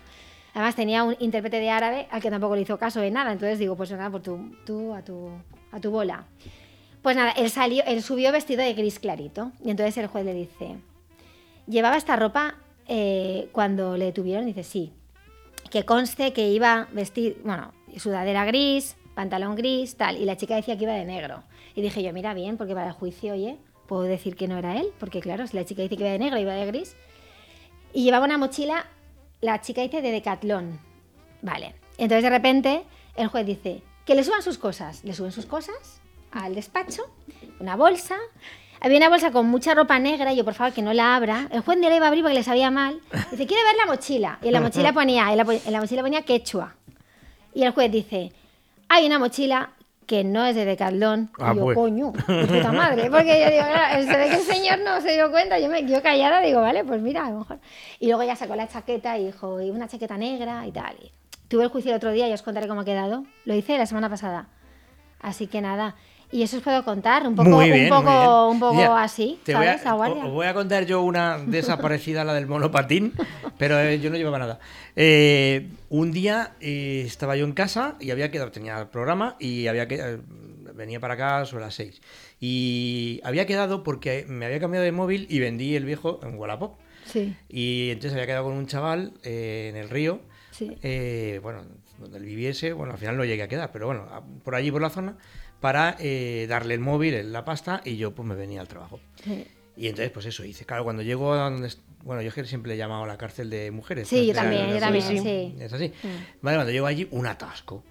Además 0.56 0.76
tenía 0.76 1.04
un 1.04 1.16
intérprete 1.20 1.60
de 1.60 1.70
árabe 1.70 2.08
al 2.12 2.22
que 2.22 2.30
tampoco 2.30 2.56
le 2.56 2.62
hizo 2.64 2.78
caso 2.78 3.00
de 3.00 3.12
nada, 3.12 3.32
entonces 3.32 3.60
digo, 3.60 3.76
pues 3.76 3.92
nada, 3.92 4.10
pues 4.10 4.24
tú, 4.24 4.56
tú 4.66 4.94
a, 4.94 5.04
tu, 5.04 5.30
a 5.72 5.80
tu 5.80 5.92
bola. 5.92 6.26
Pues 7.02 7.16
nada, 7.16 7.32
él, 7.32 7.50
salió, 7.50 7.84
él 7.86 8.02
subió 8.02 8.32
vestido 8.32 8.62
de 8.64 8.74
gris 8.74 9.00
clarito 9.00 9.52
y 9.64 9.70
entonces 9.72 9.98
el 9.98 10.08
juez 10.08 10.26
le 10.26 10.34
dice, 10.34 10.78
¿llevaba 11.68 11.98
esta 11.98 12.16
ropa 12.16 12.56
eh, 12.88 13.50
cuando 13.52 13.98
le 13.98 14.06
detuvieron? 14.06 14.46
Dice, 14.46 14.64
sí. 14.64 14.94
Que 15.70 15.86
conste 15.86 16.34
que 16.34 16.50
iba 16.50 16.88
vestir, 16.92 17.42
bueno, 17.44 17.74
sudadera 17.98 18.46
gris, 18.46 18.96
pantalón 19.16 19.56
gris, 19.56 19.96
tal. 19.96 20.18
Y 20.18 20.26
la 20.26 20.38
chica 20.38 20.56
decía 20.56 20.78
que 20.78 20.84
iba 20.84 20.94
de 20.94 21.06
negro. 21.06 21.44
Y 21.76 21.82
dije 21.82 22.04
yo, 22.04 22.14
mira 22.14 22.34
bien, 22.34 22.58
porque 22.58 22.74
para 22.74 22.88
el 22.88 22.94
juicio, 22.94 23.34
oye, 23.34 23.58
puedo 23.88 24.04
decir 24.04 24.36
que 24.36 24.48
no 24.48 24.58
era 24.58 24.80
él, 24.80 24.92
porque 25.00 25.22
claro, 25.22 25.48
si 25.48 25.56
la 25.56 25.66
chica 25.66 25.82
dice 25.82 25.98
que 25.98 26.04
iba 26.04 26.12
de 26.12 26.20
negro, 26.20 26.40
iba 26.40 26.54
de 26.54 26.66
gris. 26.66 26.96
Y 27.94 28.04
llevaba 28.04 28.26
una 28.26 28.38
mochila, 28.38 28.86
la 29.42 29.62
chica 29.62 29.82
dice 29.82 30.02
de 30.02 30.12
decatlón. 30.12 30.80
Vale. 31.42 31.76
Entonces 31.98 32.24
de 32.24 32.30
repente 32.30 32.84
el 33.16 33.28
juez 33.28 33.46
dice, 33.46 33.82
que 34.06 34.16
le 34.16 34.24
suban 34.24 34.42
sus 34.42 34.58
cosas. 34.58 35.04
Le 35.04 35.14
suben 35.14 35.32
sus 35.32 35.46
cosas 35.46 36.02
al 36.32 36.56
despacho, 36.56 37.04
una 37.60 37.76
bolsa. 37.76 38.18
Había 38.84 38.98
una 38.98 39.08
bolsa 39.08 39.32
con 39.32 39.48
mucha 39.48 39.74
ropa 39.74 39.98
negra 39.98 40.34
y 40.34 40.36
yo, 40.36 40.44
por 40.44 40.56
favor, 40.56 40.74
que 40.74 40.82
no 40.82 40.92
la 40.92 41.16
abra. 41.16 41.48
El 41.52 41.62
juez 41.62 41.78
ni 41.78 41.88
la 41.88 41.96
iba 41.96 42.06
a 42.06 42.10
abrir 42.10 42.22
porque 42.22 42.36
le 42.36 42.44
sabía 42.44 42.70
mal. 42.70 43.00
Dice, 43.32 43.48
¿quiere 43.48 43.64
ver 43.64 43.76
la 43.78 43.86
mochila? 43.86 44.40
Y 44.42 44.48
en 44.48 44.54
la 44.54 44.60
mochila 44.60 44.92
ponía, 44.92 45.32
en 45.32 45.38
la, 45.38 45.44
en 45.44 45.72
la 45.72 45.80
mochila 45.80 46.02
ponía 46.02 46.24
quechua. 46.24 46.76
Y 47.54 47.64
el 47.64 47.72
juez 47.72 47.90
dice, 47.90 48.34
hay 48.90 49.06
una 49.06 49.20
mochila 49.20 49.70
que 50.06 50.26
no 50.26 50.44
es 50.44 50.56
de 50.56 50.66
Decathlon. 50.66 51.32
Ah, 51.40 51.54
y 51.54 51.58
yo, 51.60 51.64
pues. 51.64 51.78
coño, 51.78 52.12
de 52.28 52.46
puta 52.46 52.74
madre. 52.74 53.10
Porque 53.10 53.40
yo 53.42 53.52
digo, 53.52 53.64
claro, 53.64 54.04
se 54.04 54.18
ve 54.18 54.30
que 54.30 54.36
el 54.36 54.42
señor 54.42 54.80
no 54.80 55.00
se 55.00 55.14
dio 55.14 55.32
cuenta. 55.32 55.58
Yo 55.60 55.70
me 55.70 55.86
yo 55.88 56.02
callada 56.02 56.42
digo, 56.42 56.60
vale, 56.60 56.84
pues 56.84 57.02
mira, 57.02 57.26
a 57.26 57.30
lo 57.30 57.40
mejor. 57.40 57.60
Y 58.02 58.08
luego 58.08 58.24
ya 58.24 58.36
sacó 58.36 58.58
la 58.58 58.68
chaqueta 58.68 59.18
y 59.18 59.28
dijo, 59.28 59.62
y 59.62 59.70
una 59.70 59.88
chaqueta 59.88 60.18
negra 60.18 60.68
y 60.68 60.74
tal. 60.74 60.94
Y 61.02 61.10
tuve 61.48 61.64
el 61.64 61.70
juicio 61.70 61.92
el 61.92 61.98
otro 61.98 62.12
día 62.12 62.28
y 62.28 62.34
os 62.34 62.42
contaré 62.42 62.68
cómo 62.68 62.82
ha 62.82 62.86
quedado. 62.86 63.24
Lo 63.46 63.56
hice 63.56 63.78
la 63.78 63.86
semana 63.86 64.10
pasada. 64.10 64.48
Así 65.22 65.48
que 65.48 65.62
nada. 65.62 65.96
Y 66.34 66.42
eso 66.42 66.58
os 66.58 66.64
puedo 66.64 66.84
contar, 66.84 67.28
un 67.28 67.36
poco, 67.36 67.50
Muy 67.50 67.70
bien, 67.70 67.84
un 67.84 67.90
poco, 67.90 68.10
muy 68.10 68.18
bien. 68.20 68.30
un 68.54 68.60
poco 68.60 68.74
Mira, 68.76 69.04
así, 69.04 69.40
Te 69.44 69.54
voy, 69.54 69.66
¿sabes? 69.66 69.86
a, 69.86 69.92
A 69.92 69.94
guardia. 69.94 70.26
os 70.26 70.32
voy 70.32 70.48
a 70.48 70.54
contar 70.56 70.86
yo 70.86 71.02
una 71.04 71.38
desaparecida, 71.38 72.24
la 72.24 72.34
del 72.34 72.48
monopatín, 72.48 73.14
pero 73.60 73.80
eh, 73.80 74.00
yo 74.00 74.10
no 74.10 74.18
llevaba 74.18 74.40
nada. 74.40 74.60
Eh, 74.96 75.70
un 75.90 76.12
día 76.12 76.54
eh, 76.60 77.04
estaba 77.06 77.36
yo 77.36 77.46
en 77.46 77.54
casa 77.54 77.96
y 78.00 78.10
había 78.12 78.32
quedado, 78.32 78.52
tenía 78.52 78.80
el 78.80 78.88
programa 78.88 79.36
y 79.40 79.68
había 79.68 79.88
que 79.88 79.96
eh, 79.96 80.18
venía 80.74 81.00
para 81.00 81.14
acá 81.14 81.46
sobre 81.46 81.66
las 81.66 81.76
6. 81.76 82.02
Y 82.40 83.22
había 83.24 83.46
quedado 83.46 83.84
porque 83.84 84.26
me 84.28 84.46
había 84.46 84.60
cambiado 84.60 84.84
de 84.84 84.92
móvil 84.92 85.28
y 85.30 85.40
vendí 85.40 85.76
el 85.76 85.86
viejo 85.86 86.20
en 86.24 86.36
Wallapop. 86.38 86.78
Sí. 87.06 87.36
Y 87.48 87.90
entonces 87.92 88.14
había 88.14 88.26
quedado 88.26 88.46
con 88.46 88.54
un 88.54 88.66
chaval 88.66 89.14
eh, 89.24 89.68
en 89.70 89.76
el 89.78 89.90
río, 89.90 90.20
Sí. 90.52 90.78
eh, 90.84 91.40
bueno, 91.44 91.64
donde 92.00 92.18
él 92.18 92.26
viviese, 92.26 92.74
bueno, 92.74 92.94
al 92.94 93.00
final 93.00 93.18
no 93.18 93.24
llegué 93.26 93.44
a 93.44 93.48
quedar, 93.48 93.72
pero 93.72 93.86
bueno, 93.88 94.06
por 94.44 94.56
allí, 94.56 94.72
por 94.72 94.82
la 94.82 94.90
zona, 94.90 95.16
para 95.64 95.96
eh, 95.98 96.46
darle 96.50 96.74
el 96.74 96.82
móvil, 96.82 97.32
la 97.32 97.46
pasta, 97.46 97.80
y 97.86 97.96
yo 97.96 98.14
pues 98.14 98.28
me 98.28 98.36
venía 98.36 98.60
al 98.60 98.68
trabajo. 98.68 99.00
Sí. 99.24 99.48
Y 99.78 99.88
entonces, 99.88 100.12
pues 100.12 100.26
eso 100.26 100.44
hice. 100.44 100.66
Claro, 100.66 100.84
cuando 100.84 101.04
llego 101.04 101.32
a 101.32 101.50
donde. 101.50 101.70
Bueno, 102.04 102.22
yo 102.22 102.32
siempre 102.44 102.68
le 102.68 102.76
he 102.76 102.78
llamado 102.78 103.06
la 103.06 103.18
cárcel 103.18 103.50
de 103.50 103.72
mujeres. 103.72 104.10
Sí, 104.10 104.28
yo 104.28 104.34
también, 104.34 104.70
yo 104.70 104.80
también, 104.80 105.24
sí. 105.24 105.56
Es 105.58 105.72
así. 105.72 105.88
Mm. 105.88 106.42
Vale, 106.42 106.58
cuando 106.58 106.72
llego 106.74 106.86
allí, 106.86 107.08
un 107.12 107.28
atasco. 107.28 107.82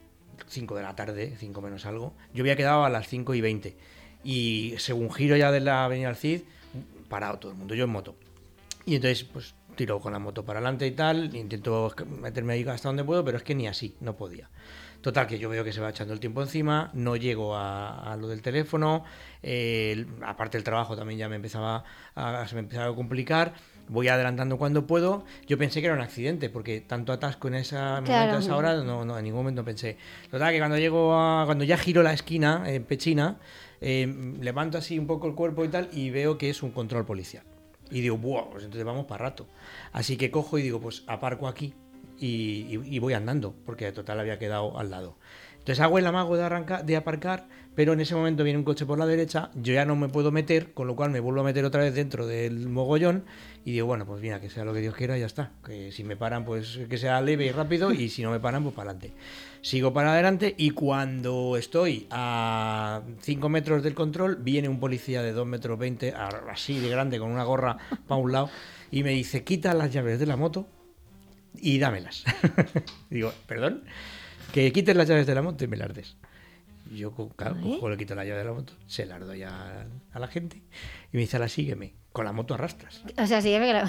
5 0.48 0.74
de 0.74 0.82
la 0.82 0.94
tarde, 0.94 1.34
5 1.38 1.62
menos 1.62 1.86
algo. 1.86 2.12
Yo 2.34 2.42
había 2.42 2.56
quedado 2.56 2.84
a 2.84 2.90
las 2.90 3.08
5 3.08 3.32
y 3.32 3.40
20. 3.40 3.76
Y 4.22 4.74
según 4.76 5.10
giro 5.10 5.34
ya 5.38 5.50
de 5.50 5.60
la 5.60 5.86
Avenida 5.86 6.10
al 6.10 6.16
Cid, 6.16 6.42
parado 7.08 7.38
todo 7.38 7.52
el 7.52 7.56
mundo, 7.56 7.74
yo 7.74 7.84
en 7.84 7.90
moto. 7.90 8.16
Y 8.84 8.96
entonces, 8.96 9.24
pues 9.24 9.54
tiro 9.76 9.98
con 9.98 10.12
la 10.12 10.18
moto 10.18 10.44
para 10.44 10.58
adelante 10.58 10.86
y 10.86 10.90
tal, 10.90 11.34
intento 11.34 11.90
meterme 12.20 12.52
ahí 12.52 12.68
hasta 12.68 12.90
donde 12.90 13.02
puedo, 13.02 13.24
pero 13.24 13.38
es 13.38 13.44
que 13.44 13.54
ni 13.54 13.66
así, 13.66 13.96
no 14.00 14.14
podía. 14.14 14.50
Total, 15.02 15.26
que 15.26 15.36
yo 15.36 15.48
veo 15.48 15.64
que 15.64 15.72
se 15.72 15.80
va 15.80 15.90
echando 15.90 16.14
el 16.14 16.20
tiempo 16.20 16.42
encima, 16.42 16.90
no 16.94 17.16
llego 17.16 17.56
a, 17.56 18.12
a 18.12 18.16
lo 18.16 18.28
del 18.28 18.40
teléfono, 18.40 19.02
eh, 19.42 20.06
aparte 20.24 20.56
el 20.56 20.62
trabajo 20.62 20.96
también 20.96 21.18
ya 21.18 21.28
me 21.28 21.34
empezaba 21.36 21.82
a, 22.14 22.46
se 22.46 22.54
me 22.54 22.60
empezaba 22.60 22.92
a 22.92 22.94
complicar, 22.94 23.52
voy 23.88 24.06
adelantando 24.06 24.58
cuando 24.58 24.86
puedo, 24.86 25.24
yo 25.48 25.58
pensé 25.58 25.80
que 25.80 25.86
era 25.86 25.96
un 25.96 26.02
accidente, 26.02 26.50
porque 26.50 26.80
tanto 26.80 27.12
atasco 27.12 27.48
en 27.48 27.56
esa 27.56 28.00
Claro. 28.04 28.38
esa 28.38 28.56
hora, 28.56 28.76
no, 28.76 29.04
no, 29.04 29.18
en 29.18 29.24
ningún 29.24 29.40
momento 29.40 29.64
pensé. 29.64 29.96
Total, 30.30 30.52
que 30.52 30.58
cuando 30.58 30.78
llego 30.78 31.14
a, 31.18 31.46
cuando 31.46 31.64
ya 31.64 31.76
giro 31.76 32.04
la 32.04 32.12
esquina, 32.12 32.62
en 32.66 32.84
Pechina, 32.84 33.38
eh, 33.80 34.06
levanto 34.40 34.78
así 34.78 35.00
un 35.00 35.08
poco 35.08 35.26
el 35.26 35.34
cuerpo 35.34 35.64
y 35.64 35.68
tal, 35.68 35.88
y 35.92 36.10
veo 36.10 36.38
que 36.38 36.48
es 36.48 36.62
un 36.62 36.70
control 36.70 37.04
policial. 37.04 37.42
Y 37.90 38.02
digo, 38.02 38.16
¡buah! 38.18 38.48
Pues 38.50 38.62
entonces 38.62 38.84
vamos 38.86 39.06
para 39.06 39.24
rato. 39.24 39.48
Así 39.92 40.16
que 40.16 40.30
cojo 40.30 40.58
y 40.58 40.62
digo, 40.62 40.80
pues 40.80 41.02
aparco 41.08 41.48
aquí 41.48 41.74
y, 42.22 42.98
voy 42.98 43.14
andando, 43.14 43.54
porque 43.66 43.90
total 43.92 44.20
había 44.20 44.38
quedado 44.38 44.78
al 44.78 44.90
lado. 44.90 45.16
Entonces 45.58 45.80
hago 45.80 45.98
el 45.98 46.06
amago 46.06 46.36
de, 46.36 46.42
arrancar, 46.42 46.84
de 46.84 46.96
aparcar, 46.96 47.46
pero 47.74 47.92
en 47.92 48.00
ese 48.00 48.14
momento 48.14 48.42
viene 48.44 48.58
un 48.58 48.64
coche 48.64 48.84
por 48.84 48.98
la 48.98 49.06
derecha, 49.06 49.50
yo 49.54 49.72
ya 49.72 49.84
no 49.84 49.94
me 49.96 50.08
puedo 50.08 50.32
meter, 50.32 50.72
con 50.74 50.86
lo 50.88 50.96
cual 50.96 51.10
me 51.10 51.20
vuelvo 51.20 51.40
a 51.40 51.44
meter 51.44 51.64
otra 51.64 51.82
vez 51.82 51.94
dentro 51.94 52.26
del 52.26 52.68
mogollón 52.68 53.24
y 53.64 53.72
digo, 53.72 53.86
bueno, 53.86 54.04
pues 54.04 54.20
mira, 54.20 54.40
que 54.40 54.50
sea 54.50 54.64
lo 54.64 54.74
que 54.74 54.80
Dios 54.80 54.94
quiera, 54.94 55.16
ya 55.16 55.26
está. 55.26 55.52
Que 55.64 55.92
si 55.92 56.02
me 56.02 56.16
paran, 56.16 56.44
pues 56.44 56.80
que 56.90 56.98
sea 56.98 57.20
leve 57.20 57.46
y 57.46 57.52
rápido 57.52 57.92
y 57.92 58.08
si 58.08 58.22
no 58.22 58.32
me 58.32 58.40
paran, 58.40 58.64
pues 58.64 58.74
para 58.74 58.90
adelante. 58.90 59.16
Sigo 59.62 59.92
para 59.92 60.12
adelante 60.12 60.54
y 60.58 60.70
cuando 60.70 61.56
estoy 61.56 62.08
a 62.10 63.02
5 63.20 63.48
metros 63.48 63.84
del 63.84 63.94
control, 63.94 64.36
viene 64.42 64.68
un 64.68 64.80
policía 64.80 65.22
de 65.22 65.32
2 65.32 65.46
metros 65.46 65.78
20, 65.78 66.12
a- 66.12 66.42
así 66.50 66.80
de 66.80 66.88
grande, 66.88 67.20
con 67.20 67.30
una 67.30 67.44
gorra 67.44 67.78
para 68.08 68.20
un 68.20 68.32
lado, 68.32 68.50
y 68.90 69.04
me 69.04 69.10
dice, 69.10 69.44
quita 69.44 69.72
las 69.74 69.92
llaves 69.92 70.18
de 70.18 70.26
la 70.26 70.36
moto 70.36 70.66
y 71.54 71.78
dámelas. 71.78 72.24
Digo, 73.10 73.32
perdón, 73.46 73.84
que 74.52 74.72
quites 74.72 74.96
las 74.96 75.08
llaves 75.08 75.26
de 75.26 75.34
la 75.34 75.42
moto 75.42 75.64
y 75.64 75.68
me 75.68 75.76
las 75.76 75.92
des. 75.94 76.16
Yo 76.92 77.12
claro, 77.36 77.56
cojo, 77.62 77.88
le 77.88 77.96
quito 77.96 78.14
la 78.14 78.24
llave 78.24 78.38
de 78.40 78.44
la 78.44 78.52
moto, 78.52 78.74
se 78.86 79.06
las 79.06 79.20
doy 79.20 79.42
a, 79.44 79.86
a 80.12 80.18
la 80.18 80.26
gente 80.28 80.58
y 81.12 81.16
me 81.16 81.20
dice, 81.20 81.36
ahora 81.36 81.48
sígueme. 81.48 81.94
con 82.12 82.24
la 82.26 82.32
moto 82.32 82.52
arrastras. 82.54 83.02
O 83.16 83.26
sea, 83.26 83.40
sí 83.40 83.48
que 83.50 83.58
me 83.60 83.72
lo- 83.72 83.80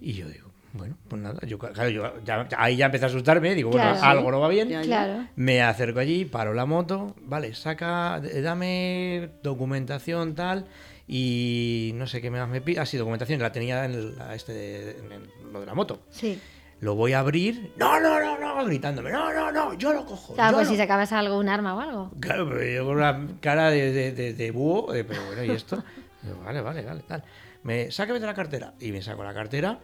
Y 0.00 0.14
yo 0.14 0.26
digo, 0.28 0.50
bueno, 0.72 0.96
pues 1.08 1.20
nada, 1.20 1.38
yo, 1.46 1.58
claro, 1.58 1.90
yo 1.90 2.14
ya- 2.24 2.48
ahí 2.56 2.76
ya 2.76 2.86
empecé 2.86 3.04
a 3.04 3.08
asustarme, 3.08 3.54
digo, 3.54 3.70
bueno, 3.70 3.92
Claro. 3.92 4.06
algo 4.18 4.30
no 4.30 4.40
va 4.40 4.48
bien. 4.48 4.68
Claro. 4.84 5.26
Me 5.36 5.60
acerco 5.60 5.98
allí, 5.98 6.24
paro 6.24 6.54
la 6.54 6.64
moto, 6.64 7.14
vale, 7.20 7.52
saca, 7.54 8.20
d- 8.20 8.40
dame 8.40 9.28
documentación 9.42 10.34
tal 10.34 10.66
y 11.06 11.90
no 11.96 12.06
sé 12.06 12.22
qué 12.22 12.30
más 12.30 12.48
me 12.48 12.60
pide. 12.62 12.80
Ah, 12.80 12.86
sí, 12.86 12.96
documentación, 12.96 13.40
la 13.40 13.52
tenía 13.52 13.84
en, 13.84 13.90
el- 13.92 14.16
la- 14.16 14.34
este, 14.34 14.52
de- 14.52 14.90
en 14.98 15.12
el- 15.12 15.28
lo 15.52 15.60
de 15.60 15.66
la 15.66 15.74
moto. 15.74 16.00
Sí. 16.08 16.38
Lo 16.80 16.94
voy 16.94 17.12
a 17.12 17.18
abrir, 17.20 17.72
no, 17.76 18.00
no, 18.00 18.18
no, 18.20 18.38
no, 18.38 18.64
gritándome, 18.64 19.10
no, 19.12 19.32
no, 19.34 19.52
no, 19.52 19.74
yo 19.74 19.92
lo 19.92 20.06
cojo. 20.06 20.34
Claro, 20.34 20.52
yo 20.52 20.56
pues 20.58 20.68
lo 20.68 20.72
si 20.72 20.78
sacabas 20.78 21.12
algo, 21.12 21.38
un 21.38 21.48
arma 21.48 21.74
o 21.74 21.80
algo. 21.80 22.10
Claro, 22.20 22.48
pero 22.48 22.64
yo 22.64 22.84
con 22.86 22.96
una 22.96 23.28
cara 23.40 23.70
de, 23.70 23.92
de, 23.92 24.12
de- 24.12 24.32
de 24.32 24.50
búho, 24.50 24.94
eh, 24.94 25.04
pero 25.04 25.20
bueno, 25.26 25.44
¿y 25.44 25.50
esto? 25.50 25.82
Digo, 26.22 26.38
vale, 26.42 26.60
vale, 26.62 26.82
vale, 26.82 27.02
tal. 27.06 27.22
Me, 27.62 27.90
sácame 27.90 28.18
de 28.20 28.26
la 28.26 28.34
cartera. 28.34 28.72
Y 28.80 28.92
me 28.92 29.02
saco 29.02 29.22
la 29.24 29.34
cartera 29.34 29.78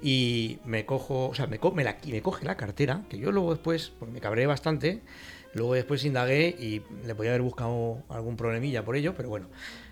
y 0.00 0.58
me 0.64 0.86
cojo, 0.86 1.28
o 1.28 1.34
sea, 1.34 1.46
me, 1.46 1.58
co- 1.58 1.72
me, 1.72 1.84
la, 1.84 1.96
me 2.06 2.22
coge 2.22 2.46
la 2.46 2.56
cartera, 2.56 3.02
que 3.10 3.18
yo 3.18 3.30
luego 3.30 3.50
después, 3.52 3.92
porque 3.98 4.14
me 4.14 4.20
cabré 4.20 4.46
bastante, 4.46 5.02
luego 5.52 5.74
después 5.74 6.02
indagué 6.06 6.48
y 6.58 6.82
le 7.06 7.14
podía 7.14 7.32
haber 7.32 7.42
buscado 7.42 8.02
algún 8.08 8.36
problemilla 8.36 8.84
por 8.84 8.96
ello, 8.96 9.14
pero 9.14 9.28
bueno, 9.28 9.48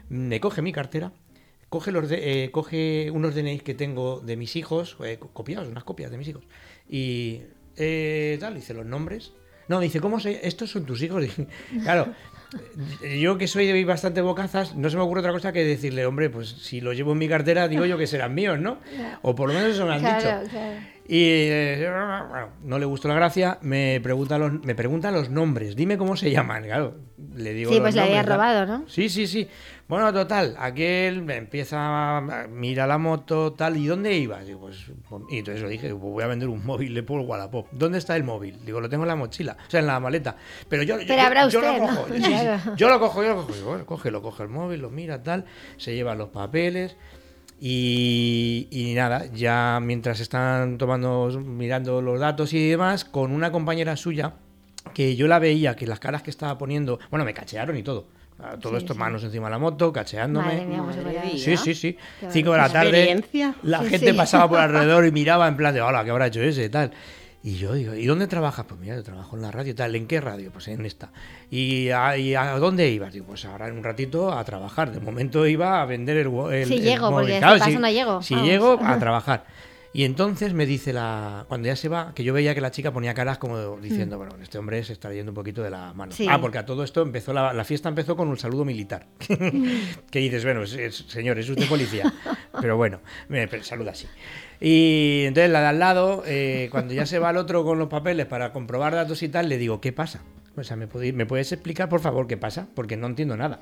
me 0.08 0.40
coge 0.40 0.62
mi 0.62 0.72
cartera. 0.72 1.12
Coge, 1.68 1.90
los 1.92 2.08
de- 2.08 2.44
eh, 2.44 2.50
coge 2.50 3.10
unos 3.12 3.34
DNIs 3.34 3.62
que 3.62 3.74
tengo 3.74 4.20
de 4.20 4.36
mis 4.36 4.54
hijos, 4.56 4.96
eh, 5.04 5.16
co- 5.18 5.28
copiados, 5.32 5.68
unas 5.68 5.84
copias 5.84 6.10
de 6.10 6.18
mis 6.18 6.28
hijos. 6.28 6.44
Y 6.88 7.42
eh, 7.76 8.36
tal, 8.40 8.54
dice 8.54 8.72
los 8.74 8.86
nombres. 8.86 9.32
No, 9.68 9.80
dice, 9.80 10.00
¿cómo 10.00 10.20
se...? 10.20 10.46
Estos 10.46 10.70
son 10.70 10.84
tus 10.86 11.02
hijos. 11.02 11.24
Claro, 11.82 12.14
eh, 13.02 13.18
yo 13.18 13.36
que 13.36 13.48
soy 13.48 13.82
bastante 13.84 14.20
bocazas, 14.20 14.76
no 14.76 14.88
se 14.88 14.96
me 14.96 15.02
ocurre 15.02 15.20
otra 15.20 15.32
cosa 15.32 15.52
que 15.52 15.64
decirle, 15.64 16.06
hombre, 16.06 16.30
pues 16.30 16.48
si 16.48 16.80
lo 16.80 16.92
llevo 16.92 17.12
en 17.12 17.18
mi 17.18 17.28
cartera, 17.28 17.66
digo 17.66 17.84
yo 17.84 17.98
que 17.98 18.06
serán 18.06 18.32
míos, 18.34 18.60
¿no? 18.60 18.78
O 19.22 19.34
por 19.34 19.48
lo 19.48 19.54
menos 19.54 19.70
eso 19.74 19.84
me 19.86 19.94
han 19.94 20.00
Claro, 20.00 20.40
dicho. 20.42 20.50
claro. 20.52 20.76
Y 21.08 21.22
eh, 21.22 21.88
bueno, 21.88 22.48
no 22.64 22.78
le 22.78 22.84
gustó 22.86 23.08
la 23.08 23.14
gracia, 23.14 23.58
me 23.62 24.00
pregunta 24.02 24.38
los, 24.38 24.52
me 24.64 24.74
pregunta 24.74 25.10
los 25.10 25.30
nombres, 25.30 25.76
dime 25.76 25.96
cómo 25.98 26.16
se 26.16 26.30
llaman, 26.30 26.64
claro. 26.64 26.96
Le 27.34 27.52
digo 27.54 27.72
Sí, 27.72 27.80
pues 27.80 27.94
le 27.94 28.02
había 28.02 28.22
robado, 28.22 28.66
¿no? 28.66 28.84
Sí, 28.88 29.08
sí, 29.08 29.26
sí. 29.26 29.48
Bueno, 29.88 30.12
total, 30.12 30.56
aquel 30.58 31.22
me 31.22 31.36
empieza 31.36 32.18
a 32.18 32.46
mira 32.48 32.86
la 32.88 32.98
moto, 32.98 33.52
tal, 33.52 33.76
¿y 33.76 33.86
dónde 33.86 34.14
ibas? 34.14 34.44
Digo, 34.46 34.60
pues, 34.60 34.84
pues- 35.08 35.22
y 35.30 35.38
entonces 35.38 35.62
lo 35.62 35.68
dije, 35.68 35.90
pues 35.90 36.00
voy 36.02 36.24
a 36.24 36.26
vender 36.26 36.48
un 36.48 36.64
móvil 36.66 36.92
de 36.92 37.02
por 37.04 37.20
Wallapop. 37.20 37.68
¿Dónde 37.70 37.98
está 37.98 38.16
el 38.16 38.24
móvil? 38.24 38.58
Digo, 38.66 38.80
lo 38.80 38.88
tengo 38.88 39.04
en 39.04 39.08
la 39.08 39.16
mochila, 39.16 39.56
o 39.66 39.70
sea, 39.70 39.80
en 39.80 39.86
la 39.86 40.00
maleta. 40.00 40.36
Pero 40.68 40.82
yo, 40.82 40.98
yo- 41.00 41.06
Pero 41.06 41.48
yo 41.48 41.60
lo 41.60 41.78
cojo, 41.78 42.06
sí, 42.08 42.22
sí, 42.22 42.30
Claro. 42.32 42.76
yo 42.76 42.88
lo 42.88 42.98
cojo, 42.98 43.22
yo 43.22 43.28
lo 43.30 43.36
cojo. 43.36 43.52
Digo, 43.52 43.68
bueno, 43.68 43.86
coge, 43.86 44.10
lo 44.10 44.22
coge 44.22 44.42
el 44.42 44.48
móvil, 44.48 44.80
lo 44.80 44.90
mira, 44.90 45.22
tal, 45.22 45.44
se 45.76 45.94
llevan 45.94 46.18
los 46.18 46.30
papeles. 46.30 46.96
Y, 47.60 48.68
y 48.70 48.94
nada, 48.94 49.26
ya 49.32 49.78
mientras 49.82 50.20
están 50.20 50.76
tomando, 50.78 51.28
mirando 51.44 52.02
los 52.02 52.20
datos 52.20 52.52
y 52.52 52.68
demás, 52.68 53.04
con 53.04 53.32
una 53.32 53.50
compañera 53.50 53.96
suya, 53.96 54.34
que 54.94 55.16
yo 55.16 55.26
la 55.26 55.38
veía, 55.38 55.74
que 55.74 55.86
las 55.86 55.98
caras 55.98 56.22
que 56.22 56.30
estaba 56.30 56.58
poniendo, 56.58 56.98
bueno, 57.10 57.24
me 57.24 57.32
cachearon 57.34 57.76
y 57.76 57.82
todo. 57.82 58.06
Ah, 58.38 58.56
Todo 58.60 58.72
Sí, 58.72 58.78
esto, 58.78 58.92
sí. 58.92 58.98
manos 58.98 59.24
encima 59.24 59.46
de 59.46 59.52
la 59.52 59.58
moto, 59.58 59.90
cacheándome. 59.92 60.46
Madre 60.46 60.66
mía, 60.66 60.82
Madre 60.82 61.04
mía. 61.04 61.38
Sí, 61.38 61.56
sí, 61.56 61.74
sí. 61.74 61.96
Qué 62.20 62.30
Cinco 62.30 62.52
de 62.52 62.58
la 62.58 62.68
tarde. 62.70 63.22
La 63.62 63.82
Sí, 63.82 63.88
gente 63.88 64.10
sí. 64.10 64.16
pasaba 64.16 64.48
por 64.48 64.58
alrededor 64.60 65.06
y 65.06 65.12
miraba 65.12 65.48
en 65.48 65.56
plan 65.56 65.72
de, 65.74 65.80
hola, 65.80 66.04
¿qué 66.04 66.10
habrá 66.10 66.26
hecho 66.26 66.42
ese? 66.42 66.68
Tal. 66.68 66.90
Y 67.46 67.58
yo 67.58 67.74
digo, 67.74 67.94
¿y 67.94 68.04
dónde 68.06 68.26
trabajas? 68.26 68.66
Pues 68.68 68.80
mira, 68.80 68.96
yo 68.96 69.04
trabajo 69.04 69.36
en 69.36 69.42
la 69.42 69.52
radio, 69.52 69.72
tal. 69.72 69.94
¿En 69.94 70.08
qué 70.08 70.20
radio? 70.20 70.50
Pues 70.50 70.66
en 70.66 70.84
esta. 70.84 71.10
¿Y 71.48 71.90
a, 71.90 72.16
y 72.18 72.34
a 72.34 72.58
dónde 72.58 72.90
ibas? 72.90 73.12
Digo, 73.12 73.26
pues 73.26 73.44
ahora 73.44 73.68
en 73.68 73.76
un 73.78 73.84
ratito 73.84 74.32
a 74.32 74.42
trabajar. 74.44 74.90
De 74.90 74.98
momento 74.98 75.46
iba 75.46 75.80
a 75.80 75.84
vender 75.86 76.16
el, 76.16 76.26
el 76.52 76.68
llego, 76.82 77.08
móvil. 77.12 77.26
porque 77.26 77.38
Claro, 77.38 77.58
paso 77.60 77.70
si- 77.70 77.78
no 77.78 77.88
llego, 77.88 78.20
Si 78.20 78.34
vamos. 78.34 78.48
llego, 78.48 78.78
a 78.82 78.98
trabajar. 78.98 79.44
Y 79.92 80.04
entonces 80.04 80.52
me 80.52 80.66
dice 80.66 80.92
la. 80.92 81.46
Cuando 81.48 81.68
ya 81.68 81.76
se 81.76 81.88
va, 81.88 82.12
que 82.14 82.22
yo 82.22 82.34
veía 82.34 82.54
que 82.54 82.60
la 82.60 82.70
chica 82.70 82.92
ponía 82.92 83.14
caras 83.14 83.38
como 83.38 83.78
diciendo, 83.78 84.18
bueno, 84.18 84.34
este 84.42 84.58
hombre 84.58 84.84
se 84.84 84.92
está 84.92 85.10
yendo 85.12 85.30
un 85.32 85.34
poquito 85.34 85.62
de 85.62 85.70
la 85.70 85.94
mano. 85.94 86.12
Mm. 86.12 86.14
Sí. 86.16 86.26
Ah, 86.28 86.38
porque 86.40 86.58
a 86.58 86.66
todo 86.66 86.84
esto 86.84 87.00
empezó 87.02 87.32
la, 87.32 87.52
la 87.54 87.64
fiesta 87.64 87.88
empezó 87.88 88.14
con 88.16 88.28
un 88.28 88.36
saludo 88.36 88.64
militar. 88.64 89.06
que 90.10 90.18
dices, 90.18 90.44
bueno, 90.44 90.62
es- 90.64 90.74
es- 90.74 91.04
señor, 91.08 91.38
es 91.38 91.48
usted 91.48 91.66
policía. 91.68 92.12
Pero 92.60 92.76
bueno, 92.76 93.00
me 93.28 93.48
saluda 93.62 93.92
así. 93.92 94.06
Y 94.60 95.24
entonces 95.26 95.50
la 95.50 95.60
de 95.60 95.66
al 95.66 95.78
lado, 95.78 96.22
eh, 96.26 96.68
cuando 96.70 96.92
ya 96.94 97.06
se 97.06 97.18
va 97.18 97.30
el 97.30 97.36
otro 97.36 97.64
con 97.64 97.78
los 97.78 97.88
papeles 97.88 98.26
para 98.26 98.52
comprobar 98.52 98.94
datos 98.94 99.22
y 99.22 99.28
tal, 99.28 99.48
le 99.48 99.58
digo, 99.58 99.80
¿qué 99.80 99.92
pasa? 99.92 100.22
O 100.56 100.64
sea, 100.64 100.76
¿me, 100.76 100.88
podéis- 100.88 101.12
¿me 101.14 101.26
puedes 101.26 101.52
explicar, 101.52 101.88
por 101.88 102.00
favor, 102.00 102.26
qué 102.26 102.36
pasa? 102.36 102.66
Porque 102.74 102.96
no 102.96 103.06
entiendo 103.06 103.36
nada. 103.36 103.60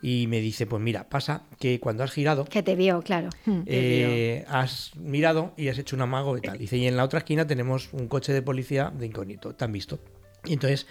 Y 0.00 0.26
me 0.28 0.40
dice, 0.40 0.66
pues 0.66 0.80
mira, 0.80 1.08
pasa 1.08 1.42
que 1.58 1.80
cuando 1.80 2.04
has 2.04 2.12
girado, 2.12 2.44
Que 2.44 2.62
te 2.62 2.76
vio, 2.76 3.02
claro. 3.02 3.30
Mm. 3.46 3.60
eh, 3.66 4.44
has 4.48 4.92
mirado 4.96 5.52
y 5.56 5.68
has 5.68 5.78
hecho 5.78 5.96
un 5.96 6.02
amago 6.02 6.38
y 6.38 6.40
tal. 6.40 6.56
Dice, 6.56 6.76
y 6.76 6.86
en 6.86 6.96
la 6.96 7.04
otra 7.04 7.18
esquina 7.18 7.46
tenemos 7.46 7.88
un 7.92 8.06
coche 8.06 8.32
de 8.32 8.42
policía 8.42 8.92
de 8.96 9.06
incógnito, 9.06 9.54
¿te 9.54 9.64
han 9.64 9.72
visto? 9.72 9.98
Y 10.44 10.52
entonces, 10.52 10.86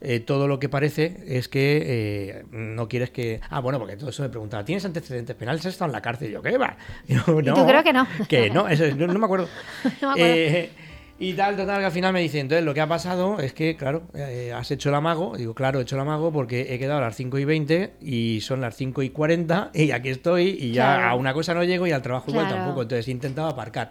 eh, 0.00 0.20
todo 0.20 0.46
lo 0.46 0.58
que 0.60 0.68
parece 0.68 1.16
es 1.26 1.48
que 1.48 1.82
eh, 1.84 2.44
no 2.52 2.88
quieres 2.88 3.10
que... 3.10 3.40
Ah, 3.50 3.60
bueno, 3.60 3.78
porque 3.78 3.96
todo 3.96 4.10
eso 4.10 4.22
me 4.22 4.28
preguntaba, 4.28 4.64
¿tienes 4.64 4.84
antecedentes 4.84 5.34
penales? 5.34 5.64
¿Has 5.66 5.72
estado 5.72 5.88
en 5.88 5.92
la 5.92 6.02
cárcel? 6.02 6.28
Y 6.28 6.32
yo, 6.32 6.42
¿qué 6.42 6.56
va? 6.58 6.76
Yo, 7.08 7.20
Y 7.40 7.44
tú 7.44 7.66
creo 7.66 7.82
que 7.82 7.92
no. 7.92 8.06
Que 8.28 8.50
no, 8.50 8.68
eso, 8.68 8.84
no, 8.94 9.06
no 9.08 9.18
me 9.18 9.24
acuerdo. 9.24 9.48
No 10.00 10.08
me 10.08 10.12
acuerdo. 10.12 10.34
Eh, 10.34 10.70
y 11.18 11.32
tal, 11.34 11.56
total, 11.56 11.78
que 11.78 11.86
al 11.86 11.92
final 11.92 12.12
me 12.12 12.20
dice, 12.20 12.40
entonces 12.40 12.64
lo 12.64 12.74
que 12.74 12.80
ha 12.80 12.88
pasado 12.88 13.38
es 13.38 13.52
que, 13.52 13.76
claro, 13.76 14.02
eh, 14.14 14.52
has 14.54 14.70
hecho 14.70 14.88
el 14.88 14.94
amago. 14.96 15.36
Digo, 15.36 15.54
claro, 15.54 15.78
he 15.78 15.82
hecho 15.82 15.94
el 15.94 16.02
amago 16.02 16.32
porque 16.32 16.74
he 16.74 16.78
quedado 16.78 16.98
a 16.98 17.02
las 17.02 17.16
5 17.16 17.38
y 17.38 17.44
20 17.44 17.92
y 18.00 18.40
son 18.40 18.60
las 18.60 18.76
5 18.76 19.02
y 19.02 19.10
40 19.10 19.70
y 19.74 19.90
aquí 19.92 20.08
estoy 20.08 20.48
y 20.60 20.72
ya 20.72 20.96
Claro. 20.96 21.10
a 21.10 21.14
una 21.14 21.32
cosa 21.32 21.54
no 21.54 21.62
llego 21.64 21.86
y 21.86 21.92
al 21.92 22.02
trabajo 22.02 22.30
igual 22.30 22.48
tampoco. 22.48 22.82
Entonces 22.82 23.06
he 23.08 23.12
intentado 23.12 23.48
aparcar. 23.48 23.90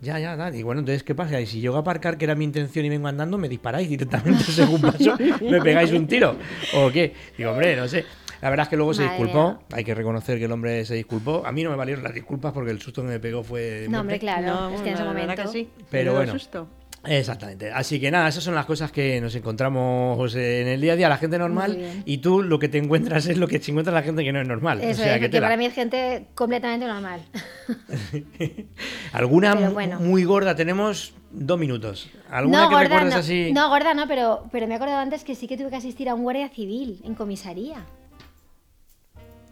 Ya, 0.00 0.18
ya, 0.18 0.36
tal. 0.36 0.54
Y 0.54 0.62
bueno, 0.62 0.80
entonces, 0.80 1.02
¿qué 1.04 1.14
pasa? 1.14 1.40
Y 1.40 1.46
si 1.46 1.60
llego 1.60 1.76
a 1.76 1.80
aparcar, 1.80 2.18
que 2.18 2.24
era 2.26 2.34
mi 2.34 2.44
intención 2.44 2.84
y 2.84 2.88
vengo 2.90 3.06
andando, 3.08 3.38
me 3.38 3.48
disparáis 3.48 3.88
directamente 3.88 4.42
según 4.52 4.80
paso, 4.82 5.16
me 5.40 5.62
pegáis 5.62 5.92
un 5.92 6.06
tiro. 6.06 6.36
¿O 6.74 6.90
qué? 6.90 7.14
Digo, 7.38 7.52
hombre, 7.52 7.76
no 7.76 7.86
sé. 7.88 8.04
La 8.44 8.50
verdad 8.50 8.64
es 8.64 8.68
que 8.68 8.76
luego 8.76 8.92
se 8.92 9.06
Madre 9.06 9.16
disculpó. 9.16 9.48
mía. 9.52 9.58
Hay 9.72 9.84
que 9.84 9.94
reconocer 9.94 10.38
que 10.38 10.44
el 10.44 10.52
hombre 10.52 10.84
se 10.84 10.94
disculpó. 10.94 11.42
A 11.46 11.50
mí 11.50 11.62
no 11.64 11.70
me 11.70 11.76
valieron 11.76 12.04
las 12.04 12.12
disculpas 12.12 12.52
porque 12.52 12.72
el 12.72 12.78
susto 12.78 13.00
que 13.00 13.08
me 13.08 13.18
pegó 13.18 13.42
fue. 13.42 13.86
No, 13.88 14.00
hombre, 14.02 14.18
claro. 14.18 14.46
No, 14.46 14.74
es 14.74 14.82
que 14.82 14.90
en 14.90 14.94
ese 14.96 15.04
momento. 15.04 15.34
que 15.34 15.48
sí. 15.48 15.70
Pero 15.90 16.12
bueno. 16.12 16.30
susto. 16.30 16.68
Exactamente. 17.06 17.70
Así 17.70 17.98
que 17.98 18.10
nada, 18.10 18.28
esas 18.28 18.44
son 18.44 18.54
las 18.54 18.66
cosas 18.66 18.92
que 18.92 19.18
nos 19.18 19.34
encontramos 19.34 20.34
en 20.34 20.68
el 20.68 20.78
día 20.78 20.92
a 20.92 20.96
día, 20.96 21.08
la 21.08 21.16
gente 21.16 21.38
normal, 21.38 22.02
y 22.04 22.18
tú 22.18 22.42
lo 22.42 22.58
que 22.58 22.68
te 22.68 22.76
encuentras 22.76 23.26
es 23.26 23.38
lo 23.38 23.48
que 23.48 23.60
se 23.60 23.70
encuentra 23.70 23.94
la 23.94 24.02
gente 24.02 24.22
que 24.22 24.32
no 24.32 24.42
es 24.42 24.46
normal. 24.46 24.82
Eso 24.82 25.00
o 25.00 25.04
sea, 25.04 25.14
es, 25.14 25.20
que 25.22 25.30
tela. 25.30 25.46
para 25.46 25.56
mí 25.56 25.64
es 25.64 25.72
gente 25.72 26.26
completamente 26.34 26.86
normal. 26.86 27.22
¿Alguna 29.12 29.54
bueno. 29.54 30.00
muy 30.00 30.24
gorda? 30.24 30.54
Tenemos 30.54 31.14
dos 31.30 31.58
minutos. 31.58 32.10
¿Alguna 32.30 32.64
No, 32.64 32.68
que 32.68 32.74
gorda 32.74 32.88
recuerdes 32.88 33.14
no. 33.14 33.20
así? 33.20 33.52
No, 33.54 33.68
gorda 33.70 33.94
no, 33.94 34.06
pero, 34.06 34.44
pero 34.52 34.66
me 34.66 34.74
he 34.74 34.76
acordado 34.76 35.00
antes 35.00 35.24
que 35.24 35.34
sí 35.34 35.46
que 35.46 35.56
tuve 35.56 35.70
que 35.70 35.76
asistir 35.76 36.08
a 36.08 36.14
un 36.14 36.22
guardia 36.22 36.48
civil 36.50 37.00
en 37.04 37.14
comisaría. 37.14 37.84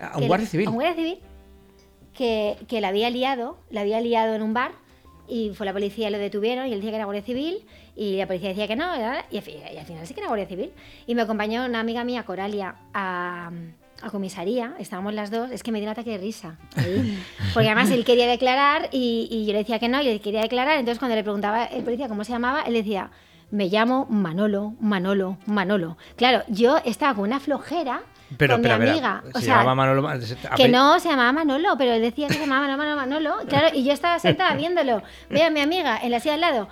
¿A 0.02 0.18
un 0.18 0.26
guardia 0.28 0.46
civil? 0.48 0.66
A 0.66 0.70
un 0.70 0.76
guardia 0.76 0.94
civil 0.94 1.18
que, 2.14 2.56
que 2.68 2.80
la 2.80 2.88
había 2.88 3.10
liado, 3.10 3.58
la 3.70 3.82
había 3.82 4.00
liado 4.00 4.34
en 4.34 4.42
un 4.42 4.52
bar 4.54 4.72
y 5.28 5.50
fue 5.54 5.64
la 5.66 5.72
policía, 5.72 6.10
lo 6.10 6.18
detuvieron 6.18 6.66
y 6.66 6.72
él 6.72 6.80
decía 6.80 6.90
que 6.90 6.96
era 6.96 7.04
guardia 7.06 7.22
civil 7.22 7.64
y 7.96 8.16
la 8.16 8.26
policía 8.26 8.50
decía 8.50 8.66
que 8.68 8.76
no 8.76 8.84
y 8.96 9.00
al, 9.36 9.42
fi- 9.42 9.56
y 9.72 9.78
al 9.78 9.86
final 9.86 10.06
sí 10.06 10.14
que 10.14 10.20
era 10.20 10.28
guardia 10.28 10.46
civil. 10.46 10.72
Y 11.06 11.14
me 11.14 11.22
acompañó 11.22 11.64
una 11.64 11.80
amiga 11.80 12.04
mía, 12.04 12.24
Coralia, 12.24 12.74
a, 12.92 13.50
a 14.02 14.10
comisaría, 14.10 14.74
estábamos 14.78 15.14
las 15.14 15.30
dos, 15.30 15.50
es 15.50 15.62
que 15.62 15.72
me 15.72 15.78
dio 15.78 15.86
un 15.88 15.92
ataque 15.92 16.10
de 16.10 16.18
risa. 16.18 16.58
Porque 17.54 17.68
además 17.68 17.90
él 17.90 18.04
quería 18.04 18.26
declarar 18.26 18.88
y, 18.92 19.28
y 19.30 19.46
yo 19.46 19.52
le 19.52 19.58
decía 19.60 19.78
que 19.78 19.88
no 19.88 20.02
y 20.02 20.08
él 20.08 20.20
quería 20.20 20.42
declarar, 20.42 20.78
entonces 20.78 20.98
cuando 20.98 21.14
le 21.16 21.22
preguntaba 21.22 21.64
el 21.66 21.82
policía 21.84 22.08
cómo 22.08 22.24
se 22.24 22.32
llamaba, 22.32 22.62
él 22.62 22.74
decía... 22.74 23.10
Me 23.50 23.66
llamo 23.66 24.06
Manolo, 24.08 24.72
Manolo, 24.80 25.36
Manolo. 25.44 25.98
Claro, 26.16 26.42
yo 26.48 26.78
estaba 26.86 27.14
con 27.14 27.24
una 27.24 27.38
flojera 27.38 28.00
Pero, 28.36 28.54
con 28.54 28.64
espera, 28.64 28.78
mi 28.78 28.90
amiga. 28.90 29.22
o 29.34 29.40
sea, 29.40 29.56
llamaba 29.58 29.74
Manolo. 29.74 30.08
Que 30.56 30.68
no 30.68 30.98
se 31.00 31.08
llamaba 31.08 31.32
Manolo, 31.32 31.74
pero 31.76 31.92
él 31.92 32.02
decía 32.02 32.28
que 32.28 32.34
se 32.34 32.40
llamaba 32.40 32.66
Manolo, 32.76 32.96
Manolo. 32.96 33.36
Claro, 33.48 33.68
y 33.74 33.84
yo 33.84 33.92
estaba 33.92 34.18
sentada 34.18 34.54
viéndolo. 34.56 35.02
Veo 35.30 35.46
a 35.46 35.50
mi 35.50 35.60
amiga 35.60 35.98
en 36.02 36.10
la 36.10 36.20
silla 36.20 36.34
al 36.34 36.40
lado, 36.40 36.68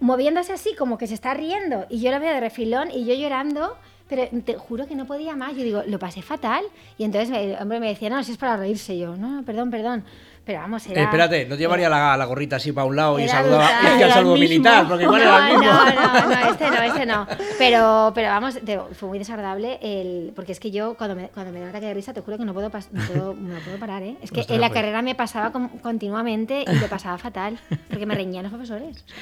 moviéndose 0.00 0.52
así, 0.52 0.74
como 0.76 0.98
que 0.98 1.06
se 1.06 1.14
está 1.14 1.34
riendo. 1.34 1.86
Y 1.88 2.00
yo 2.00 2.10
la 2.10 2.18
veo 2.18 2.32
de 2.32 2.40
refilón 2.40 2.90
y 2.90 3.04
yo 3.04 3.14
llorando. 3.14 3.76
Pero 4.08 4.28
te 4.44 4.54
juro 4.56 4.86
que 4.86 4.94
no 4.94 5.06
podía 5.06 5.36
más. 5.36 5.56
Yo 5.56 5.62
digo, 5.62 5.82
lo 5.86 5.98
pasé 5.98 6.20
fatal. 6.20 6.64
Y 6.98 7.04
entonces 7.04 7.34
el 7.34 7.56
hombre 7.60 7.80
me 7.80 7.88
decía, 7.88 8.10
no, 8.10 8.22
si 8.22 8.32
es 8.32 8.38
para 8.38 8.56
reírse. 8.58 8.98
Yo, 8.98 9.16
no, 9.16 9.30
no, 9.30 9.42
perdón, 9.42 9.70
perdón. 9.70 10.04
Pero 10.44 10.58
vamos, 10.58 10.84
era... 10.88 11.00
Eh, 11.00 11.04
espérate, 11.04 11.46
no 11.46 11.54
llevaría 11.54 11.88
la, 11.88 12.16
la 12.16 12.24
gorrita 12.24 12.56
así 12.56 12.72
para 12.72 12.84
un 12.84 12.96
lado 12.96 13.18
y 13.20 13.22
Era 13.24 13.32
saludaba 13.32 13.70
y 13.98 14.02
Era 14.02 14.12
saludo 14.14 14.36
militar, 14.36 14.88
porque 14.88 15.04
igual 15.04 15.22
no, 15.22 15.28
era 15.28 15.50
el 15.50 15.58
mismo. 15.58 15.72
No, 15.72 15.84
no, 15.84 16.28
no, 16.28 16.50
este 16.50 16.70
no, 16.70 16.82
este 16.82 17.06
no. 17.06 17.26
Pero, 17.58 18.12
pero 18.14 18.28
vamos, 18.28 18.58
te- 18.64 18.80
fue 18.94 19.08
muy 19.08 19.18
desagradable 19.20 19.78
el, 19.82 20.32
porque 20.34 20.50
es 20.52 20.58
que 20.58 20.72
yo 20.72 20.94
cuando 20.96 21.14
me, 21.14 21.28
cuando 21.28 21.52
me 21.52 21.58
da 21.60 21.64
un 21.66 21.70
ataque 21.70 21.86
de 21.86 21.94
risa 21.94 22.12
te 22.12 22.22
juro 22.22 22.38
que 22.38 22.44
no 22.44 22.54
puedo, 22.54 22.70
pas- 22.70 22.88
no 22.90 23.04
puedo, 23.06 23.34
no 23.34 23.58
puedo 23.60 23.78
parar, 23.78 24.02
¿eh? 24.02 24.16
Es 24.20 24.32
que 24.32 24.40
Ostras, 24.40 24.56
en 24.56 24.60
la 24.60 24.68
pues. 24.68 24.80
carrera 24.80 25.00
me 25.02 25.14
pasaba 25.14 25.52
con- 25.52 25.68
continuamente 25.78 26.64
y 26.66 26.74
lo 26.74 26.88
pasaba 26.88 27.18
fatal, 27.18 27.58
porque 27.88 28.04
me 28.06 28.14
reñían 28.16 28.42
los 28.42 28.52
profesores. 28.52 29.04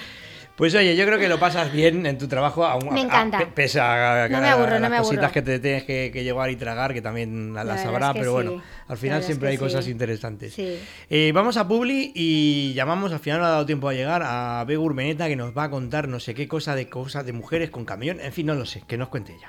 Pues 0.61 0.75
oye, 0.75 0.95
yo 0.95 1.07
creo 1.07 1.19
que 1.19 1.27
lo 1.27 1.41
pasas 1.41 1.73
bien 1.73 2.05
en 2.05 2.19
tu 2.19 2.29
trabajo, 2.29 2.67
aún, 2.67 2.93
Me 2.93 3.01
encanta. 3.01 3.39
a- 3.39 3.41
pe- 3.41 3.47
pese 3.47 3.81
a, 3.81 4.29
No 4.29 4.43
me 4.43 4.49
aburro, 4.49 4.75
a 4.75 4.79
no 4.79 4.91
las 4.91 4.99
aburro. 4.99 5.05
cositas 5.09 5.33
que 5.33 5.41
te 5.41 5.59
tienes 5.59 5.85
que, 5.85 6.11
que 6.13 6.23
llevar 6.23 6.51
y 6.51 6.57
tragar, 6.57 6.93
que 6.93 7.01
también 7.01 7.55
las 7.55 7.65
es 7.81 7.87
que 7.89 8.19
pero 8.19 8.33
bueno, 8.33 8.53
al 8.87 8.89
La 8.89 8.97
final 8.97 9.23
siempre 9.23 9.49
es 9.49 9.53
hay 9.53 9.57
cosas 9.59 9.89
interesantes. 9.89 10.53
Sí. 10.53 10.79
Eh, 11.09 11.33
vamos 11.35 11.57
a 11.57 11.67
Publi 11.67 12.13
y 12.15 12.75
llamamos, 12.75 13.11
al 13.11 13.21
final 13.21 13.41
no 13.41 13.47
ha 13.47 13.49
dado 13.49 13.65
tiempo 13.65 13.89
a 13.89 13.95
llegar, 13.95 14.21
a 14.23 14.63
Bego 14.69 14.83
Urmeneta 14.85 15.29
que 15.29 15.37
nos 15.37 15.57
va 15.57 15.65
a 15.65 15.71
contar 15.71 16.09
no 16.09 16.21
sé 16.21 16.35
qué 16.35 16.47
cosa 16.47 16.75
de 16.75 16.91
cosas 16.91 17.25
de 17.25 17.33
mujeres 17.33 17.71
con 17.71 17.87
camión, 17.87 18.21
en 18.21 18.31
fin, 18.35 18.45
no 18.45 18.55
lo 18.55 18.67
sé, 18.67 18.83
que 18.87 18.99
nos 18.99 19.09
cuente 19.09 19.33
ella. 19.35 19.49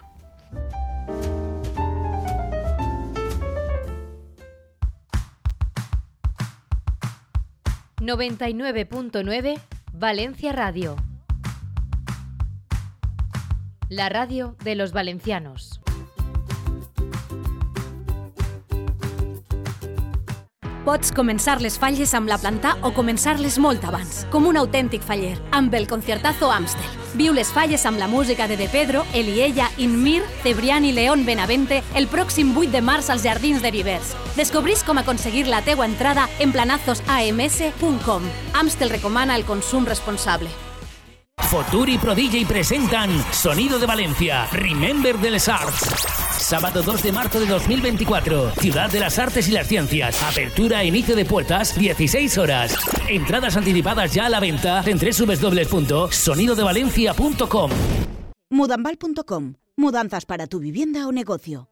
99.9 8.32 9.60
Valencia 10.02 10.52
Radio. 10.52 10.96
La 13.88 14.10
radio 14.10 14.56
de 14.64 14.74
los 14.74 14.94
valencianos. 14.94 15.81
Pots 20.86 21.12
començar 21.14 21.60
les 21.62 21.76
falles 21.78 22.16
amb 22.18 22.30
la 22.30 22.40
planta 22.42 22.72
o 22.82 22.90
començar-les 22.96 23.60
molt 23.62 23.84
abans, 23.86 24.24
com 24.34 24.48
un 24.50 24.58
autèntic 24.58 25.04
faller, 25.06 25.36
amb 25.54 25.76
el 25.78 25.86
Conciertazo 25.88 26.50
Amstel. 26.50 26.88
Viu 27.20 27.36
les 27.38 27.52
falles 27.54 27.86
amb 27.86 28.02
la 28.02 28.08
música 28.10 28.48
de 28.50 28.58
De 28.58 28.68
Pedro, 28.72 29.04
Eliella, 29.14 29.70
Inmir, 29.78 30.24
Cebrián 30.42 30.88
León 30.96 31.24
Benavente 31.26 31.84
el 31.94 32.08
pròxim 32.08 32.56
8 32.58 32.72
de 32.72 32.82
març 32.82 33.12
als 33.14 33.22
Jardins 33.24 33.62
de 33.62 33.70
Vivers. 33.70 34.16
Descobrís 34.36 34.82
com 34.84 34.98
aconseguir 34.98 35.46
la 35.48 35.62
teua 35.62 35.86
entrada 35.86 36.28
en 36.40 36.52
planazosams.com. 36.52 38.24
Amstel 38.54 38.90
recomana 38.90 39.36
el 39.36 39.46
consum 39.46 39.86
responsable. 39.86 40.50
Foturi 41.38 41.98
Pro 42.00 42.16
DJ 42.16 42.46
presentan 42.46 43.12
Sonido 43.32 43.78
de 43.78 43.86
Valencia, 43.86 44.48
Remember 44.52 45.18
de 45.20 45.32
les 45.32 45.48
Arts. 45.50 46.31
Sábado 46.52 46.84
2 46.84 47.04
de 47.04 47.12
marzo 47.14 47.40
de 47.40 47.46
2024, 47.46 48.52
Ciudad 48.60 48.92
de 48.92 49.00
las 49.00 49.18
Artes 49.18 49.48
y 49.48 49.54
las 49.54 49.70
Ciencias. 49.70 50.22
Apertura 50.22 50.84
e 50.84 50.88
inicio 50.88 51.16
de 51.16 51.24
puertas, 51.24 51.80
16 51.80 52.38
horas. 52.38 52.76
Entradas 53.08 53.56
anticipadas 53.56 54.14
ya 54.14 54.26
a 54.26 54.30
la 54.30 54.42
venta 54.42 54.84
en 54.86 55.00
www.sonidodevalencia.com. 55.00 57.72
Mudambal.com. 58.50 59.54
Mudanzas 59.78 60.26
para 60.26 60.48
tu 60.48 60.60
vivienda 60.60 61.08
o 61.08 61.14
negocio. 61.14 61.70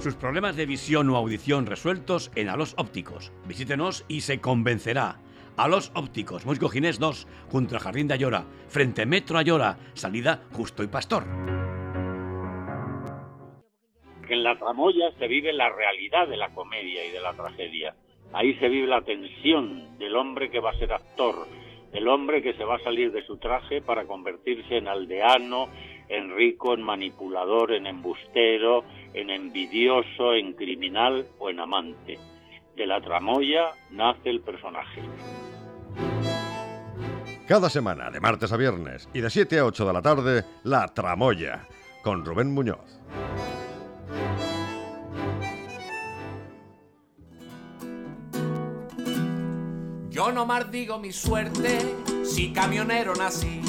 Sus 0.00 0.14
problemas 0.14 0.54
de 0.54 0.66
visión 0.66 1.10
o 1.10 1.16
audición 1.16 1.66
resueltos 1.66 2.30
en 2.36 2.48
Alos 2.48 2.74
Ópticos. 2.76 3.32
Visítenos 3.48 4.04
y 4.06 4.20
se 4.20 4.40
convencerá. 4.40 5.18
Alos 5.56 5.90
Ópticos, 5.96 6.46
Musgo 6.46 6.68
Ginés 6.68 7.00
2, 7.00 7.26
junto 7.48 7.74
al 7.74 7.82
Jardín 7.82 8.06
de 8.06 8.14
Ayora, 8.14 8.46
frente 8.68 9.04
Metro 9.04 9.36
Ayora, 9.36 9.80
salida 9.94 10.44
Justo 10.52 10.84
y 10.84 10.86
Pastor. 10.86 11.26
En 14.30 14.44
la 14.44 14.56
tramoya 14.56 15.10
se 15.18 15.26
vive 15.26 15.52
la 15.52 15.68
realidad 15.70 16.28
de 16.28 16.36
la 16.36 16.50
comedia 16.54 17.04
y 17.04 17.10
de 17.10 17.20
la 17.20 17.32
tragedia. 17.32 17.96
Ahí 18.32 18.54
se 18.54 18.68
vive 18.68 18.86
la 18.86 19.02
tensión 19.02 19.98
del 19.98 20.14
hombre 20.14 20.50
que 20.50 20.60
va 20.60 20.70
a 20.70 20.78
ser 20.78 20.92
actor, 20.92 21.48
el 21.92 22.06
hombre 22.06 22.40
que 22.40 22.54
se 22.54 22.64
va 22.64 22.76
a 22.76 22.84
salir 22.84 23.10
de 23.10 23.26
su 23.26 23.38
traje 23.38 23.82
para 23.82 24.04
convertirse 24.04 24.76
en 24.76 24.86
aldeano, 24.86 25.68
en 26.08 26.36
rico, 26.36 26.74
en 26.74 26.82
manipulador, 26.82 27.72
en 27.72 27.88
embustero, 27.88 28.84
en 29.14 29.30
envidioso, 29.30 30.32
en 30.34 30.52
criminal 30.52 31.26
o 31.40 31.50
en 31.50 31.58
amante. 31.58 32.16
De 32.76 32.86
la 32.86 33.00
tramoya 33.00 33.72
nace 33.90 34.30
el 34.30 34.42
personaje. 34.42 35.02
Cada 37.48 37.68
semana, 37.68 38.12
de 38.12 38.20
martes 38.20 38.52
a 38.52 38.56
viernes 38.56 39.08
y 39.12 39.22
de 39.22 39.28
7 39.28 39.58
a 39.58 39.64
8 39.64 39.86
de 39.88 39.92
la 39.92 40.02
tarde, 40.02 40.44
La 40.62 40.86
Tramoya, 40.86 41.66
con 42.04 42.24
Rubén 42.24 42.54
Muñoz. 42.54 43.00
Yo 50.30 50.36
no 50.36 50.46
maldigo 50.46 50.96
mi 51.00 51.12
suerte 51.12 51.80
si 52.22 52.52
camionero 52.52 53.16
nací. 53.16 53.60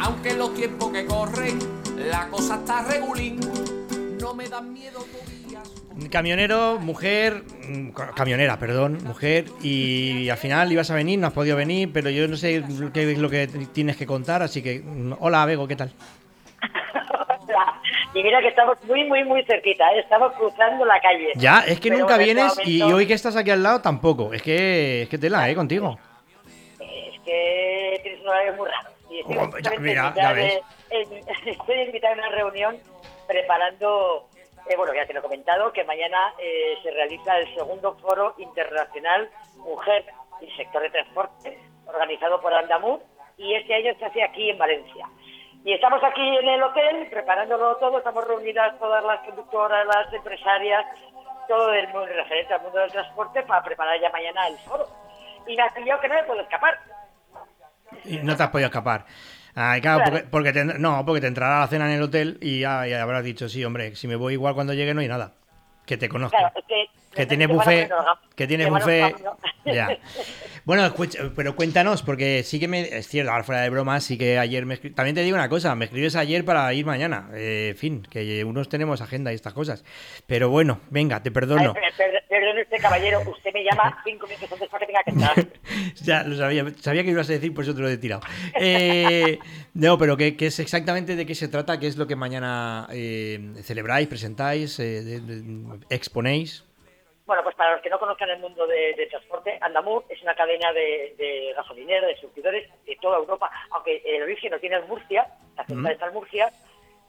Aunque 0.00 0.30
en 0.30 0.38
los 0.38 0.54
tiempos 0.54 0.92
que 0.92 1.04
corren 1.04 1.58
la 2.08 2.28
cosa 2.28 2.58
está 2.60 2.84
regulín. 2.84 3.40
No 4.20 4.32
me 4.32 4.48
dan 4.48 4.72
miedo 4.72 5.00
tobillas. 5.00 5.68
Camionero, 6.08 6.78
mujer, 6.78 7.42
mm, 7.68 7.88
ca- 7.88 8.12
camionera, 8.14 8.56
perdón, 8.56 8.98
mujer, 9.04 9.46
y 9.62 10.28
al 10.28 10.38
final 10.38 10.70
ibas 10.70 10.92
a 10.92 10.94
venir, 10.94 11.18
no 11.18 11.26
has 11.26 11.32
podido 11.32 11.56
venir, 11.56 11.90
pero 11.92 12.08
yo 12.08 12.28
no 12.28 12.36
sé 12.36 12.62
qué 12.94 13.10
es 13.10 13.18
lo 13.18 13.28
que 13.28 13.48
tienes 13.72 13.96
que 13.96 14.06
contar, 14.06 14.44
así 14.44 14.62
que, 14.62 14.78
mm, 14.84 15.14
hola, 15.18 15.44
Bego, 15.44 15.66
¿qué 15.66 15.74
tal? 15.74 15.92
Y 18.12 18.22
mira 18.24 18.40
que 18.40 18.48
estamos 18.48 18.82
muy, 18.84 19.04
muy, 19.04 19.22
muy 19.24 19.44
cerquita, 19.44 19.92
¿eh? 19.94 20.00
estamos 20.00 20.32
cruzando 20.32 20.84
la 20.84 21.00
calle. 21.00 21.32
Ya, 21.36 21.60
es 21.60 21.78
que 21.78 21.90
Pero 21.90 22.00
nunca 22.00 22.16
en 22.16 22.20
este 22.22 22.34
vienes 22.34 22.58
y 22.66 22.82
hoy 22.82 23.06
que 23.06 23.14
estás 23.14 23.36
aquí 23.36 23.50
al 23.50 23.62
lado 23.62 23.80
tampoco, 23.80 24.32
es 24.34 24.42
que, 24.42 25.02
es 25.02 25.08
que 25.08 25.16
tela, 25.18 25.48
¿eh? 25.48 25.54
Contigo. 25.54 25.96
Es 26.80 27.20
que 27.24 28.00
tienes 28.02 28.20
un 28.22 28.28
horario 28.28 28.52
muy 28.54 28.68
raro. 28.68 28.88
Y 29.10 29.20
estoy 29.20 29.36
Oh, 29.38 29.58
ya, 29.58 29.70
mira, 29.78 30.12
ya 30.16 30.32
ves. 30.32 30.60
en- 30.90 31.28
estoy 31.48 31.80
invitada 31.82 32.14
a 32.14 32.18
una 32.18 32.28
reunión 32.30 32.76
preparando, 33.28 34.26
eh, 34.68 34.76
bueno, 34.76 34.92
ya 34.92 35.06
te 35.06 35.12
lo 35.12 35.20
he 35.20 35.22
comentado, 35.22 35.72
que 35.72 35.84
mañana 35.84 36.32
eh, 36.38 36.74
se 36.82 36.90
realiza 36.90 37.38
el 37.38 37.54
segundo 37.54 37.96
foro 37.98 38.34
internacional 38.38 39.30
Mujer 39.58 40.04
y 40.40 40.50
Sector 40.56 40.82
de 40.82 40.90
Transporte, 40.90 41.58
organizado 41.86 42.40
por 42.40 42.52
Andamur, 42.54 43.00
y 43.38 43.54
este 43.54 43.72
año 43.74 43.94
se 44.00 44.04
hace 44.04 44.22
aquí 44.24 44.50
en 44.50 44.58
Valencia. 44.58 45.06
Y 45.64 45.72
estamos 45.74 46.02
aquí 46.02 46.22
en 46.38 46.48
el 46.48 46.62
hotel 46.62 47.06
preparándolo 47.10 47.76
todo, 47.76 47.98
estamos 47.98 48.26
reunidas 48.26 48.78
todas 48.78 49.04
las 49.04 49.20
conductoras, 49.20 49.86
las 49.86 50.12
empresarias, 50.12 50.84
todo 51.48 51.72
el 51.72 51.86
mundo 51.88 52.06
referente 52.06 52.54
al 52.54 52.62
mundo 52.62 52.78
del 52.78 52.90
transporte 52.90 53.42
para 53.42 53.62
preparar 53.62 54.00
ya 54.00 54.10
mañana 54.10 54.48
el 54.48 54.56
foro. 54.58 54.86
Y 55.46 55.56
me 55.56 55.62
ha 55.62 55.68
pillado 55.68 56.00
que 56.00 56.08
no 56.08 56.14
me 56.14 56.24
puedo 56.24 56.40
escapar. 56.40 56.78
Y 58.04 58.18
no 58.18 58.36
te 58.36 58.42
has 58.42 58.50
podido 58.50 58.68
escapar. 58.68 59.04
Ay, 59.54 59.80
claro, 59.80 59.98
Claro. 59.98 60.12
porque, 60.12 60.28
porque 60.30 60.52
te, 60.52 60.64
no, 60.64 61.04
porque 61.04 61.20
te 61.20 61.26
entrará 61.26 61.60
la 61.60 61.66
cena 61.66 61.86
en 61.86 61.96
el 61.98 62.02
hotel 62.04 62.38
y 62.40 62.60
ya, 62.60 62.86
ya 62.86 63.02
habrás 63.02 63.24
dicho, 63.24 63.48
sí, 63.48 63.64
hombre, 63.64 63.96
si 63.96 64.06
me 64.08 64.16
voy 64.16 64.34
igual 64.34 64.54
cuando 64.54 64.72
llegue 64.74 64.94
no 64.94 65.00
hay 65.00 65.08
nada. 65.08 65.32
Que 65.86 65.96
te 65.96 66.08
conozco. 66.08 66.36
Claro, 66.38 66.52
es 66.56 66.64
que... 66.66 66.86
Que 67.14 67.26
tiene 67.26 67.46
buffet, 67.48 67.90
que 68.36 68.46
tiene 68.46 68.70
buffet. 68.70 69.16
Ya. 69.66 69.98
Bueno, 70.64 70.86
escucha, 70.86 71.18
pero 71.34 71.56
cuéntanos, 71.56 72.02
porque 72.02 72.42
sí 72.44 72.60
que 72.60 72.68
me. 72.68 72.82
Es 72.82 73.08
cierto, 73.08 73.32
ahora 73.32 73.42
fuera 73.42 73.62
de 73.62 73.70
broma, 73.70 74.00
sí 74.00 74.16
que 74.16 74.38
ayer 74.38 74.64
me 74.64 74.80
escri- 74.80 74.94
También 74.94 75.14
te 75.16 75.22
digo 75.22 75.34
una 75.36 75.48
cosa, 75.48 75.74
me 75.74 75.86
escribes 75.86 76.14
ayer 76.14 76.44
para 76.44 76.72
ir 76.72 76.86
mañana. 76.86 77.28
Eh, 77.34 77.70
en 77.70 77.76
fin, 77.76 78.02
que 78.08 78.44
unos 78.44 78.68
tenemos 78.68 79.00
agenda 79.00 79.32
y 79.32 79.34
estas 79.34 79.54
cosas. 79.54 79.84
Pero 80.28 80.50
bueno, 80.50 80.80
venga, 80.90 81.20
te 81.22 81.30
perdono. 81.32 81.74
Ay, 81.76 81.82
per- 81.96 81.96
per- 81.96 82.20
Perdone 82.30 82.62
usted, 82.62 82.76
caballero, 82.80 83.20
usted 83.28 83.52
me 83.52 83.64
llama 83.64 84.00
cinco 84.04 84.26
minutos 84.28 84.52
antes 84.52 84.68
para 84.68 84.86
que 84.86 84.92
tenga 84.92 85.02
que 85.02 85.10
entrar. 85.10 85.46
Ya 86.02 86.22
lo 86.22 86.36
sabía, 86.36 86.64
sabía 86.80 87.02
que 87.02 87.10
ibas 87.10 87.28
a 87.28 87.32
decir, 87.32 87.52
por 87.52 87.64
eso 87.64 87.74
te 87.74 87.80
lo 87.80 87.88
he 87.88 87.98
tirado. 87.98 88.22
Eh, 88.54 89.38
no, 89.74 89.98
pero 89.98 90.16
¿qué, 90.16 90.36
qué 90.36 90.46
es 90.46 90.60
exactamente 90.60 91.16
de 91.16 91.26
qué 91.26 91.34
se 91.34 91.48
trata? 91.48 91.80
¿Qué 91.80 91.88
es 91.88 91.96
lo 91.96 92.06
que 92.06 92.14
mañana 92.14 92.86
eh, 92.92 93.52
celebráis, 93.64 94.06
presentáis, 94.06 94.78
eh, 94.78 95.20
exponéis? 95.90 96.64
Bueno, 97.30 97.44
pues 97.44 97.54
para 97.54 97.74
los 97.74 97.80
que 97.80 97.88
no 97.90 98.00
conozcan 98.00 98.28
el 98.30 98.40
mundo 98.40 98.66
de- 98.66 98.92
del 98.94 99.08
transporte, 99.08 99.56
Andamur 99.60 100.04
es 100.08 100.20
una 100.20 100.34
cadena 100.34 100.72
de, 100.72 101.14
de 101.16 101.52
gasolineros, 101.54 102.08
de 102.08 102.16
surtidores 102.16 102.68
de 102.84 102.96
toda 102.96 103.18
Europa, 103.18 103.48
aunque 103.70 104.02
el 104.04 104.24
origen 104.24 104.50
lo 104.50 104.58
tiene 104.58 104.74
en 104.74 104.88
Murcia, 104.88 105.28
la 105.56 105.64
central 105.64 105.92
Mm. 105.92 105.94
está 105.94 106.06
en 106.06 106.12
Murcia, 106.14 106.50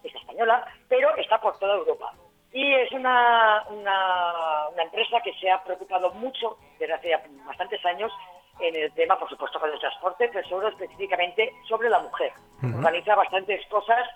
es 0.03 0.13
española, 0.13 0.63
pero 0.87 1.15
está 1.17 1.41
por 1.41 1.57
toda 1.57 1.73
Europa. 1.73 2.13
Y 2.53 2.71
es 2.71 2.91
una, 2.91 3.65
una, 3.69 4.67
una 4.71 4.83
empresa 4.83 5.19
que 5.23 5.33
se 5.39 5.49
ha 5.49 5.63
preocupado 5.63 6.11
mucho 6.11 6.55
desde 6.77 6.93
hace 6.93 7.17
bastantes 7.47 7.83
años 7.83 8.11
en 8.59 8.75
el 8.75 8.93
tema, 8.93 9.17
por 9.17 9.27
supuesto, 9.27 9.59
con 9.59 9.71
el 9.71 9.79
transporte, 9.79 10.29
pero 10.31 10.47
sobre 10.47 10.67
específicamente 10.67 11.51
sobre 11.67 11.89
la 11.89 11.97
mujer. 11.97 12.31
Organiza 12.77 13.15
bastantes 13.15 13.65
cosas 13.69 14.07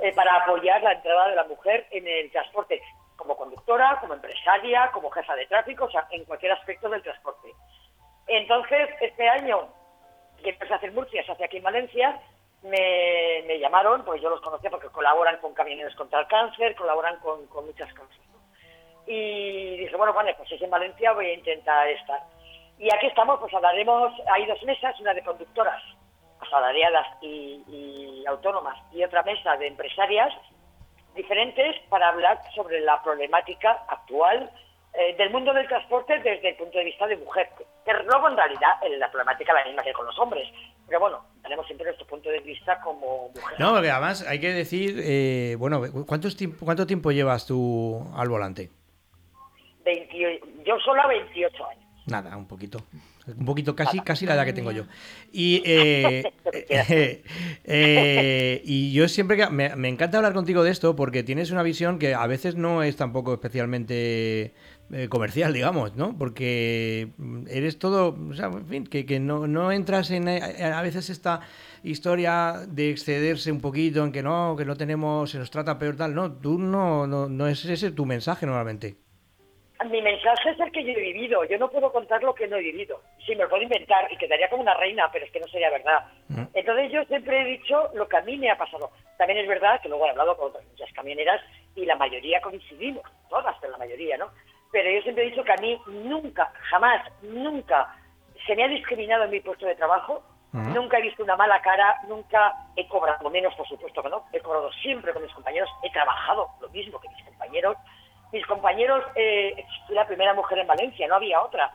eh, 0.00 0.12
para 0.14 0.34
apoyar 0.44 0.82
la 0.82 0.92
entrada 0.92 1.28
de 1.30 1.36
la 1.36 1.44
mujer 1.44 1.86
en 1.90 2.06
el 2.06 2.30
transporte, 2.30 2.82
como 3.16 3.36
conductora, 3.36 3.98
como 4.00 4.14
empresaria, 4.14 4.90
como 4.92 5.10
jefa 5.10 5.34
de 5.36 5.46
tráfico, 5.46 5.84
o 5.84 5.90
sea, 5.90 6.06
en 6.10 6.24
cualquier 6.24 6.52
aspecto 6.52 6.88
del 6.88 7.02
transporte. 7.02 7.52
Entonces, 8.26 8.88
este 9.00 9.28
año, 9.28 9.68
que 10.42 10.52
no 10.52 10.66
se 10.66 10.74
hace 10.74 10.86
en 10.86 10.94
Murcia, 10.94 11.24
se 11.24 11.32
hace 11.32 11.44
aquí 11.44 11.58
en 11.58 11.62
Valencia, 11.62 12.20
me, 12.62 13.58
llamaron, 13.58 14.04
pues 14.04 14.22
yo 14.22 14.30
los 14.30 14.40
conocía 14.40 14.70
porque 14.70 14.88
colaboran 14.88 15.36
con 15.38 15.54
Camioneros 15.54 15.94
contra 15.96 16.20
el 16.20 16.26
Cáncer, 16.26 16.74
colaboran 16.74 17.18
con, 17.20 17.46
muchas 17.66 17.92
cosas. 17.94 18.16
Y 19.06 19.76
dije, 19.76 19.96
bueno, 19.96 20.14
vale, 20.14 20.34
pues 20.34 20.50
es 20.50 20.62
en 20.62 20.70
Valencia 20.70 21.12
voy 21.12 21.26
a 21.26 21.34
intentar 21.34 21.88
estar. 21.88 22.20
Y 22.78 22.92
aquí 22.92 23.06
estamos, 23.06 23.38
pues 23.38 23.52
hablaremos, 23.52 24.12
hay 24.32 24.46
dos 24.46 24.62
mesas, 24.64 24.98
una 24.98 25.12
de 25.12 25.22
conductoras 25.22 25.82
asalariadas 26.40 27.06
y, 27.20 27.62
y 27.68 28.24
autónomas 28.26 28.78
y 28.92 29.04
otra 29.04 29.22
mesa 29.22 29.56
de 29.56 29.66
empresarias 29.66 30.32
diferentes 31.14 31.76
para 31.88 32.08
hablar 32.08 32.40
sobre 32.54 32.80
la 32.80 33.02
problemática 33.02 33.84
actual 33.88 34.50
eh, 34.92 35.16
del 35.16 35.30
mundo 35.30 35.52
del 35.52 35.66
transporte 35.66 36.18
desde 36.18 36.50
el 36.50 36.56
punto 36.56 36.78
de 36.78 36.84
vista 36.84 37.06
de 37.06 37.16
mujer. 37.16 37.48
Que 37.84 37.92
luego 37.92 38.28
en 38.28 38.36
realidad 38.36 38.70
eh, 38.82 38.96
la 38.96 39.10
problemática 39.10 39.52
es 39.52 39.58
la 39.58 39.64
misma 39.66 39.82
que 39.82 39.92
con 39.92 40.06
los 40.06 40.18
hombres, 40.18 40.48
pero 40.86 41.00
bueno, 41.00 41.24
tenemos 41.42 41.66
siempre 41.66 41.86
nuestro 41.86 42.06
punto 42.06 42.28
de 42.28 42.40
vista 42.40 42.80
como 42.80 43.30
mujer. 43.34 43.58
No, 43.58 43.72
porque 43.72 43.90
además 43.90 44.26
hay 44.26 44.40
que 44.40 44.52
decir, 44.52 45.00
eh, 45.02 45.56
bueno, 45.58 45.82
¿cuántos 46.06 46.36
tiempo, 46.36 46.64
¿cuánto 46.64 46.86
tiempo 46.86 47.10
llevas 47.10 47.46
tú 47.46 48.06
al 48.16 48.28
volante? 48.28 48.70
20 49.84 50.40
yo 50.64 50.78
solo 50.78 51.02
a 51.02 51.08
28 51.08 51.66
años. 51.66 51.84
Nada, 52.06 52.36
un 52.36 52.46
poquito. 52.46 52.78
Un 53.26 53.46
poquito, 53.46 53.74
casi, 53.74 54.00
casi 54.00 54.26
la 54.26 54.34
edad 54.34 54.44
que 54.44 54.52
tengo 54.52 54.70
yo. 54.70 54.84
Y, 55.32 55.62
eh, 55.66 56.32
eh, 57.64 58.62
y 58.64 58.92
yo 58.92 59.08
siempre 59.08 59.36
que 59.36 59.48
me, 59.48 59.74
me 59.76 59.88
encanta 59.88 60.18
hablar 60.18 60.34
contigo 60.34 60.62
de 60.62 60.70
esto 60.70 60.94
porque 60.94 61.22
tienes 61.22 61.50
una 61.50 61.62
visión 61.62 61.98
que 61.98 62.14
a 62.14 62.26
veces 62.26 62.56
no 62.56 62.82
es 62.82 62.96
tampoco 62.96 63.32
especialmente 63.32 64.52
eh, 64.92 65.08
comercial, 65.08 65.54
digamos, 65.54 65.96
¿no? 65.96 66.16
Porque 66.16 67.08
eres 67.48 67.78
todo, 67.78 68.14
o 68.30 68.34
sea, 68.34 68.46
en 68.46 68.66
fin, 68.66 68.86
que, 68.86 69.06
que 69.06 69.18
no, 69.18 69.46
no 69.46 69.72
entras 69.72 70.10
en 70.10 70.28
eh, 70.28 70.40
a 70.62 70.82
veces 70.82 71.08
esta 71.08 71.40
historia 71.82 72.60
de 72.68 72.90
excederse 72.90 73.50
un 73.50 73.62
poquito 73.62 74.04
en 74.04 74.12
que 74.12 74.22
no, 74.22 74.54
que 74.56 74.66
no 74.66 74.76
tenemos, 74.76 75.30
se 75.30 75.38
nos 75.38 75.50
trata 75.50 75.78
peor 75.78 75.96
tal, 75.96 76.14
no, 76.14 76.34
tú 76.34 76.58
no, 76.58 77.06
no, 77.06 77.28
no 77.30 77.48
es 77.48 77.64
ese 77.64 77.92
tu 77.92 78.04
mensaje 78.04 78.44
normalmente. 78.44 78.96
Mi 79.90 80.02
mensaje 80.02 80.50
es 80.50 80.60
el 80.60 80.70
que 80.70 80.84
yo 80.84 80.92
he 80.92 81.12
vivido. 81.12 81.44
Yo 81.44 81.58
no 81.58 81.70
puedo 81.70 81.90
contar 81.90 82.22
lo 82.22 82.34
que 82.34 82.46
no 82.46 82.56
he 82.56 82.62
vivido. 82.62 83.00
Sí, 83.24 83.34
me 83.34 83.44
lo 83.44 83.48
puedo 83.48 83.62
inventar 83.62 84.10
y 84.12 84.16
quedaría 84.16 84.48
como 84.50 84.62
una 84.62 84.74
reina, 84.74 85.08
pero 85.12 85.24
es 85.24 85.32
que 85.32 85.40
no 85.40 85.46
sería 85.48 85.70
verdad. 85.70 86.04
Entonces 86.52 86.92
yo 86.92 87.04
siempre 87.04 87.40
he 87.40 87.44
dicho 87.44 87.90
lo 87.94 88.06
que 88.06 88.16
a 88.16 88.22
mí 88.22 88.36
me 88.36 88.50
ha 88.50 88.58
pasado. 88.58 88.90
También 89.16 89.40
es 89.40 89.48
verdad 89.48 89.80
que 89.80 89.88
luego 89.88 90.06
he 90.06 90.10
hablado 90.10 90.36
con 90.36 90.48
otras 90.48 90.64
muchas 90.64 90.92
camioneras 90.92 91.40
y 91.74 91.86
la 91.86 91.96
mayoría 91.96 92.40
coincidimos, 92.40 93.02
todas, 93.30 93.56
pero 93.60 93.72
la 93.72 93.78
mayoría, 93.78 94.16
¿no? 94.18 94.28
Pero 94.70 94.90
yo 94.90 95.02
siempre 95.02 95.24
he 95.24 95.30
dicho 95.30 95.44
que 95.44 95.52
a 95.52 95.56
mí 95.56 95.80
nunca, 95.86 96.52
jamás, 96.70 97.10
nunca 97.22 97.96
se 98.46 98.54
me 98.56 98.64
ha 98.64 98.68
discriminado 98.68 99.24
en 99.24 99.30
mi 99.30 99.40
puesto 99.40 99.66
de 99.66 99.76
trabajo. 99.76 100.22
Nunca 100.52 100.98
he 100.98 101.02
visto 101.02 101.24
una 101.24 101.34
mala 101.34 101.60
cara, 101.62 101.96
nunca 102.06 102.54
he 102.76 102.86
cobrado 102.86 103.28
menos, 103.28 103.52
por 103.56 103.66
supuesto 103.66 104.00
que 104.00 104.08
no. 104.08 104.24
He 104.32 104.38
cobrado 104.38 104.70
siempre 104.74 105.12
con 105.12 105.22
mis 105.22 105.32
compañeros, 105.32 105.68
he 105.82 105.90
trabajado 105.90 106.48
lo 106.60 106.68
mismo 106.68 107.00
que 107.00 107.08
mis 107.08 107.24
compañeros 107.24 107.76
mis 108.34 108.44
compañeros, 108.46 109.04
eh, 109.14 109.64
fui 109.86 109.94
la 109.94 110.06
primera 110.06 110.34
mujer 110.34 110.58
en 110.58 110.66
Valencia, 110.66 111.06
no 111.06 111.14
había 111.14 111.40
otra. 111.40 111.72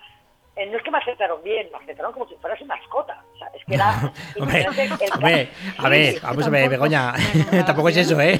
Eh, 0.60 0.66
no 0.66 0.76
es 0.78 0.84
que 0.84 0.92
me 0.92 0.98
aceptaron 0.98 1.42
bien, 1.42 1.70
me 1.72 1.78
aceptaron 1.78 2.12
como 2.12 2.28
si 2.28 2.36
fuera 2.36 2.58
su 2.58 2.66
mascota. 2.66 3.24
O 3.34 3.38
sea, 3.38 3.48
es 3.56 3.64
que 3.64 3.76
era... 3.76 4.12
hombre, 4.40 4.60
el- 4.60 5.14
hombre, 5.14 5.50
a 5.78 5.88
ver, 5.90 6.14
Sí, 6.16 6.20
vamos 6.22 6.48
a 6.48 6.50
ver, 6.50 6.70
Begoña, 6.70 7.14
tampoco 7.66 7.88
es 7.90 7.98
eso, 7.98 8.20
¿eh? 8.20 8.40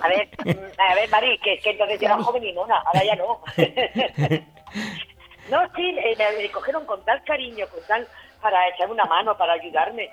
A 0.00 0.08
ver, 0.08 0.28
mm, 0.44 0.80
a 0.90 0.94
ver, 0.94 1.08
Mari, 1.08 1.38
que, 1.38 1.58
que 1.58 1.70
entonces 1.70 1.98
yo 1.98 2.06
era 2.06 2.22
joven 2.22 2.44
y 2.44 2.52
mona, 2.52 2.76
ahora 2.84 3.02
ya 3.04 3.16
no. 3.16 3.40
no, 5.50 5.58
sí, 5.74 5.96
eh, 5.98 6.14
me, 6.18 6.42
me 6.42 6.50
cogieron 6.50 6.84
con 6.86 7.02
tal 7.04 7.22
cariño, 7.24 7.66
con 7.68 7.80
tal 7.86 8.06
para 8.40 8.68
echarme 8.68 8.92
una 8.94 9.04
mano, 9.04 9.36
para 9.36 9.54
ayudarme, 9.54 10.10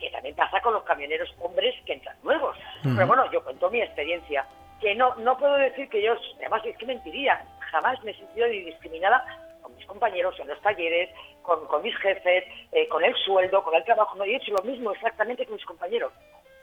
que 0.00 0.08
también 0.10 0.34
pasa 0.34 0.60
con 0.62 0.72
los 0.74 0.84
camioneros 0.84 1.28
hombres 1.40 1.74
que 1.84 1.92
entran 1.94 2.16
nuevos. 2.22 2.56
Ujú. 2.84 2.94
Pero 2.94 3.06
bueno, 3.06 3.30
yo 3.32 3.42
cuento 3.44 3.70
mi 3.70 3.80
experiencia, 3.82 4.46
que 4.80 4.94
no 4.94 5.14
no 5.16 5.36
puedo 5.36 5.56
decir 5.56 5.88
que 5.88 6.02
yo, 6.02 6.14
además 6.38 6.62
es 6.64 6.76
que 6.78 6.86
mentiría, 6.86 7.44
jamás 7.70 8.02
me 8.02 8.12
he 8.12 8.14
sentido 8.16 8.46
ni 8.48 8.60
discriminada 8.60 9.24
compañeros 9.86 10.38
en 10.40 10.48
los 10.48 10.60
talleres, 10.60 11.10
con, 11.42 11.82
mis 11.82 11.96
jefes, 11.98 12.44
eh, 12.72 12.88
con 12.88 13.04
el 13.04 13.14
sueldo, 13.16 13.62
con 13.62 13.74
el 13.74 13.84
trabajo, 13.84 14.16
no, 14.16 14.24
yo 14.24 14.32
he 14.32 14.36
hecho 14.36 14.52
lo 14.52 14.62
mismo 14.62 14.92
exactamente 14.92 15.46
que 15.46 15.52
mis 15.52 15.64
compañeros. 15.64 16.12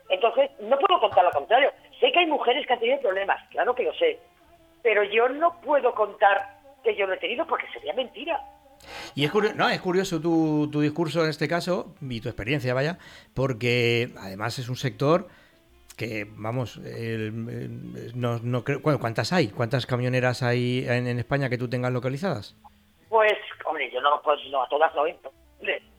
Entonces, 0.09 0.49
no 0.59 0.77
puedo 0.77 0.99
contar 0.99 1.23
lo 1.23 1.31
contrario. 1.31 1.71
Sé 1.99 2.11
que 2.11 2.19
hay 2.19 2.25
mujeres 2.25 2.65
que 2.65 2.73
han 2.73 2.79
tenido 2.79 2.99
problemas, 2.99 3.41
claro 3.49 3.73
que 3.75 3.83
lo 3.83 3.93
sé, 3.93 4.19
pero 4.83 5.03
yo 5.03 5.29
no 5.29 5.59
puedo 5.61 5.93
contar 5.93 6.59
que 6.83 6.95
yo 6.95 7.07
lo 7.07 7.13
he 7.13 7.17
tenido 7.17 7.45
porque 7.45 7.67
sería 7.71 7.93
mentira. 7.93 8.41
Y 9.13 9.25
es 9.25 9.31
curioso, 9.31 9.55
no, 9.55 9.69
es 9.69 9.79
curioso 9.79 10.19
tu, 10.19 10.69
tu 10.71 10.81
discurso 10.81 11.23
en 11.23 11.29
este 11.29 11.47
caso 11.47 11.93
y 12.01 12.19
tu 12.19 12.29
experiencia, 12.29 12.73
vaya, 12.73 12.97
porque 13.35 14.09
además 14.17 14.57
es 14.57 14.69
un 14.69 14.75
sector 14.75 15.27
que, 15.95 16.27
vamos, 16.27 16.79
no, 18.15 18.39
no 18.39 18.63
creo, 18.63 18.81
¿cuántas 18.81 19.33
hay? 19.33 19.49
¿Cuántas 19.49 19.85
camioneras 19.85 20.41
hay 20.41 20.85
en, 20.87 21.05
en 21.05 21.19
España 21.19 21.49
que 21.49 21.59
tú 21.59 21.69
tengas 21.69 21.91
localizadas? 21.91 22.55
Pues, 23.11 23.33
hombre, 23.65 23.91
yo 23.91 23.99
no, 23.99 24.21
pues 24.23 24.39
no, 24.49 24.63
a 24.63 24.69
todas 24.69 24.95
no, 24.95 25.03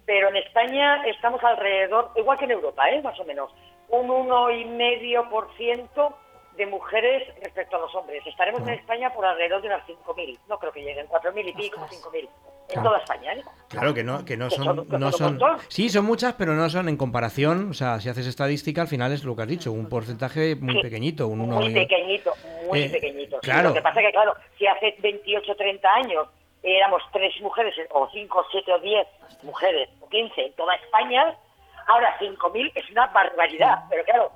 pero 0.07 0.29
en 0.31 0.37
España 0.37 1.05
estamos 1.07 1.45
alrededor, 1.45 2.11
igual 2.17 2.39
que 2.39 2.47
en 2.47 2.53
Europa, 2.53 2.89
¿eh? 2.91 3.03
más 3.03 3.21
o 3.21 3.25
menos, 3.25 3.53
un 3.91 4.09
1,5% 4.09 6.15
de 6.57 6.67
mujeres 6.67 7.29
respecto 7.43 7.77
a 7.77 7.81
los 7.81 7.95
hombres. 7.95 8.27
Estaremos 8.27 8.63
en 8.63 8.71
España 8.71 9.13
por 9.13 9.27
alrededor 9.27 9.61
de 9.61 9.69
unas 9.69 9.87
5.000, 9.87 10.39
no 10.49 10.59
creo 10.59 10.73
que 10.73 10.83
lleguen, 10.83 11.07
4.000 11.07 11.49
y 11.51 11.53
pico, 11.53 11.87
5.000, 11.87 12.21
en 12.21 12.29
Claro. 12.69 12.83
toda 12.89 12.99
España. 13.01 13.35
¿eh? 13.35 13.43
Claro 13.69 13.93
que 13.93 14.03
no, 14.05 14.25
que 14.25 14.37
no 14.39 14.49
Que 14.49 14.55
son, 14.57 14.87
no 14.89 15.13
son 15.13 15.39
sí, 15.69 15.91
son 15.91 16.07
muchas, 16.07 16.33
pero 16.35 16.55
no 16.55 16.71
son 16.71 16.89
en 16.89 16.97
comparación, 16.97 17.69
o 17.71 17.75
sea, 17.75 18.01
si 18.01 18.09
haces 18.09 18.27
estadística, 18.27 18.81
al 18.81 18.89
final 18.89 19.13
es 19.13 19.23
lo 19.25 19.37
que 19.37 19.43
has 19.43 19.49
dicho, 19.49 19.71
un 19.71 19.91
porcentaje 19.91 20.57
muy 20.57 20.77
Sí. 20.77 20.81
pequeñito, 20.83 21.29
un 21.29 21.43
uno 21.43 21.57
Muy 21.57 21.67
y- 21.69 21.75
pequeñito, 21.75 22.33
muy 22.69 22.85
Eh, 22.85 22.89
pequeñito. 22.91 23.37
Sí, 23.43 23.51
claro. 23.51 23.69
Lo 23.69 23.75
que 23.75 23.83
pasa 23.83 24.01
es 24.01 24.07
que, 24.07 24.13
claro, 24.13 24.35
si 24.59 24.67
hace 24.67 24.95
28 25.01 25.55
30 25.57 25.93
años 25.95 26.27
éramos 26.63 27.03
tres 27.13 27.39
mujeres, 27.41 27.75
o 27.91 28.09
5, 28.11 28.47
7 28.53 28.73
o 28.73 28.79
10 28.79 29.07
mujeres, 29.43 29.89
o 30.01 30.09
15 30.09 30.47
en 30.47 30.53
toda 30.55 30.75
España, 30.77 31.35
ahora 31.89 32.17
5.000 32.19 32.73
es 32.75 32.91
una 32.91 33.07
barbaridad. 33.09 33.85
Pero 33.91 34.05
claro, 34.05 34.33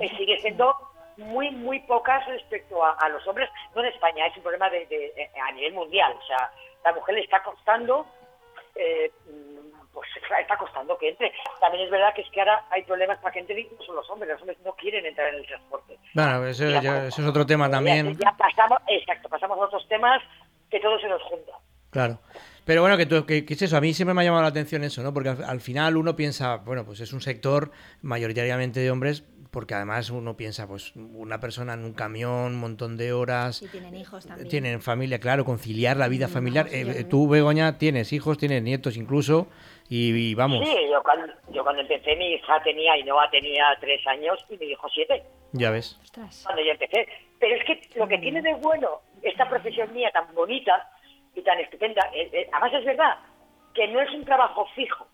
eh, 0.00 0.08
sigue 0.16 0.38
siendo 0.40 0.74
muy, 1.18 1.50
muy 1.50 1.80
pocas 1.80 2.24
respecto 2.26 2.84
a, 2.84 2.92
a 2.92 3.08
los 3.08 3.26
hombres. 3.26 3.50
No 3.74 3.82
en 3.82 3.88
España, 3.92 4.26
es 4.26 4.36
un 4.36 4.42
problema 4.42 4.68
de, 4.70 4.86
de- 4.86 5.12
eh, 5.16 5.30
a 5.46 5.52
nivel 5.52 5.72
mundial. 5.74 6.14
O 6.22 6.26
sea, 6.26 6.50
la 6.84 6.92
mujer 6.92 7.14
le 7.14 7.20
está 7.22 7.42
costando 7.42 8.06
eh, 8.74 9.10
mm, 9.26 9.56
pues 9.92 10.08
está 10.38 10.56
costando 10.58 10.98
que 10.98 11.08
entre. 11.08 11.32
También 11.58 11.84
es 11.84 11.90
verdad 11.90 12.12
que 12.14 12.20
es 12.20 12.30
que 12.30 12.40
ahora 12.40 12.64
hay 12.70 12.82
problemas 12.82 13.18
para 13.18 13.32
que 13.32 13.38
entre 13.40 13.58
incluso 13.60 13.94
los 13.94 14.08
hombres. 14.10 14.30
Los 14.32 14.40
hombres 14.42 14.58
no 14.64 14.72
quieren 14.74 15.06
entrar 15.06 15.28
en 15.28 15.36
el 15.36 15.46
transporte. 15.46 15.98
Bueno, 16.14 16.44
eso, 16.46 16.64
Ya, 16.68 16.82
ya- 16.82 17.06
eso 17.06 17.22
es 17.22 17.28
otro 17.28 17.46
tema 17.46 17.70
también. 17.70 18.12
Ya, 18.18 18.30
ya 18.30 18.36
pasamos, 18.36 18.78
exacto, 18.88 19.28
pasamos 19.30 19.58
a 19.58 19.62
otros 19.62 19.88
temas 19.88 20.22
que 20.70 20.80
todo 20.80 20.98
se 20.98 21.08
nos 21.08 21.22
junta. 21.22 21.52
Claro. 21.96 22.20
Pero 22.64 22.80
bueno, 22.82 22.96
que, 22.96 23.06
tú- 23.06 23.24
que, 23.26 23.44
que 23.44 23.54
es 23.54 23.62
eso, 23.62 23.76
a 23.76 23.80
mí 23.80 23.94
siempre 23.94 24.12
me 24.14 24.22
ha 24.22 24.24
llamado 24.24 24.42
la 24.42 24.48
atención 24.48 24.82
eso, 24.84 25.02
¿no? 25.02 25.14
Porque 25.14 25.28
al, 25.28 25.44
al 25.44 25.60
final 25.60 25.96
uno 25.96 26.16
piensa, 26.16 26.56
bueno, 26.56 26.84
pues 26.84 27.00
es 27.00 27.12
un 27.12 27.20
sector 27.20 27.70
mayoritariamente 28.02 28.80
de 28.80 28.90
hombres, 28.90 29.24
porque 29.50 29.74
además 29.74 30.10
uno 30.10 30.36
piensa, 30.36 30.66
pues 30.66 30.92
una 30.96 31.38
persona 31.40 31.74
en 31.74 31.84
un 31.84 31.92
camión, 31.94 32.52
un 32.54 32.56
montón 32.60 32.96
de 32.96 33.12
horas, 33.12 33.62
Y 33.62 33.68
tienen 33.68 33.94
hijos 33.94 34.26
también. 34.26 34.48
tienen 34.48 34.82
familia, 34.82 35.18
claro, 35.20 35.44
conciliar 35.44 35.96
la 35.96 36.08
vida 36.08 36.28
familiar. 36.28 36.66
Eh, 36.72 36.82
conciliar. 36.84 37.08
tú, 37.08 37.28
Begoña, 37.28 37.78
tienes 37.78 38.12
hijos, 38.12 38.36
tienes 38.36 38.62
nietos 38.62 38.96
incluso, 38.96 39.46
y, 39.88 40.12
y 40.12 40.34
vamos, 40.34 40.66
Sí, 40.66 40.74
yo 40.90 41.02
cuando, 41.02 41.32
yo 41.52 41.62
cuando 41.62 41.82
empecé, 41.82 42.16
mi 42.16 42.34
hija 42.34 42.60
tenía, 42.64 42.98
y 42.98 43.04
Noah 43.04 43.30
tenía 43.30 43.64
tres 43.80 44.04
años 44.08 44.44
y 44.50 44.56
mi 44.58 44.66
hijo 44.66 44.88
siete, 44.92 45.22
ya 45.52 45.70
ves. 45.70 45.98
cuando 46.44 46.62
yo 46.62 46.72
empecé. 46.72 47.06
Pero 47.38 47.54
es 47.54 47.64
que 47.64 47.98
lo 47.98 48.08
que 48.08 48.18
tiene 48.18 48.42
de 48.42 48.54
bueno 48.54 49.02
esta 49.22 49.48
profesión 49.48 49.92
mía 49.92 50.10
tan 50.12 50.34
bonita 50.34 50.90
y 51.36 51.42
tan 51.42 51.60
estupenda, 51.60 52.10
eh, 52.12 52.28
eh, 52.32 52.48
además 52.52 52.72
es 52.74 52.84
verdad, 52.84 53.18
que 53.74 53.86
no 53.88 54.00
es 54.00 54.10
un 54.12 54.24
trabajo 54.24 54.66
fijo. 54.74 55.06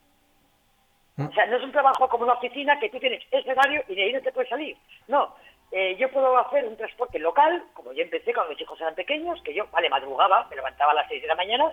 O 1.18 1.33
sea, 1.33 1.45
no 1.47 1.57
es 1.59 1.62
un 1.62 1.73
trabajo 1.73 2.09
como 2.09 2.25
una 2.25 2.33
oficina 2.35 2.79
que 2.81 2.89
tú 2.89 2.99
tienes 2.99 3.23
ese 3.31 3.53
horario 3.53 3.85
y 3.87 3.95
de 3.95 4.05
ahí 4.05 4.12
no 4.14 4.23
te 4.23 4.33
puedes 4.33 4.49
salir. 4.49 4.77
No, 5.09 5.35
eh, 5.70 5.95
yo 5.99 6.11
puedo 6.11 6.39
hacer 6.39 6.64
un 6.64 6.77
transporte 6.77 7.18
local, 7.18 7.64
como 7.75 7.93
yo 7.93 8.03
empecé 8.03 8.33
cuando 8.33 8.53
mis 8.53 8.62
hijos 8.62 8.81
eran 8.81 8.95
pequeños, 8.95 9.41
que 9.43 9.53
yo, 9.53 9.66
vale, 9.70 9.91
madrugaba, 9.91 10.47
me 10.49 10.57
levantaba 10.57 10.93
a 10.93 10.95
las 10.95 11.09
6 11.09 11.20
de 11.20 11.29
la 11.29 11.35
mañana, 11.35 11.70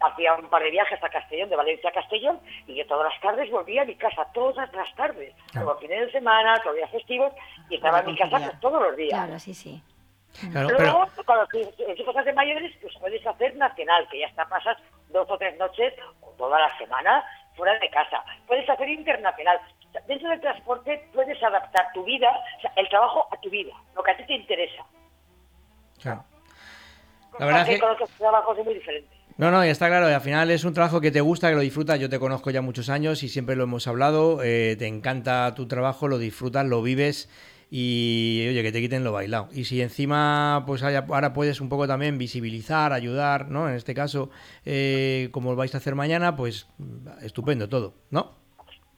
hacía 0.00 0.34
un 0.34 0.50
par 0.50 0.62
de 0.62 0.70
viajes 0.70 1.02
a 1.02 1.08
Castellón, 1.08 1.48
de 1.48 1.56
Valencia 1.56 1.88
a 1.88 1.92
Castellón, 1.92 2.40
y 2.66 2.74
yo 2.74 2.86
todas 2.86 3.10
las 3.10 3.20
tardes 3.22 3.50
volvía 3.50 3.82
a 3.82 3.86
mi 3.86 3.94
casa, 3.94 4.26
todas 4.34 4.70
las 4.72 4.94
tardes, 4.96 5.34
como 5.52 5.76
fines 5.76 6.06
de 6.06 6.12
semana, 6.12 6.56
todos 6.56 6.66
los 6.66 6.76
días 6.76 6.90
festivos, 6.90 7.32
y 7.70 7.76
estaba 7.76 8.00
en 8.00 8.06
mi 8.06 8.16
casa 8.16 8.36
pues, 8.36 8.60
todos 8.60 8.82
los 8.82 8.96
días. 8.96 9.18
Claro, 9.18 9.38
sí, 9.38 9.54
sí. 9.54 9.82
Claro, 10.50 10.68
Luego, 10.68 11.06
cuando 11.24 11.46
tus 11.46 11.98
hijos 11.98 12.16
hacen 12.16 12.34
mayores, 12.34 12.72
pues 12.80 12.92
puedes 12.98 13.24
hacer 13.26 13.56
nacional, 13.56 14.06
que 14.10 14.20
ya 14.20 14.26
está, 14.26 14.48
pasas 14.48 14.76
dos 15.10 15.26
o 15.30 15.38
tres 15.38 15.56
noches 15.58 15.94
o 16.20 16.30
toda 16.30 16.58
la 16.58 16.76
semana 16.76 17.24
fuera 17.56 17.78
de 17.78 17.88
casa. 17.90 18.24
Puedes 18.46 18.68
hacer 18.68 18.88
internacional. 18.88 19.58
O 19.88 19.92
sea, 19.92 20.00
dentro 20.08 20.28
del 20.28 20.40
transporte 20.40 21.08
puedes 21.14 21.40
adaptar 21.42 21.92
tu 21.94 22.04
vida, 22.04 22.28
o 22.58 22.60
sea, 22.60 22.72
el 22.76 22.88
trabajo 22.88 23.28
a 23.30 23.40
tu 23.40 23.48
vida, 23.48 23.72
lo 23.94 24.02
que 24.02 24.10
a 24.10 24.16
ti 24.16 24.26
te 24.26 24.34
interesa. 24.34 24.84
Claro. 26.02 26.24
La 27.38 27.46
verdad 27.46 27.62
es 27.62 27.68
que... 27.68 27.80
con 27.80 27.90
otros 27.90 28.10
trabajos 28.10 28.58
es 28.58 28.64
muy 28.64 28.74
diferente. 28.74 29.14
No, 29.36 29.50
no, 29.50 29.64
y 29.64 29.68
está 29.68 29.88
claro, 29.88 30.06
al 30.06 30.20
final 30.20 30.50
es 30.50 30.64
un 30.64 30.74
trabajo 30.74 31.00
que 31.00 31.10
te 31.10 31.20
gusta, 31.20 31.48
que 31.48 31.56
lo 31.56 31.60
disfrutas. 31.60 31.98
Yo 31.98 32.08
te 32.08 32.20
conozco 32.20 32.50
ya 32.50 32.62
muchos 32.62 32.88
años 32.88 33.22
y 33.24 33.28
siempre 33.28 33.56
lo 33.56 33.64
hemos 33.64 33.88
hablado. 33.88 34.42
eh, 34.44 34.76
te 34.78 34.86
encanta 34.86 35.54
tu 35.54 35.66
trabajo, 35.66 36.06
lo 36.06 36.18
disfrutas, 36.18 36.64
lo 36.64 36.82
vives 36.82 37.28
y, 37.70 38.46
oye, 38.48 38.62
que 38.62 38.72
te 38.72 38.80
quiten 38.80 39.04
lo 39.04 39.12
bailado. 39.12 39.48
Y 39.52 39.64
si 39.64 39.80
encima, 39.82 40.62
pues 40.66 40.82
haya- 40.82 41.04
ahora 41.08 41.32
puedes 41.32 41.60
un 41.60 41.68
poco 41.68 41.86
también 41.86 42.18
visibilizar, 42.18 42.92
ayudar, 42.92 43.48
¿no? 43.48 43.68
En 43.68 43.74
este 43.74 43.94
caso, 43.94 44.30
eh, 44.64 45.28
como 45.32 45.50
lo 45.50 45.56
vais 45.56 45.74
a 45.74 45.78
hacer 45.78 45.94
mañana, 45.94 46.36
pues 46.36 46.68
estupendo 47.22 47.68
todo, 47.68 47.94
¿no? 48.10 48.32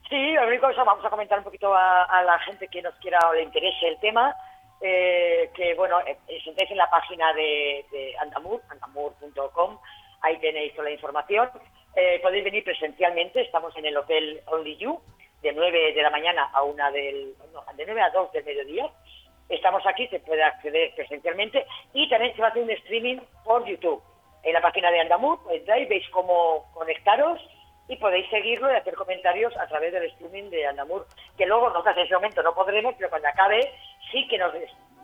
Sí, 0.09 0.33
lo 0.35 0.47
único 0.47 0.69
que 0.69 0.75
vamos 0.77 1.05
a 1.05 1.11
comentar 1.11 1.39
un 1.39 1.45
poquito 1.45 1.75
a, 1.75 2.05
a 2.05 2.23
la 2.23 2.39
gente 2.41 2.69
que 2.69 2.81
nos 2.83 2.95
quiera 2.97 3.19
o 3.29 3.35
le 3.35 3.43
interese 3.43 3.89
el 3.89 3.99
tema, 4.01 4.35
eh, 4.81 5.51
que 5.55 5.75
bueno, 5.75 5.99
eh, 6.07 6.17
si 6.45 6.51
entráis 6.51 6.71
en 6.71 6.77
la 6.77 6.89
página 6.91 7.33
de, 7.33 7.85
de 7.91 8.17
Andamur, 8.19 8.61
andamur.com, 8.69 9.79
ahí 10.23 10.39
tenéis 10.39 10.73
toda 10.75 10.85
la 10.85 10.91
información. 10.93 11.49
Eh, 11.97 12.21
podéis 12.23 12.45
venir 12.45 12.63
presencialmente, 12.63 13.41
estamos 13.41 13.75
en 13.77 13.87
el 13.87 13.97
Hotel 13.97 14.41
Only 14.47 14.77
You 14.77 15.01
de 15.47 15.53
9 15.53 15.93
de 15.93 16.03
la 16.03 16.11
mañana 16.11 16.51
a 16.53 16.63
una 16.65 16.91
del, 16.91 17.35
no, 17.53 17.65
de 17.75 17.87
9 17.87 18.01
a 18.03 18.11
2 18.11 18.33
del 18.33 18.45
mediodía. 18.45 18.91
Estamos 19.49 19.87
aquí, 19.87 20.09
se 20.09 20.19
puede 20.19 20.43
acceder 20.43 20.93
presencialmente 20.97 21.65
y 21.93 22.09
también 22.09 22.35
se 22.35 22.43
va 22.43 22.49
a 22.49 22.51
hacer 22.51 22.65
un 22.65 22.71
streaming 22.71 23.19
por 23.45 23.65
YouTube. 23.65 24.03
En 24.43 24.53
la 24.53 24.61
página 24.61 24.91
de 24.91 25.01
Andamur, 25.01 25.39
entráis, 25.51 25.89
veis 25.89 26.09
cómo 26.11 26.69
conectaros 26.75 27.41
y 27.89 27.97
podéis 27.97 28.29
seguirlo 28.29 28.73
y 28.73 28.75
hacer 28.75 28.95
comentarios 28.95 29.57
a 29.57 29.69
través 29.69 29.93
del 29.93 30.05
streaming 30.05 30.51
de 30.51 30.67
Andamur, 30.67 31.07
que 31.39 31.47
luego 31.47 31.69
nosotros 31.69 31.97
en 31.97 32.07
ese 32.07 32.15
momento 32.15 32.43
no 32.43 32.53
podremos, 32.53 32.95
pero 32.99 33.09
cuando 33.09 33.29
acabe 33.29 33.73
sí 34.11 34.27
que 34.27 34.39
nos 34.39 34.53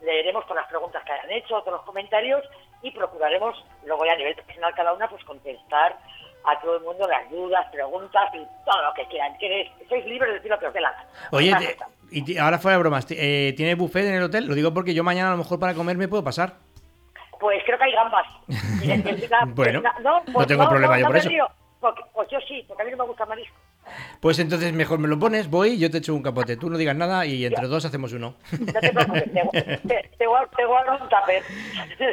leeremos 0.02 0.44
todas 0.46 0.62
las 0.62 0.70
preguntas 0.70 1.04
que 1.04 1.12
hayan 1.12 1.30
hecho, 1.30 1.60
todos 1.60 1.78
los 1.78 1.82
comentarios 1.82 2.42
y 2.82 2.90
procuraremos 2.90 3.64
luego 3.84 4.04
ya 4.04 4.14
a 4.14 4.16
nivel 4.16 4.34
personal 4.34 4.74
cada 4.74 4.92
una 4.92 5.08
pues 5.08 5.24
contestar 5.24 5.96
a 6.44 6.60
todo 6.60 6.76
el 6.76 6.82
mundo 6.82 7.06
las 7.08 7.30
dudas, 7.30 7.66
preguntas 7.72 8.28
y 8.34 8.38
todo 8.64 8.82
lo 8.82 8.94
que 8.94 9.06
quieran. 9.06 9.32
Sois 9.88 10.04
libres 10.06 10.28
de 10.30 10.34
decir 10.34 10.50
lo 10.50 10.58
que 10.58 10.66
os 10.66 10.74
dé 10.74 10.80
la 10.80 10.90
gana. 10.92 11.06
Oye, 11.30 11.54
te- 11.56 11.76
y 12.14 12.36
ahora 12.38 12.58
fuera 12.58 12.76
de 12.76 12.82
bromas, 12.82 13.06
eh, 13.10 13.54
¿tiene 13.56 13.74
buffet 13.74 14.04
en 14.06 14.14
el 14.14 14.22
hotel? 14.24 14.46
Lo 14.46 14.54
digo 14.54 14.72
porque 14.74 14.92
yo 14.94 15.02
mañana 15.04 15.28
a 15.28 15.32
lo 15.32 15.38
mejor 15.38 15.58
para 15.58 15.74
comer 15.74 15.96
me 15.96 16.08
puedo 16.08 16.22
pasar. 16.24 16.54
Pues 17.40 17.62
creo 17.64 17.78
que 17.78 17.84
hay 17.84 17.92
gambas. 17.92 18.26
Diga, 18.80 18.96
Bueno, 19.46 19.82
pues, 19.82 20.04
no, 20.04 20.22
no 20.26 20.46
tengo 20.46 20.68
problema 20.68 20.98
yo 20.98 21.06
por 21.06 21.16
eso. 21.16 21.30
porque- 21.80 22.02
pues 22.12 22.28
yo 22.30 22.38
sí, 22.46 22.64
porque 22.68 22.82
a 22.82 22.84
mí 22.84 22.90
no 22.92 22.98
me 22.98 23.04
gusta 23.04 23.26
marisco. 23.26 23.56
Pues 24.20 24.38
entonces 24.38 24.72
mejor 24.72 24.98
me 24.98 25.08
lo 25.08 25.18
pones, 25.18 25.50
voy 25.50 25.78
yo 25.78 25.90
te 25.90 25.98
echo 25.98 26.14
un 26.14 26.22
capote. 26.22 26.56
Tú 26.56 26.70
no 26.70 26.78
digas 26.78 26.96
nada 26.96 27.26
y 27.26 27.44
entre 27.44 27.66
dos 27.66 27.84
hacemos 27.84 28.12
uno. 28.12 28.36
No 28.52 28.72
te 28.80 28.92
preocupes, 28.92 29.32
te, 29.32 29.78
te, 29.88 30.10
te 30.16 30.26
guardo, 30.26 30.92
un 30.92 31.08
tupper. 31.08 31.42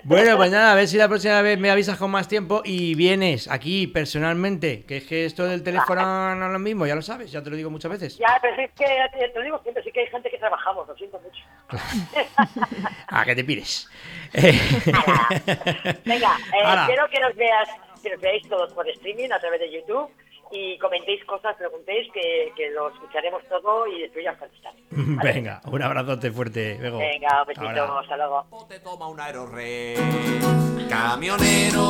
Bueno, 0.04 0.36
pues 0.38 0.52
nada, 0.52 0.72
a 0.72 0.76
ver 0.76 0.88
si 0.88 0.98
la 0.98 1.08
próxima 1.08 1.42
vez 1.42 1.60
me 1.60 1.70
avisas 1.70 1.98
con 1.98 2.12
más 2.12 2.28
tiempo 2.28 2.62
y 2.66 2.96
vienes 2.96 3.48
aquí 3.48 3.88
personalmente. 3.88 4.86
Que 4.86 4.98
es 4.98 5.04
que 5.06 5.26
esto 5.26 5.46
del 5.46 5.64
teléfono 5.64 6.36
no 6.36 6.48
es 6.48 6.52
lo 6.52 6.60
mismo, 6.60 6.88
ya 6.88 6.96
lo 6.96 7.02
sabes, 7.02 7.32
ya 7.32 7.44
te 7.44 7.50
lo 7.50 7.56
digo 7.56 7.70
muchas 7.70 7.92
veces. 7.92 8.18
Ya, 8.18 8.40
pero 8.42 8.56
es 8.62 8.72
que 8.72 8.86
te 8.86 9.30
te 9.30 9.38
lo 9.40 9.44
digo 9.44 9.60
siempre, 9.62 9.84
sí 9.84 9.92
que 9.92 10.02
hay 10.02 10.08
gente 10.08 10.30
que 10.30 10.38
trabajamos, 10.38 10.88
lo 10.88 10.96
siento 10.96 11.20
mucho. 11.20 11.44
Ah, 13.12 13.26
que 13.26 13.36
te 13.36 13.44
pires. 13.44 13.90
Venga, 14.34 14.54
eh, 16.06 16.86
quiero 16.86 17.10
que 17.10 17.20
nos 17.20 17.36
veas, 17.36 17.68
que 18.04 18.12
nos 18.12 18.22
veáis 18.22 18.48
todos 18.48 18.72
por 18.74 18.88
streaming 18.88 19.32
a 19.32 19.40
través 19.40 19.60
de 19.62 19.72
YouTube 19.72 20.12
y 20.52 20.78
comentéis 20.80 21.24
cosas, 21.26 21.56
preguntéis, 21.58 22.12
que, 22.14 22.52
que 22.56 22.70
lo 22.72 22.90
escucharemos 22.90 23.44
todo 23.48 23.88
y 23.88 24.02
después 24.02 24.24
ya 24.26 24.32
os 24.32 24.38
contestaré. 24.38 24.78
Venga, 24.92 25.62
un 25.66 25.82
abrazote 25.82 26.32
fuerte, 26.32 26.78
Bego. 26.80 26.98
Venga, 27.00 27.42
un 27.42 27.48
besito, 27.48 27.68
Ahora. 27.68 28.00
hasta 28.02 28.18
luego. 28.18 28.46
Te 28.68 28.80
toma 28.80 29.08
un 29.08 29.20
aerorre, 29.20 29.96
camionero. 30.90 31.90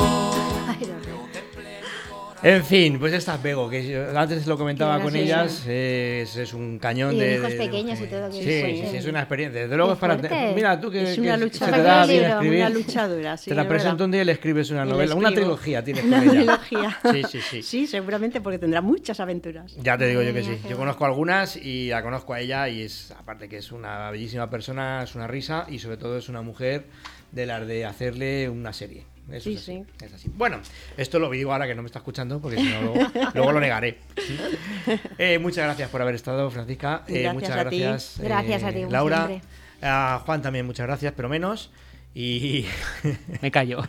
En 2.42 2.64
fin, 2.64 2.98
pues 3.00 3.12
esta 3.12 3.36
es 3.36 3.44
Bego, 3.44 3.70
que 3.70 3.86
yo 3.86 4.18
antes 4.18 4.48
lo 4.48 4.58
comentaba 4.58 5.02
con 5.02 5.14
ellas, 5.14 5.66
es, 5.68 6.38
es 6.38 6.54
un 6.54 6.80
cañón 6.80 7.14
Y 7.14 7.20
de... 7.20 7.36
hijos 7.36 7.50
de- 7.50 7.58
de 7.58 7.66
pequeños 7.66 8.00
y 8.00 8.06
todo, 8.08 8.30
que 8.30 8.36
Sí, 8.42 8.50
es 8.50 8.90
sí, 8.92 8.98
es 8.98 9.06
una 9.08 9.20
experiencia. 9.20 9.62
Desde 9.64 9.76
luego 9.76 9.92
es 9.94 10.00
para... 10.00 10.16
Mira, 10.56 10.80
tú 10.80 10.90
que, 10.90 11.04
Es 11.04 11.16
que 11.16 11.22
una 11.22 11.34
se 11.34 11.38
te 11.40 11.44
luchadora, 11.46 11.84
da 11.84 12.02
un 12.04 12.08
bien 12.08 12.22
libro, 12.22 12.36
escribir, 12.38 12.60
una 12.62 12.70
luchadora, 12.70 13.38
sí, 13.38 13.50
te 13.50 13.56
la 13.56 13.64
es 13.64 13.68
presento 13.68 14.06
un 14.06 14.12
día 14.12 14.22
y 14.22 14.26
le 14.26 14.32
escribes 14.32 14.72
una 14.72 14.86
novela, 14.86 15.16
una 15.16 15.34
trilogía 15.34 15.84
tienes 15.84 16.06
Una 16.06 16.20
con 16.24 16.30
ella. 16.38 16.60
trilogía. 16.70 16.98
Sí, 17.12 17.24
sí, 17.30 17.42
sí. 17.42 17.62
Sí, 17.64 17.88
seguramente 17.88 18.40
porque 18.40 18.58
tendrá 18.58 18.80
muchas 18.82 19.20
aventuras. 19.20 19.76
Ya 19.76 19.98
te 19.98 20.08
digo 20.08 20.22
yo 20.22 20.34
que 20.34 20.44
sí. 20.44 20.58
Yo 20.70 20.78
conozco 20.78 21.04
algunas 21.06 21.58
y 21.58 21.90
la 21.90 22.02
conozco 22.02 22.34
a 22.34 22.40
ella 22.40 22.70
y 22.70 22.84
es, 22.84 23.12
aparte 23.20 23.50
que 23.50 23.58
es 23.58 23.74
una 23.74 24.12
bellísima 24.12 24.50
persona, 24.50 25.04
es 25.04 25.14
una 25.14 25.28
risa 25.28 25.66
y 25.70 25.80
sobre 25.80 25.98
todo 25.98 26.18
es 26.18 26.30
una 26.30 26.42
mujer 26.42 26.86
de 27.34 27.46
las 27.46 27.68
de 27.68 27.84
hacerle 27.86 28.48
una 28.48 28.72
serie. 28.72 29.04
Eso 29.32 29.44
Sí, 29.44 29.54
es 29.56 29.62
así, 29.62 29.84
sí. 30.00 30.06
es 30.06 30.14
así. 30.14 30.30
Bueno, 30.36 30.60
esto 30.98 31.20
lo 31.20 31.30
digo 31.30 31.52
ahora 31.52 31.68
que 31.68 31.76
no 31.76 31.82
me 31.82 31.88
está 31.88 32.00
escuchando 32.00 32.40
porque 32.40 32.58
si 32.58 32.64
no 32.70 32.82
luego, 32.82 33.12
luego 33.34 33.52
lo 33.54 33.60
negaré. 33.60 33.98
Eh, 35.18 35.38
muchas 35.40 35.66
gracias 35.66 35.90
por 35.90 36.02
haber 36.02 36.16
estado, 36.16 36.50
Francisca. 36.50 37.04
Eh, 37.08 37.22
Gracias 37.24 37.34
muchas 37.34 37.50
a 37.52 37.70
ti. 37.70 37.80
gracias. 37.80 38.20
Gracias 38.24 38.64
a 38.64 38.70
ti, 38.70 38.80
como 38.80 38.92
Laura. 38.92 39.28
siempre. 39.28 39.48
A 39.82 40.22
Juan 40.26 40.42
también 40.42 40.66
muchas 40.66 40.88
gracias, 40.88 41.14
pero 41.16 41.30
menos. 41.30 41.72
Y 42.16 42.66
me 43.42 43.52
callo. 43.52 43.84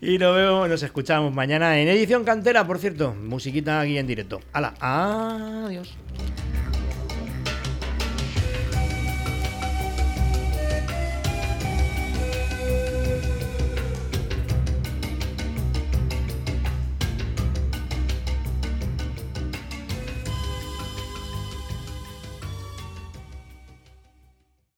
y 0.00 0.16
nos 0.18 0.34
vemos, 0.34 0.68
nos 0.68 0.82
escuchamos 0.82 1.32
mañana 1.34 1.78
en 1.78 1.88
edición 1.88 2.24
cantera, 2.24 2.66
por 2.66 2.78
cierto. 2.78 3.14
Musiquita 3.14 3.80
aquí 3.80 3.98
en 3.98 4.06
directo. 4.06 4.40
Hala, 4.52 4.74
adiós. 4.80 5.94